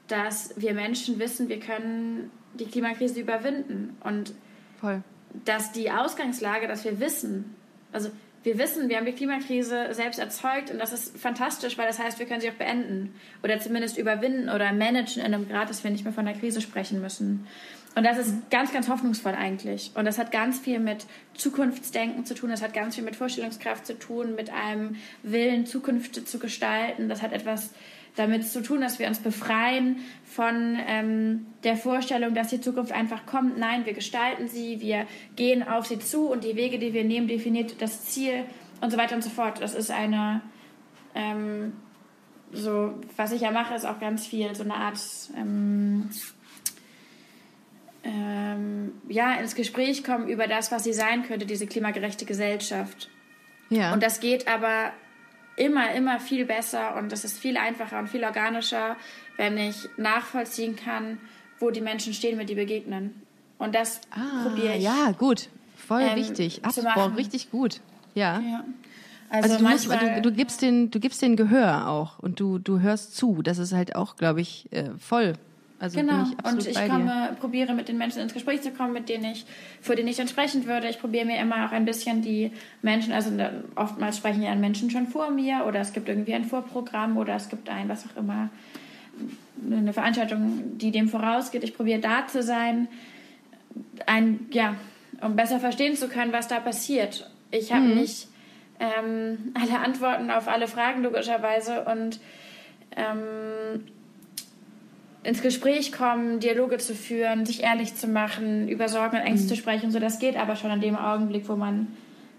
dass 0.09 0.53
wir 0.57 0.73
Menschen 0.73 1.19
wissen, 1.19 1.49
wir 1.49 1.59
können 1.59 2.31
die 2.55 2.65
Klimakrise 2.65 3.19
überwinden 3.19 3.95
und 4.03 4.33
Voll. 4.79 5.01
dass 5.45 5.71
die 5.71 5.91
Ausgangslage, 5.91 6.67
dass 6.67 6.83
wir 6.83 6.99
wissen, 6.99 7.55
also 7.91 8.09
wir 8.43 8.57
wissen, 8.57 8.87
wir 8.87 8.97
haben 8.97 9.05
die 9.05 9.13
Klimakrise 9.13 9.93
selbst 9.93 10.17
erzeugt 10.17 10.71
und 10.71 10.79
das 10.79 10.93
ist 10.93 11.17
fantastisch, 11.17 11.77
weil 11.77 11.87
das 11.87 11.99
heißt, 11.99 12.19
wir 12.19 12.25
können 12.25 12.39
sie 12.39 12.49
auch 12.49 12.53
beenden 12.53 13.13
oder 13.43 13.59
zumindest 13.59 13.97
überwinden 13.97 14.49
oder 14.49 14.71
managen 14.71 15.23
in 15.23 15.33
einem 15.33 15.47
Grad, 15.47 15.69
dass 15.69 15.83
wir 15.83 15.91
nicht 15.91 16.05
mehr 16.05 16.13
von 16.13 16.25
der 16.25 16.35
Krise 16.35 16.61
sprechen 16.61 17.01
müssen. 17.01 17.45
Und 17.95 18.03
das 18.03 18.17
ist 18.17 18.49
ganz, 18.49 18.71
ganz 18.71 18.87
hoffnungsvoll 18.87 19.33
eigentlich. 19.33 19.91
Und 19.95 20.05
das 20.05 20.19
hat 20.19 20.31
ganz 20.31 20.59
viel 20.59 20.79
mit 20.79 21.05
Zukunftsdenken 21.33 22.23
zu 22.23 22.33
tun, 22.33 22.49
das 22.49 22.61
hat 22.61 22.73
ganz 22.73 22.95
viel 22.95 23.03
mit 23.03 23.15
Vorstellungskraft 23.15 23.85
zu 23.85 23.97
tun, 23.97 24.35
mit 24.35 24.51
einem 24.51 24.95
Willen, 25.21 25.65
Zukunft 25.65 26.27
zu 26.27 26.39
gestalten. 26.39 27.09
Das 27.09 27.21
hat 27.21 27.33
etwas 27.33 27.71
damit 28.15 28.47
zu 28.47 28.61
tun, 28.61 28.81
dass 28.81 28.99
wir 28.99 29.07
uns 29.07 29.19
befreien 29.19 29.97
von 30.25 30.77
ähm, 30.87 31.47
der 31.63 31.77
Vorstellung, 31.77 32.33
dass 32.33 32.49
die 32.49 32.61
Zukunft 32.61 32.91
einfach 32.91 33.25
kommt. 33.25 33.57
Nein, 33.57 33.85
wir 33.85 33.93
gestalten 33.93 34.47
sie, 34.47 34.81
wir 34.81 35.05
gehen 35.35 35.67
auf 35.67 35.87
sie 35.87 35.99
zu 35.99 36.29
und 36.29 36.43
die 36.43 36.55
Wege, 36.55 36.79
die 36.79 36.93
wir 36.93 37.03
nehmen, 37.03 37.27
definiert 37.27 37.81
das 37.81 38.05
Ziel 38.05 38.43
und 38.81 38.91
so 38.91 38.97
weiter 38.97 39.15
und 39.15 39.23
so 39.23 39.29
fort. 39.29 39.61
Das 39.61 39.73
ist 39.73 39.91
eine, 39.91 40.41
ähm, 41.15 41.73
so, 42.51 42.93
was 43.15 43.31
ich 43.31 43.41
ja 43.41 43.51
mache, 43.51 43.75
ist 43.75 43.85
auch 43.85 43.99
ganz 43.99 44.25
viel 44.25 44.53
so 44.55 44.63
eine 44.63 44.75
Art, 44.75 44.99
ähm, 45.37 46.09
ähm, 48.03 48.93
ja, 49.07 49.35
ins 49.35 49.55
Gespräch 49.55 50.03
kommen 50.03 50.27
über 50.27 50.47
das, 50.47 50.71
was 50.71 50.83
sie 50.83 50.93
sein 50.93 51.23
könnte, 51.23 51.45
diese 51.45 51.67
klimagerechte 51.67 52.25
Gesellschaft. 52.25 53.09
Ja. 53.69 53.93
Und 53.93 54.01
das 54.01 54.19
geht 54.19 54.47
aber 54.47 54.91
immer, 55.59 55.93
immer 55.93 56.19
viel 56.19 56.45
besser 56.45 56.95
und 56.95 57.11
es 57.11 57.23
ist 57.23 57.37
viel 57.37 57.57
einfacher 57.57 57.99
und 57.99 58.07
viel 58.07 58.23
organischer, 58.23 58.95
wenn 59.37 59.57
ich 59.57 59.89
nachvollziehen 59.97 60.75
kann, 60.75 61.19
wo 61.59 61.69
die 61.69 61.81
Menschen 61.81 62.13
stehen, 62.13 62.37
mit 62.37 62.49
die 62.49 62.55
begegnen. 62.55 63.21
Und 63.57 63.75
das 63.75 64.01
ah, 64.11 64.47
probiere 64.47 64.77
ich. 64.77 64.83
Ja, 64.83 65.11
gut. 65.11 65.49
Voll 65.75 66.01
ähm, 66.01 66.15
wichtig. 66.15 66.61
Boah, 66.61 67.13
richtig 67.17 67.51
gut. 67.51 67.81
Ja. 68.15 68.39
ja. 68.39 68.63
Also, 69.29 69.43
also 69.43 69.57
du, 69.57 69.63
manchmal, 69.63 69.97
musst, 69.97 70.17
du, 70.17 70.21
du, 70.21 70.31
gibst 70.31 70.61
den, 70.61 70.91
du 70.91 70.99
gibst 70.99 71.21
den 71.21 71.35
Gehör 71.35 71.87
auch 71.87 72.19
und 72.19 72.39
du, 72.39 72.57
du 72.57 72.79
hörst 72.79 73.15
zu. 73.15 73.41
Das 73.41 73.57
ist 73.57 73.73
halt 73.73 73.95
auch, 73.95 74.15
glaube 74.15 74.41
ich, 74.41 74.71
äh, 74.71 74.91
voll 74.97 75.33
Also 75.79 75.97
genau. 75.97 76.23
bin 76.23 76.33
ich 76.33 76.39
absolut 76.39 76.67
und 76.67 76.67
ich 76.67 76.89
komme, 76.89 77.37
probiere 77.39 77.73
mit 77.73 77.87
den 77.87 77.97
Menschen 77.97 78.21
ins 78.21 78.33
Gespräch 78.33 78.61
zu 78.61 78.71
kommen, 78.71 78.91
mit 78.91 79.07
denen 79.07 79.23
ich, 79.31 79.45
für 79.81 79.95
denen 79.95 80.09
ich 80.09 80.17
dann 80.17 80.27
sprechen 80.27 80.65
würde. 80.65 80.89
Ich 80.89 80.99
probiere 80.99 81.25
mir 81.25 81.39
immer 81.39 81.65
auch 81.65 81.71
ein 81.71 81.85
bisschen 81.85 82.21
die 82.21 82.51
Menschen, 82.81 83.13
also 83.13 83.29
ne, 83.29 83.63
oftmals 83.75 84.17
sprechen 84.17 84.43
ja 84.43 84.53
Menschen 84.55 84.91
schon 84.91 85.07
vor 85.07 85.31
mir 85.31 85.65
oder 85.65 85.79
es 85.79 85.93
gibt 85.93 86.09
irgendwie 86.09 86.33
ein 86.33 86.43
Vorprogramm 86.43 87.15
oder 87.17 87.35
es 87.35 87.47
gibt 87.47 87.69
ein, 87.69 87.87
was 87.87 88.05
auch 88.05 88.17
immer, 88.17 88.49
eine 89.71 89.93
Veranstaltung, 89.93 90.77
die 90.77 90.91
dem 90.91 91.07
vorausgeht. 91.07 91.63
Ich 91.63 91.75
probiere 91.75 91.99
da 91.99 92.27
zu 92.27 92.43
sein, 92.43 92.89
ein, 94.05 94.47
ja, 94.51 94.75
um 95.21 95.35
besser 95.35 95.59
verstehen 95.59 95.95
zu 95.95 96.09
können, 96.09 96.33
was 96.33 96.47
da 96.47 96.59
passiert. 96.59 97.29
Ich 97.51 97.71
habe 97.71 97.85
nicht 97.85 98.27
ähm, 98.79 99.53
alle 99.53 99.79
Antworten 99.79 100.29
auf 100.29 100.47
alle 100.47 100.67
Fragen 100.67 101.03
logischerweise 101.03 101.85
und 101.85 102.19
ähm, 102.95 103.83
ins 105.29 105.41
Gespräch 105.41 105.91
kommen, 105.91 106.39
Dialoge 106.39 106.79
zu 106.79 106.95
führen, 106.95 107.45
sich 107.45 107.63
ehrlich 107.63 107.95
zu 107.95 108.07
machen, 108.07 108.67
über 108.67 108.89
Sorgen 108.89 109.17
und 109.17 109.23
Ängste 109.23 109.49
zu 109.49 109.55
sprechen. 109.55 109.91
So, 109.91 109.99
das 109.99 110.19
geht 110.19 110.35
aber 110.35 110.55
schon 110.55 110.71
in 110.71 110.81
dem 110.81 110.95
Augenblick, 110.95 111.47
wo 111.47 111.55
man 111.55 111.87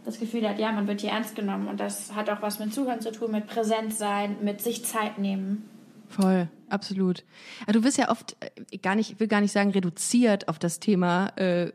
das 0.05 0.19
Gefühl 0.19 0.49
hat, 0.49 0.59
ja, 0.59 0.73
man 0.73 0.89
wird 0.89 1.01
hier 1.01 1.11
ernst 1.11 1.37
genommen. 1.37 1.69
Und 1.69 1.79
das 1.79 2.15
hat 2.15 2.29
auch 2.31 2.43
was 2.43 2.59
mit 2.59 2.75
Zuhören 2.75 3.01
zu 3.01 3.13
tun, 3.13 3.31
mit 3.31 3.47
Präsenz 3.47 3.97
sein, 3.99 4.37
mit 4.43 4.61
sich 4.61 4.85
Zeit 4.85 5.19
nehmen. 5.19 5.69
Voll, 6.09 6.49
absolut. 6.69 7.23
Aber 7.63 7.75
du 7.75 7.85
wirst 7.85 7.97
ja 7.97 8.11
oft 8.11 8.37
äh, 8.41 8.79
gar 8.79 8.97
nicht, 8.97 9.13
ich 9.13 9.21
will 9.21 9.29
gar 9.29 9.41
nicht 9.41 9.53
sagen 9.53 9.71
reduziert 9.71 10.49
auf 10.49 10.59
das 10.59 10.81
Thema 10.81 11.29
äh, 11.37 11.71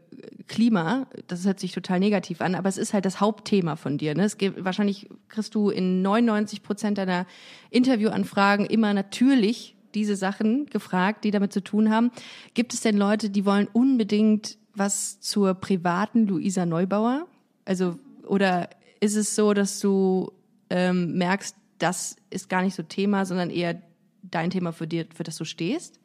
Klima. 0.47 1.07
Das 1.28 1.45
hört 1.45 1.61
sich 1.61 1.72
total 1.72 2.01
negativ 2.01 2.41
an, 2.41 2.55
aber 2.55 2.68
es 2.68 2.78
ist 2.78 2.93
halt 2.93 3.05
das 3.05 3.22
Hauptthema 3.22 3.78
von 3.78 3.97
dir. 3.97 4.13
Ne? 4.16 4.26
Es 4.26 4.38
gibt, 4.38 4.66
wahrscheinlich 4.66 5.07
kriegst 5.30 5.55
du 5.55 5.70
in 5.70 6.01
99 6.01 6.63
Prozent 6.63 6.97
deiner 6.97 7.26
Interviewanfragen 7.70 8.66
immer 8.66 8.93
natürlich 8.93 9.75
diese 9.96 10.16
Sachen 10.16 10.68
gefragt, 10.68 11.24
die 11.24 11.32
damit 11.32 11.54
zu 11.54 11.64
tun 11.64 11.89
haben. 11.89 12.12
Gibt 12.54 12.74
es 12.74 12.82
denn 12.82 12.98
Leute, 12.98 13.30
die 13.30 13.46
wollen 13.46 13.68
unbedingt 13.72 14.58
was 14.76 15.20
zur 15.22 15.54
privaten 15.54 16.28
Luisa 16.28 16.66
Neubauer? 16.66 17.28
Also 17.64 17.98
oder 18.28 18.70
ist 19.00 19.16
es 19.16 19.36
so, 19.36 19.54
dass 19.54 19.80
du 19.80 20.32
ähm, 20.70 21.18
merkst, 21.18 21.56
das 21.80 22.16
ist 22.30 22.50
gar 22.50 22.62
nicht 22.62 22.76
so 22.76 22.84
Thema, 22.84 23.26
sondern 23.26 23.50
eher 23.50 23.82
dein 24.24 24.50
Thema 24.50 24.72
für 24.72 24.88
dir, 24.88 25.06
für 25.14 25.24
das 25.24 25.38
du 25.38 25.46
stehst? 25.46 26.00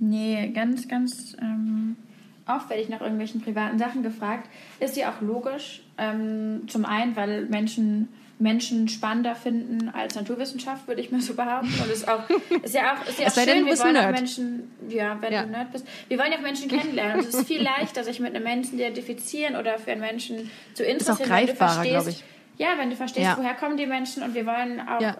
Nee, 0.00 0.48
ganz, 0.48 0.88
ganz 0.88 1.36
ähm, 1.40 1.96
oft 2.46 2.68
werde 2.70 2.82
ich 2.82 2.88
nach 2.88 3.00
irgendwelchen 3.00 3.40
privaten 3.40 3.78
Sachen 3.78 4.02
gefragt. 4.02 4.48
Ist 4.80 4.96
ja 4.96 5.10
auch 5.10 5.20
logisch. 5.20 5.82
Ähm, 5.98 6.62
zum 6.68 6.84
einen, 6.84 7.16
weil 7.16 7.46
Menschen 7.46 8.08
Menschen 8.38 8.88
spannender 8.88 9.36
finden 9.36 9.88
als 9.90 10.16
Naturwissenschaft, 10.16 10.88
würde 10.88 11.00
ich 11.00 11.12
mal 11.12 11.20
so 11.20 11.34
behaupten. 11.34 11.72
Und 11.80 11.92
ist 11.92 12.08
auch 12.08 12.28
ist 12.64 12.74
ja 12.74 12.94
auch, 12.94 13.06
ist 13.08 13.20
ja 13.20 13.26
auch 13.26 13.28
Es 13.28 13.34
denn, 13.36 13.44
schön, 13.48 13.64
du 13.66 13.70
wir 13.70 13.78
wollen 13.78 13.96
auch. 13.96 14.10
Menschen, 14.10 14.70
ja, 14.88 15.16
wenn 15.20 15.32
Ja. 15.32 15.42
du 15.44 15.50
Nerd 15.50 15.70
bist, 15.70 15.86
wir 16.08 16.18
wollen 16.18 16.32
ja 16.32 16.38
auch 16.38 16.42
Menschen 16.42 16.68
kennenlernen. 16.68 17.20
Und 17.20 17.28
es 17.28 17.34
ist 17.34 17.46
viel 17.46 17.62
leichter, 17.62 18.02
sich 18.02 18.18
mit 18.18 18.34
einem 18.34 18.42
Menschen 18.42 18.78
identifizieren 18.80 19.54
oder 19.54 19.78
für 19.78 19.92
einen 19.92 20.00
Menschen 20.00 20.50
zu 20.74 20.82
interessieren. 20.82 21.30
wenn 21.30 21.46
du 21.46 21.54
verstehst-. 21.54 22.24
Ja, 22.58 22.68
wenn 22.78 22.90
du 22.90 22.96
verstehst, 22.96 23.26
Ja. 23.26 23.36
woher 23.38 23.54
kommen 23.54 23.76
die 23.76 23.86
Menschen 23.86 24.24
und 24.24 24.34
wir 24.34 24.44
wollen 24.44 24.80
auch, 24.80 25.00
Ja. 25.00 25.16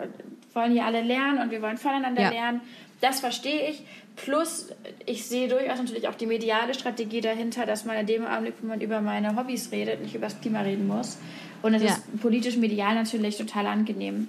wollen 0.54 0.72
hier 0.72 0.84
alle 0.84 1.02
lernen 1.02 1.38
und 1.38 1.50
wir 1.52 1.62
wollen 1.62 1.76
voneinander 1.78 2.28
lernen. 2.28 2.60
Das 3.00 3.20
verstehe 3.20 3.68
ich. 3.70 3.84
Plus, 4.16 4.68
ich 5.06 5.24
sehe 5.26 5.48
durchaus 5.48 5.78
natürlich 5.78 6.06
auch 6.06 6.14
die 6.14 6.26
mediale 6.26 6.74
Strategie 6.74 7.20
dahinter, 7.20 7.64
dass 7.66 7.84
man 7.84 7.96
in 7.96 8.06
dem 8.06 8.26
Augenblick, 8.26 8.54
wo 8.60 8.66
man 8.66 8.80
über 8.80 9.00
meine 9.00 9.36
Hobbys 9.36 9.72
redet, 9.72 10.02
nicht 10.02 10.14
über 10.14 10.26
das 10.26 10.40
Klima 10.40 10.60
reden 10.60 10.86
muss. 10.86 11.18
Und 11.62 11.74
es 11.74 11.82
Ja. 11.82 11.88
ist 11.90 12.20
politisch 12.20 12.56
medial 12.56 12.94
natürlich 12.94 13.36
total 13.38 13.66
angenehm. 13.66 14.28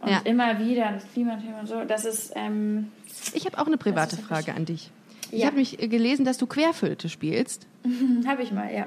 Und 0.00 0.08
Ja. 0.10 0.20
immer 0.24 0.60
wieder 0.60 0.92
das 0.92 1.04
Klimathema 1.12 1.60
und 1.60 1.66
so, 1.66 1.82
das 1.84 2.04
ist, 2.04 2.32
ähm, 2.36 2.92
Ich 3.34 3.44
habe 3.46 3.58
auch 3.58 3.66
eine 3.66 3.76
private 3.76 4.16
Frage 4.16 4.54
an 4.54 4.64
dich. 4.64 4.90
Ich 5.32 5.40
Ja. 5.40 5.46
habe 5.48 5.56
mich 5.56 5.82
äh, 5.82 5.88
gelesen, 5.88 6.24
dass 6.24 6.38
du 6.38 6.46
Querflöte 6.46 7.08
spielst. 7.08 7.66
habe 8.26 8.42
ich 8.42 8.52
mal, 8.52 8.72
ja. 8.72 8.86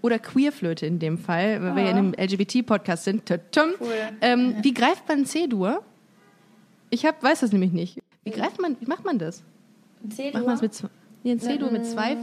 Oder 0.00 0.18
Queerflöte 0.18 0.86
in 0.86 0.98
dem 0.98 1.18
Fall, 1.18 1.60
weil 1.60 1.76
wir 1.76 1.82
ja 1.82 1.90
in 1.90 1.96
einem 1.98 2.14
LGBT-Podcast 2.14 3.04
sind. 3.04 3.28
Cool. 3.30 3.92
Ähm, 4.20 4.54
wie 4.62 4.72
greift 4.72 5.08
man 5.08 5.26
C-Dur? 5.26 5.82
Ich 6.90 7.04
hab, 7.04 7.22
weiß 7.22 7.40
das 7.40 7.52
nämlich 7.52 7.72
nicht. 7.72 7.98
Wie 8.24 8.30
greift 8.30 8.60
man, 8.60 8.76
wie 8.80 8.86
macht 8.86 9.04
man 9.04 9.18
das? 9.18 9.42
C-Dur 10.10 10.42
man 10.44 10.54
es 10.54 10.62
mit, 10.62 10.74
zwei- 10.74 10.88
nee, 11.24 11.32
ein 11.32 11.40
C-Dur 11.40 11.70
mit 11.70 11.86
zwei, 11.86 12.16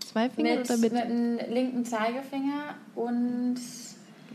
zwei 0.00 0.30
Fingern 0.30 0.58
mit, 0.58 0.70
oder 0.70 0.78
mit, 0.78 0.92
mit 0.92 1.04
dem 1.04 1.38
linken 1.52 1.84
Zeigefinger 1.84 2.74
und 2.94 3.56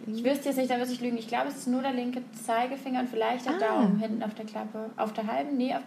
ich 0.08 0.24
wüsste 0.24 0.50
jetzt 0.50 0.58
nicht, 0.58 0.70
da 0.72 0.78
müsste 0.78 0.94
ich 0.96 1.02
lügen. 1.02 1.18
Ich 1.18 1.28
glaube, 1.28 1.50
es 1.50 1.58
ist 1.58 1.68
nur 1.68 1.82
der 1.82 1.94
linke 1.94 2.22
Zeigefinger 2.46 3.02
und 3.02 3.10
vielleicht 3.10 3.46
der 3.46 3.56
Ah. 3.56 3.60
Daumen 3.60 4.00
hinten 4.00 4.24
auf 4.24 4.34
der 4.34 4.46
Klappe. 4.46 4.89
Auf 4.98 5.14
der 5.14 5.28
halben? 5.28 5.58
Nee, 5.58 5.76
auf, 5.76 5.84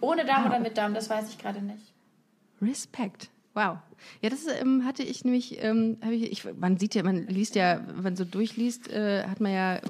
ohne 0.00 0.24
Daumen 0.24 0.44
Ah. 0.46 0.48
oder 0.48 0.60
mit 0.60 0.76
Daumen, 0.78 0.94
das 0.94 1.10
weiß 1.10 1.28
ich 1.28 1.38
gerade 1.38 1.60
nicht. 1.62 1.92
Respekt. 2.62 3.28
Wow. 3.54 3.78
Ja, 4.22 4.30
das 4.30 4.46
ähm, 4.60 4.84
hatte 4.86 5.02
ich 5.02 5.24
nämlich, 5.24 5.62
ähm, 5.62 5.98
ich, 6.10 6.32
ich, 6.32 6.54
man 6.58 6.78
sieht 6.78 6.94
ja, 6.94 7.02
man 7.02 7.26
liest 7.26 7.54
ja, 7.56 7.80
wenn 7.88 8.02
man 8.02 8.16
so 8.16 8.24
durchliest, 8.24 8.90
äh, 8.90 9.24
hat 9.24 9.40
man 9.40 9.52
ja, 9.52 9.80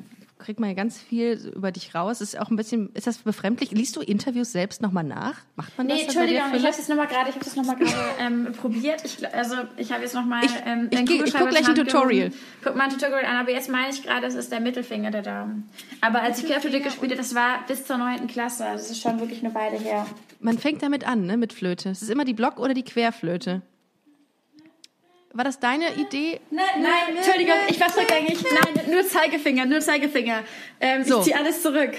kriegt 0.41 0.59
man 0.61 0.69
ja 0.71 0.75
ganz 0.75 0.99
viel 1.01 1.53
über 1.55 1.71
dich 1.71 1.95
raus. 1.95 2.21
Ist 2.21 2.39
auch 2.39 2.51
ein 2.51 2.57
bisschen, 2.57 2.91
ist 2.95 3.07
das 3.07 3.19
befremdlich? 3.19 3.71
Liest 3.71 3.97
du 3.97 4.01
Interviews 4.01 4.53
selbst 4.53 4.83
nochmal 4.83 5.05
nach? 5.05 5.35
Macht 5.57 5.77
man 5.79 5.87
Nee, 5.87 5.93
das? 5.93 6.01
dir, 6.01 6.07
Entschuldigung, 6.21 6.43
ich 6.55 6.65
habe 6.67 6.77
das 6.77 6.89
nochmal 6.89 7.07
gerade, 7.07 7.29
ich 7.31 7.35
habe 7.37 7.45
das 7.45 7.57
noch 7.57 7.65
mal 7.65 7.77
gerade 7.77 7.95
ähm, 8.21 8.53
probiert. 8.61 9.03
Ich, 9.05 9.35
also 9.35 9.55
ich 9.77 9.93
habe 9.93 10.03
jetzt 10.03 10.15
nochmal 10.15 10.45
Ich- 10.45 10.51
ähm, 10.67 10.89
ich 10.91 10.99
ich 11.01 11.07
Kugelschreiber 11.09 11.45
guck 11.47 11.51
gleich 11.57 11.65
in 11.69 11.69
ein 11.71 11.87
Tutorial. 11.87 12.31
Guck 12.65 12.77
mal 12.77 12.85
ein 12.85 12.91
Tutorial 12.91 13.25
an, 13.25 13.37
aber 13.37 13.51
jetzt 13.53 13.69
meine 13.71 13.91
ich 13.93 14.03
gerade, 14.03 14.27
es 14.27 14.35
ist 14.35 14.51
der 14.51 14.61
Mittelfinger 14.61 15.11
der 15.11 15.23
Daumen. 15.23 15.69
Aber 16.01 16.23
als 16.23 16.41
ich 16.41 16.47
Querflöte 16.47 16.81
gespielt 16.81 17.11
habe, 17.13 17.21
das 17.21 17.35
war 17.35 17.65
bis 17.69 17.85
zur 17.87 17.99
9. 17.99 18.27
Klasse, 18.27 18.65
also 18.67 18.83
das 18.83 18.91
ist 18.91 19.01
schon 19.03 19.21
wirklich 19.21 19.45
eine 19.45 19.55
Weile 19.55 19.79
her. 19.79 20.07
Man 20.41 20.59
fängt 20.59 20.83
damit 20.83 21.07
an, 21.07 21.27
ne, 21.27 21.37
mit 21.37 21.53
Flöte. 21.53 21.91
Es 21.91 22.03
ist 22.03 22.11
immer 22.11 22.25
die 22.25 22.35
Block- 22.35 22.59
oder 22.59 22.75
die 22.75 22.83
Querflöte. 22.85 23.63
War 25.33 25.45
das 25.45 25.61
deine 25.61 25.95
Idee? 25.95 26.41
Nein, 26.51 26.65
nein, 26.83 27.17
Entschuldigung, 27.17 27.55
ich 27.69 27.79
war 27.81 27.87
rückgängig. 27.97 28.43
Nein, 28.43 28.91
nur 28.91 29.05
Zeigefinger, 29.07 29.65
nur 29.65 29.81
Zeigefinger. 29.81 30.41
Ähm, 30.81 31.05
So. 31.05 31.19
Ich 31.19 31.25
ziehe 31.27 31.37
alles 31.37 31.63
zurück. 31.63 31.93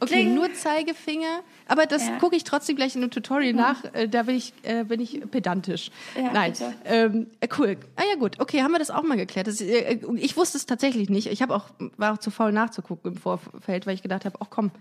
Okay, 0.00 0.22
Kling. 0.22 0.34
nur 0.34 0.52
Zeigefinger. 0.52 1.42
Aber 1.68 1.86
das 1.86 2.08
Ja. 2.08 2.18
gucke 2.18 2.34
ich 2.34 2.42
trotzdem 2.42 2.74
gleich 2.74 2.96
in 2.96 3.02
einem 3.02 3.12
Tutorial 3.12 3.52
nach. 3.52 3.84
Äh, 3.94 4.08
da 4.08 4.24
bin 4.24 4.34
ich, 4.34 4.52
äh, 4.64 4.82
bin 4.82 5.00
ich 5.00 5.20
pedantisch. 5.30 5.92
Ja, 6.16 6.32
Nein, 6.32 6.54
ähm, 6.84 7.28
äh, 7.38 7.46
cool. 7.56 7.76
Ah 7.94 8.02
ja 8.10 8.16
gut, 8.18 8.40
okay, 8.40 8.62
haben 8.62 8.72
wir 8.72 8.80
das 8.80 8.90
auch 8.90 9.04
mal 9.04 9.16
geklärt. 9.16 9.46
Das, 9.46 9.60
äh, 9.60 10.00
ich 10.16 10.36
wusste 10.36 10.58
es 10.58 10.66
tatsächlich 10.66 11.08
nicht. 11.08 11.28
Ich 11.28 11.40
habe 11.40 11.54
auch 11.54 11.66
war 11.98 12.14
auch 12.14 12.18
zu 12.18 12.32
faul 12.32 12.50
nachzugucken 12.50 13.12
im 13.12 13.16
Vorfeld, 13.16 13.86
weil 13.86 13.94
ich 13.94 14.02
gedacht 14.02 14.24
habe, 14.24 14.36
ach 14.40 14.48
komm, 14.50 14.72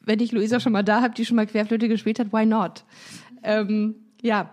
wenn 0.00 0.18
ich 0.18 0.32
Luisa 0.32 0.58
schon 0.58 0.72
mal 0.72 0.82
da 0.82 1.00
habe, 1.00 1.14
die 1.14 1.24
schon 1.24 1.36
mal 1.36 1.46
Querflöte 1.46 1.86
gespielt 1.86 2.18
hat, 2.18 2.32
why 2.32 2.44
not? 2.44 2.82
Ähm, 3.44 3.94
ja. 4.24 4.50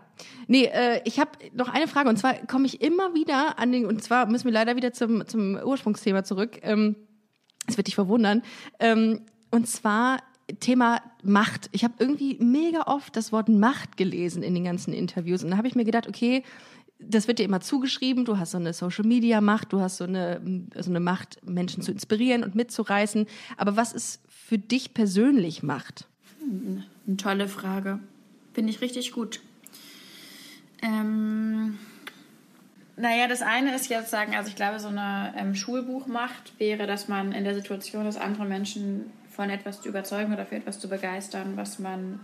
Nee, 0.47 0.65
äh, 0.65 1.01
ich 1.05 1.19
habe 1.19 1.31
noch 1.53 1.69
eine 1.69 1.87
Frage 1.87 2.09
und 2.09 2.17
zwar 2.17 2.35
komme 2.45 2.65
ich 2.65 2.81
immer 2.81 3.15
wieder 3.15 3.57
an 3.57 3.71
den, 3.71 3.85
und 3.85 4.03
zwar 4.03 4.27
müssen 4.27 4.45
wir 4.45 4.51
leider 4.51 4.75
wieder 4.75 4.91
zum, 4.91 5.25
zum 5.25 5.55
Ursprungsthema 5.55 6.23
zurück. 6.23 6.59
Ähm, 6.61 6.95
es 7.67 7.77
wird 7.77 7.87
dich 7.87 7.95
verwundern. 7.95 8.43
Ähm, 8.79 9.21
und 9.49 9.67
zwar 9.67 10.17
Thema 10.59 11.01
Macht. 11.23 11.69
Ich 11.71 11.85
habe 11.85 11.93
irgendwie 11.99 12.37
mega 12.39 12.83
oft 12.87 13.15
das 13.15 13.31
Wort 13.31 13.47
Macht 13.47 13.95
gelesen 13.95 14.43
in 14.43 14.53
den 14.53 14.65
ganzen 14.65 14.93
Interviews. 14.93 15.43
Und 15.43 15.51
da 15.51 15.57
habe 15.57 15.69
ich 15.69 15.75
mir 15.75 15.85
gedacht, 15.85 16.07
okay, 16.07 16.43
das 16.99 17.29
wird 17.29 17.39
dir 17.39 17.45
immer 17.45 17.61
zugeschrieben. 17.61 18.25
Du 18.25 18.37
hast 18.37 18.51
so 18.51 18.57
eine 18.57 18.73
Social 18.73 19.05
Media 19.05 19.39
Macht, 19.39 19.71
du 19.71 19.79
hast 19.79 19.97
so 19.97 20.03
eine, 20.03 20.41
so 20.75 20.89
eine 20.89 20.99
Macht, 20.99 21.39
Menschen 21.47 21.81
zu 21.81 21.93
inspirieren 21.93 22.43
und 22.43 22.55
mitzureißen. 22.55 23.25
Aber 23.55 23.77
was 23.77 23.93
ist 23.93 24.21
für 24.27 24.57
dich 24.57 24.93
persönlich 24.93 25.63
Macht? 25.63 26.07
Eine 26.41 27.17
tolle 27.17 27.47
Frage. 27.47 27.99
Finde 28.53 28.71
ich 28.71 28.81
richtig 28.81 29.13
gut. 29.13 29.39
Ähm, 30.81 31.77
naja, 32.97 33.27
das 33.27 33.41
eine 33.41 33.73
ist 33.75 33.89
jetzt 33.89 34.11
sagen, 34.11 34.35
also 34.35 34.49
ich 34.49 34.55
glaube, 34.55 34.79
so 34.79 34.87
eine 34.89 35.33
ähm, 35.37 35.55
Schulbuchmacht 35.55 36.59
wäre, 36.59 36.87
dass 36.87 37.07
man 37.07 37.31
in 37.31 37.43
der 37.43 37.55
Situation 37.55 38.05
ist, 38.05 38.17
andere 38.17 38.45
Menschen 38.45 39.11
von 39.29 39.49
etwas 39.49 39.81
zu 39.81 39.89
überzeugen 39.89 40.33
oder 40.33 40.45
für 40.45 40.55
etwas 40.55 40.79
zu 40.79 40.89
begeistern, 40.89 41.53
was 41.55 41.79
man 41.79 42.19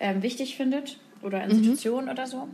ähm, 0.00 0.22
wichtig 0.22 0.56
findet 0.56 0.98
oder 1.22 1.44
Institutionen 1.44 2.08
oder 2.08 2.26
so. 2.26 2.48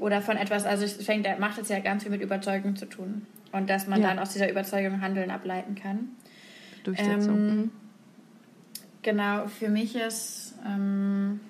Oder 0.00 0.20
von 0.20 0.36
etwas, 0.36 0.66
also 0.66 0.84
es 0.84 1.02
fängt, 1.04 1.26
Macht 1.38 1.56
jetzt 1.56 1.70
ja 1.70 1.78
ganz 1.80 2.02
viel 2.02 2.12
mit 2.12 2.20
Überzeugung 2.20 2.76
zu 2.76 2.86
tun. 2.86 3.26
Und 3.52 3.70
dass 3.70 3.86
man 3.86 4.00
Ja. 4.02 4.08
dann 4.08 4.18
aus 4.18 4.32
dieser 4.32 4.50
Überzeugung 4.50 5.00
Handeln 5.00 5.30
ableiten 5.30 5.74
kann. 5.74 6.10
Durchsetzung. 6.84 7.36
Ähm, 7.36 7.56
Mhm. 7.56 7.70
Genau, 9.02 9.46
für 9.46 9.68
mich 9.68 9.96
ist 9.96 10.54
ähm, 10.66 11.40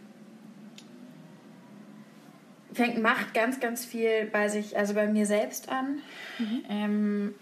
fängt 2.72 3.02
Macht 3.02 3.34
ganz, 3.34 3.60
ganz 3.60 3.84
viel 3.84 4.26
bei 4.32 4.48
sich, 4.48 4.76
also 4.76 4.94
bei 4.94 5.06
mir 5.06 5.26
selbst 5.26 5.68
an 5.68 5.98
ähm, 6.68 7.34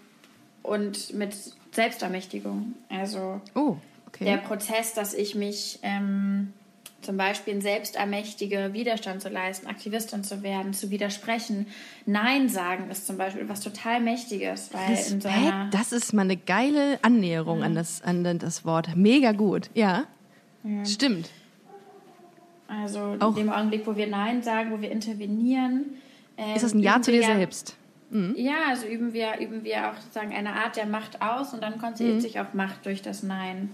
und 0.63 1.13
mit 1.13 1.35
Selbstermächtigung. 1.71 2.73
Also 2.89 3.41
Oh, 3.55 3.77
okay. 4.07 4.25
der 4.25 4.37
Prozess, 4.37 4.93
dass 4.93 5.13
ich 5.13 5.35
mich 5.35 5.79
ähm, 5.83 6.53
zum 7.01 7.17
Beispiel 7.17 7.61
selbst 7.61 7.95
ermächtige, 7.95 8.73
Widerstand 8.73 9.21
zu 9.21 9.29
leisten, 9.29 9.67
Aktivistin 9.67 10.23
zu 10.23 10.43
werden, 10.43 10.73
zu 10.73 10.91
widersprechen. 10.91 11.67
Nein 12.05 12.49
sagen 12.49 12.89
ist 12.89 13.07
zum 13.07 13.17
Beispiel 13.17 13.47
was 13.47 13.61
total 13.61 14.01
Mächtiges, 14.01 14.69
weil 14.73 14.97
in 15.11 15.21
so 15.21 15.29
einer 15.29 15.69
das 15.71 15.91
ist 15.91 16.13
mal 16.13 16.23
eine 16.23 16.37
geile 16.37 16.99
Annäherung 17.01 17.63
an, 17.63 17.75
das, 17.75 18.01
an 18.01 18.23
das 18.39 18.65
Wort. 18.65 18.95
Mega 18.95 19.31
gut. 19.31 19.69
Ja, 19.73 20.05
stimmt. 20.85 21.29
Also 22.69 23.17
auch. 23.19 23.29
in 23.29 23.45
dem 23.45 23.49
Augenblick, 23.49 23.87
wo 23.87 23.95
wir 23.95 24.07
Nein 24.07 24.43
sagen, 24.43 24.71
wo 24.71 24.81
wir 24.81 24.91
intervenieren. 24.91 25.85
Ähm, 26.37 26.55
ist 26.55 26.63
das 26.63 26.73
ein 26.73 26.79
Ja 26.79 27.01
zu 27.01 27.11
dir 27.11 27.23
selbst? 27.23 27.75
Mhm. 28.11 28.35
Ja, 28.37 28.67
also 28.69 28.87
üben 28.87 29.13
wir, 29.13 29.39
üben 29.39 29.63
wir 29.63 29.89
auch 29.89 29.97
sozusagen 29.97 30.33
eine 30.33 30.53
Art 30.53 30.75
der 30.75 30.85
Macht 30.85 31.21
aus 31.21 31.53
und 31.53 31.61
dann 31.61 31.79
konzentriert 31.79 32.17
mhm. 32.17 32.21
sich 32.21 32.39
auf 32.39 32.53
Macht 32.53 32.85
durch 32.85 33.01
das 33.01 33.23
Nein. 33.23 33.69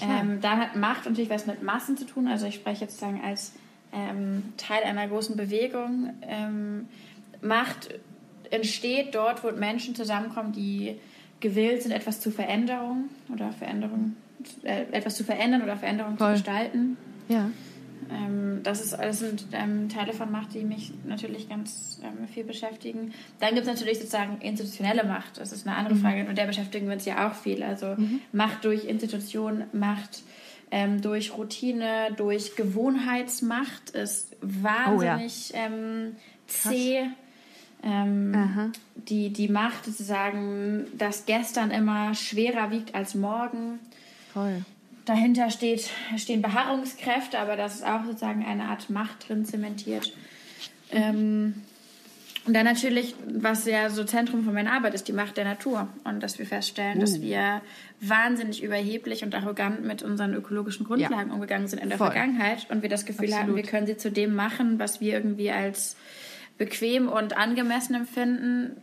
Ähm, 0.00 0.40
dann 0.40 0.58
hat 0.58 0.76
Macht 0.76 1.04
natürlich 1.04 1.30
was 1.30 1.46
mit 1.46 1.62
Massen 1.62 1.96
zu 1.96 2.06
tun. 2.06 2.26
Also 2.26 2.46
ich 2.46 2.54
spreche 2.54 2.82
jetzt 2.82 2.98
sozusagen 2.98 3.22
als 3.22 3.52
ähm, 3.92 4.42
Teil 4.56 4.82
einer 4.84 5.06
großen 5.06 5.36
Bewegung. 5.36 6.10
Ähm, 6.22 6.88
Macht 7.42 8.00
entsteht 8.50 9.14
dort, 9.14 9.44
wo 9.44 9.50
Menschen 9.50 9.94
zusammenkommen, 9.94 10.52
die 10.52 10.98
gewillt 11.40 11.82
sind, 11.82 11.92
etwas 11.92 12.20
zu 12.20 12.30
Veränderung 12.30 13.08
oder 13.32 13.52
Veränderung, 13.52 14.16
äh, 14.62 14.84
etwas 14.92 15.16
zu 15.16 15.24
verändern 15.24 15.62
oder 15.62 15.76
Veränderung 15.76 16.16
Voll. 16.16 16.28
zu 16.28 16.32
gestalten. 16.34 16.96
Ja. 17.28 17.50
Ähm, 18.12 18.60
das, 18.62 18.80
ist, 18.80 18.92
das 18.92 19.18
sind 19.18 19.46
ähm, 19.52 19.88
Teile 19.88 20.12
von 20.12 20.30
Macht, 20.30 20.54
die 20.54 20.64
mich 20.64 20.92
natürlich 21.06 21.48
ganz 21.48 22.00
ähm, 22.02 22.28
viel 22.28 22.44
beschäftigen. 22.44 23.12
Dann 23.40 23.54
gibt 23.54 23.66
es 23.66 23.72
natürlich 23.72 23.98
sozusagen 23.98 24.40
institutionelle 24.40 25.04
Macht. 25.04 25.38
Das 25.38 25.52
ist 25.52 25.66
eine 25.66 25.76
andere 25.76 25.94
mhm. 25.94 26.00
Frage. 26.00 26.28
Und 26.28 26.36
der 26.36 26.46
beschäftigen 26.46 26.86
wir 26.86 26.94
uns 26.94 27.04
ja 27.04 27.28
auch 27.28 27.34
viel. 27.34 27.62
Also 27.62 27.94
mhm. 27.96 28.20
Macht 28.32 28.64
durch 28.64 28.84
Institution, 28.84 29.64
Macht 29.72 30.22
ähm, 30.70 31.00
durch 31.02 31.36
Routine, 31.36 32.08
durch 32.16 32.56
Gewohnheitsmacht 32.56 33.90
ist 33.90 34.36
wahnsinnig 34.40 35.52
oh, 35.52 35.56
ja. 35.56 35.66
ähm, 35.66 36.16
zäh. 36.46 37.06
Ähm, 37.84 38.72
die, 38.94 39.30
die 39.30 39.48
Macht 39.48 39.86
sozusagen, 39.86 40.86
dass 40.96 41.26
gestern 41.26 41.72
immer 41.72 42.14
schwerer 42.14 42.70
wiegt 42.70 42.94
als 42.94 43.16
morgen. 43.16 43.80
Voll. 44.32 44.64
Dahinter 45.04 45.50
steht, 45.50 45.90
stehen 46.16 46.42
Beharrungskräfte, 46.42 47.38
aber 47.38 47.56
das 47.56 47.76
ist 47.76 47.86
auch 47.86 48.04
sozusagen 48.04 48.44
eine 48.44 48.64
Art 48.64 48.88
Macht 48.88 49.28
drin 49.28 49.44
zementiert. 49.44 50.12
Ähm, 50.90 51.54
und 52.44 52.54
dann 52.54 52.64
natürlich, 52.64 53.14
was 53.26 53.66
ja 53.66 53.88
so 53.88 54.02
Zentrum 54.02 54.44
von 54.44 54.52
meiner 54.52 54.72
Arbeit 54.72 54.94
ist, 54.94 55.06
die 55.06 55.12
Macht 55.12 55.36
der 55.36 55.44
Natur. 55.44 55.88
Und 56.04 56.22
dass 56.22 56.38
wir 56.38 56.46
feststellen, 56.46 56.98
uh. 56.98 57.00
dass 57.00 57.20
wir 57.20 57.62
wahnsinnig 58.00 58.62
überheblich 58.62 59.22
und 59.22 59.34
arrogant 59.34 59.84
mit 59.84 60.02
unseren 60.02 60.34
ökologischen 60.34 60.84
Grundlagen 60.84 61.28
ja. 61.28 61.34
umgegangen 61.34 61.68
sind 61.68 61.80
in 61.80 61.88
der 61.88 61.98
Voll. 61.98 62.10
Vergangenheit. 62.10 62.66
Und 62.68 62.82
wir 62.82 62.88
das 62.88 63.04
Gefühl 63.06 63.26
Absolut. 63.26 63.48
haben, 63.48 63.56
wir 63.56 63.62
können 63.62 63.86
sie 63.86 63.96
zu 63.96 64.10
dem 64.10 64.34
machen, 64.34 64.80
was 64.80 65.00
wir 65.00 65.14
irgendwie 65.14 65.50
als 65.50 65.96
bequem 66.58 67.08
und 67.08 67.36
angemessen 67.36 67.94
empfinden, 67.94 68.76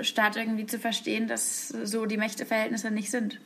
statt 0.00 0.36
irgendwie 0.36 0.66
zu 0.66 0.78
verstehen, 0.78 1.28
dass 1.28 1.68
so 1.68 2.06
die 2.06 2.16
Mächteverhältnisse 2.16 2.90
nicht 2.90 3.10
sind. 3.10 3.40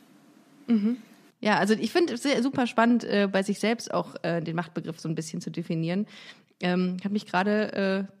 Mhm. 0.67 0.97
Ja, 1.41 1.57
also 1.57 1.73
ich 1.73 1.91
finde 1.91 2.13
es 2.13 2.23
super 2.43 2.67
spannend, 2.67 3.03
äh, 3.03 3.27
bei 3.29 3.43
sich 3.43 3.59
selbst 3.59 3.93
auch 3.93 4.15
äh, 4.23 4.41
den 4.41 4.55
Machtbegriff 4.55 4.99
so 4.99 5.09
ein 5.09 5.15
bisschen 5.15 5.41
zu 5.41 5.49
definieren. 5.49 6.05
Ähm, 6.61 6.97
ich 6.99 7.03
habe 7.03 7.13
mich 7.13 7.25
gerade 7.25 8.07
äh, 8.07 8.13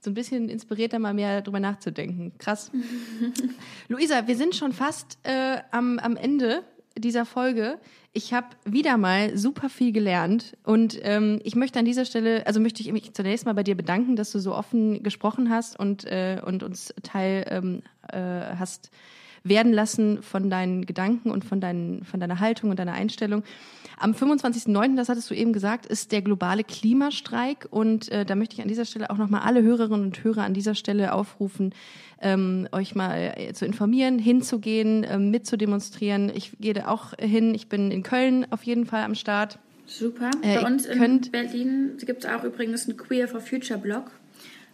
so 0.00 0.10
ein 0.10 0.14
bisschen 0.14 0.48
inspiriert, 0.48 0.94
da 0.94 0.98
mal 0.98 1.14
mehr 1.14 1.42
drüber 1.42 1.60
nachzudenken. 1.60 2.32
Krass. 2.38 2.70
Luisa, 3.88 4.26
wir 4.26 4.36
sind 4.36 4.54
schon 4.54 4.72
fast 4.72 5.18
äh, 5.24 5.58
am, 5.70 5.98
am 5.98 6.16
Ende 6.16 6.64
dieser 6.96 7.26
Folge. 7.26 7.78
Ich 8.12 8.32
habe 8.32 8.48
wieder 8.64 8.96
mal 8.96 9.36
super 9.36 9.68
viel 9.68 9.92
gelernt 9.92 10.56
und 10.64 10.98
ähm, 11.02 11.40
ich 11.44 11.54
möchte 11.54 11.78
an 11.78 11.84
dieser 11.84 12.04
Stelle, 12.04 12.46
also 12.46 12.60
möchte 12.60 12.82
ich 12.82 12.90
mich 12.90 13.12
zunächst 13.12 13.44
mal 13.44 13.54
bei 13.54 13.62
dir 13.62 13.76
bedanken, 13.76 14.16
dass 14.16 14.32
du 14.32 14.38
so 14.40 14.54
offen 14.54 15.02
gesprochen 15.02 15.50
hast 15.50 15.78
und, 15.78 16.04
äh, 16.06 16.40
und 16.44 16.62
uns 16.62 16.94
Teil 17.02 17.44
ähm, 17.50 17.82
äh, 18.10 18.56
hast 18.56 18.90
werden 19.48 19.72
lassen 19.72 20.22
von 20.22 20.50
deinen 20.50 20.86
Gedanken 20.86 21.30
und 21.30 21.44
von, 21.44 21.60
deinen, 21.60 22.04
von 22.04 22.20
deiner 22.20 22.40
Haltung 22.40 22.70
und 22.70 22.78
deiner 22.78 22.92
Einstellung. 22.92 23.42
Am 24.00 24.12
25.09., 24.12 24.96
das 24.96 25.08
hattest 25.08 25.30
du 25.30 25.34
eben 25.34 25.52
gesagt, 25.52 25.86
ist 25.86 26.12
der 26.12 26.22
globale 26.22 26.62
Klimastreik. 26.62 27.66
Und 27.70 28.10
äh, 28.10 28.24
da 28.24 28.36
möchte 28.36 28.54
ich 28.54 28.62
an 28.62 28.68
dieser 28.68 28.84
Stelle 28.84 29.10
auch 29.10 29.16
nochmal 29.16 29.40
alle 29.40 29.62
Hörerinnen 29.62 30.04
und 30.04 30.22
Hörer 30.22 30.44
an 30.44 30.54
dieser 30.54 30.74
Stelle 30.74 31.12
aufrufen, 31.12 31.74
ähm, 32.20 32.68
euch 32.72 32.94
mal 32.94 33.34
äh, 33.36 33.52
zu 33.54 33.66
informieren, 33.66 34.18
hinzugehen, 34.18 35.04
äh, 35.04 35.18
mitzudemonstrieren. 35.18 36.30
Ich 36.34 36.52
gehe 36.60 36.74
da 36.74 36.88
auch 36.88 37.12
hin. 37.18 37.54
Ich 37.54 37.68
bin 37.68 37.90
in 37.90 38.02
Köln 38.02 38.46
auf 38.50 38.62
jeden 38.62 38.86
Fall 38.86 39.02
am 39.02 39.14
Start. 39.14 39.58
Super. 39.86 40.30
Äh, 40.42 40.60
Bei 40.60 40.66
uns 40.66 40.86
in 40.86 41.20
Berlin 41.32 41.92
gibt 42.04 42.24
es 42.24 42.30
auch 42.30 42.44
übrigens 42.44 42.88
einen 42.88 42.98
Queer 42.98 43.26
for 43.26 43.40
Future 43.40 43.80
Blog. 43.80 44.10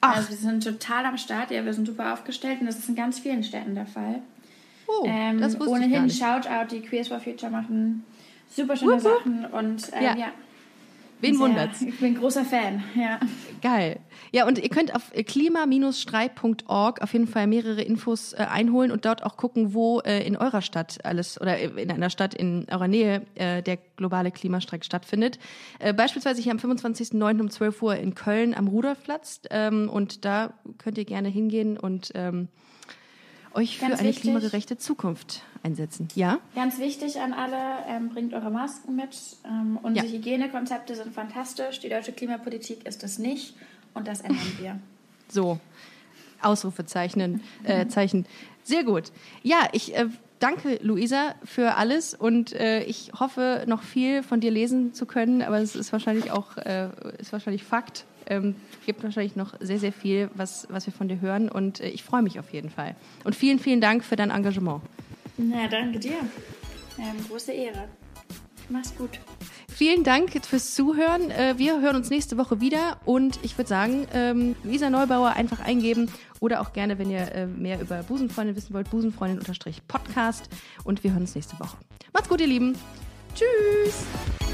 Ach. 0.01 0.17
Also 0.17 0.31
wir 0.31 0.37
sind 0.37 0.65
total 0.65 1.07
am 1.07 1.17
Start, 1.17 1.51
ja, 1.51 1.65
wir 1.65 1.73
sind 1.73 1.87
super 1.87 2.13
aufgestellt 2.13 2.61
und 2.61 2.67
das 2.67 2.79
ist 2.79 2.89
in 2.91 2.95
ganz 2.95 3.19
vielen 3.21 3.43
Städten 3.43 3.75
der 3.75 3.87
Fall. 3.87 4.21
Oh, 4.87 5.05
ähm, 5.07 5.41
das 5.41 5.59
wusste 5.59 5.73
ohnehin 5.73 6.07
ich 6.07 6.19
gar 6.19 6.37
nicht. 6.37 6.47
Shoutout, 6.47 6.75
die 6.75 6.81
Queers 6.81 7.09
for 7.09 7.21
Future 7.21 7.51
machen 7.51 8.05
super 8.55 8.77
schöne 8.77 9.01
Sachen 9.01 9.47
und 9.47 9.91
ähm, 9.93 10.03
ja. 10.03 10.17
ja. 10.17 10.33
Wen 11.21 11.39
wundert's? 11.39 11.81
Ich 11.81 11.99
bin 11.99 12.19
großer 12.19 12.45
Fan, 12.45 12.83
ja. 12.95 13.19
Geil. 13.63 13.99
Ja, 14.31 14.47
und 14.47 14.59
ihr 14.59 14.69
könnt 14.69 14.95
auf 14.95 15.11
klima-streit.org 15.13 17.01
auf 17.01 17.13
jeden 17.15 17.27
Fall 17.27 17.47
mehrere 17.47 17.81
Infos 17.81 18.35
äh, 18.35 18.47
einholen 18.51 18.91
und 18.91 19.07
dort 19.07 19.23
auch 19.23 19.39
gucken, 19.39 19.73
wo 19.73 20.01
äh, 20.01 20.27
in 20.27 20.37
eurer 20.37 20.61
Stadt 20.61 20.99
alles 21.05 21.41
oder 21.41 21.59
in 21.59 21.91
einer 21.91 22.11
Stadt 22.11 22.35
in 22.35 22.67
eurer 22.71 22.89
Nähe 22.89 23.23
äh, 23.37 23.63
der 23.63 23.79
globale 23.97 24.33
Klimastreik 24.33 24.85
stattfindet. 24.85 25.39
Äh, 25.79 25.95
beispielsweise 25.95 26.43
hier 26.43 26.53
am 26.53 26.59
25.09. 26.59 27.41
um 27.41 27.49
12 27.49 27.83
Uhr 27.83 27.97
in 27.97 28.15
Köln 28.15 28.53
am 28.53 28.69
Rudolfplatz. 28.69 29.41
Ähm, 29.51 29.89
und 29.89 30.27
da 30.27 30.53
könnt 30.77 30.99
ihr 30.99 31.07
gerne 31.07 31.29
hingehen 31.29 31.79
und 31.79 32.13
ähm, 32.15 32.49
euch 33.55 33.81
Ganz 33.81 33.95
für 33.95 33.99
eine 34.01 34.09
wichtig. 34.09 34.23
klimagerechte 34.23 34.77
Zukunft 34.77 35.43
einsetzen. 35.63 36.09
Ja? 36.15 36.39
Ganz 36.55 36.79
wichtig 36.79 37.21
an 37.21 37.33
alle, 37.33 37.57
ähm, 37.89 38.09
bringt 38.09 38.35
eure 38.35 38.51
Masken 38.51 38.97
mit. 38.97 39.17
Ähm, 39.45 39.79
unsere 39.83 40.07
ja. 40.07 40.13
Hygienekonzepte 40.13 40.95
sind 40.95 41.15
fantastisch. 41.15 41.81
Die 41.81 41.89
deutsche 41.89 42.13
Klimapolitik 42.13 42.87
ist 42.87 43.03
es 43.03 43.19
nicht 43.19 43.55
und 43.95 44.09
das 44.09 44.21
ändern 44.21 44.53
wir. 44.59 44.79
So, 45.29 45.59
Ausrufezeichen. 46.43 47.41
Äh, 47.65 47.87
Zeichen. 47.89 48.27
Sehr 48.63 48.85
gut. 48.85 49.13
Ja, 49.43 49.69
ich 49.73 49.97
äh, 49.97 50.07
danke, 50.39 50.79
Luisa, 50.83 51.35
für 51.45 51.75
alles 51.75 52.15
und 52.15 52.53
äh, 52.53 52.83
ich 52.85 53.13
hoffe, 53.19 53.65
noch 53.67 53.83
viel 53.83 54.23
von 54.23 54.41
dir 54.41 54.51
lesen 54.51 54.93
zu 54.95 55.07
können, 55.07 55.43
aber 55.43 55.59
es 55.59 55.75
ist 55.75 55.93
wahrscheinlich 55.93 56.31
auch 56.31 56.57
äh, 56.57 56.89
ist 57.19 57.33
wahrscheinlich 57.33 57.65
Fakt. 57.65 58.05
Ähm, 58.29 58.55
gibt 58.87 59.03
wahrscheinlich 59.03 59.37
noch 59.37 59.55
sehr, 59.61 59.79
sehr 59.79 59.93
viel, 59.93 60.31
was, 60.35 60.67
was 60.71 60.87
wir 60.87 60.93
von 60.93 61.09
dir 61.09 61.21
hören 61.21 61.49
und 61.49 61.81
äh, 61.81 61.89
ich 61.89 62.03
freue 62.03 62.23
mich 62.23 62.39
auf 62.39 62.53
jeden 62.53 62.71
Fall. 62.71 62.97
Und 63.25 63.35
vielen, 63.35 63.59
vielen 63.59 63.81
Dank 63.81 64.05
für 64.05 64.17
dein 64.17 64.31
Engagement. 64.31 64.83
Na, 65.37 65.67
danke 65.69 65.99
dir. 65.99 66.19
Ähm, 66.99 67.17
große 67.29 67.53
Ehre. 67.53 67.89
Mach's 68.69 68.95
gut. 68.97 69.21
Vielen 69.69 70.05
Dank 70.05 70.31
fürs 70.47 70.75
Zuhören. 70.75 71.31
Äh, 71.31 71.55
wir 71.59 71.81
hören 71.81 71.97
uns 71.97 72.11
nächste 72.11 72.39
Woche 72.39 72.61
wieder 72.61 72.99
und 73.05 73.39
ich 73.43 73.59
würde 73.59 73.69
sagen, 73.69 74.07
ähm, 74.15 74.55
Luisa 74.63 74.89
Neubauer 74.89 75.31
einfach 75.31 75.61
eingeben 75.61 76.11
oder 76.41 76.61
auch 76.61 76.73
gerne, 76.73 76.99
wenn 76.99 77.11
ihr 77.11 77.33
äh, 77.33 77.47
mehr 77.47 77.81
über 77.81 78.03
Busenfreundin 78.05 78.57
wissen 78.57 78.73
wollt, 78.73 78.91
Busenfreundin-Podcast 78.91 80.49
und 80.85 81.03
wir 81.03 81.13
hören 81.13 81.23
uns 81.23 81.35
nächste 81.35 81.59
Woche. 81.59 81.77
Macht's 82.13 82.29
gut, 82.29 82.41
ihr 82.41 82.47
Lieben. 82.47 82.77
Tschüss. 83.35 84.54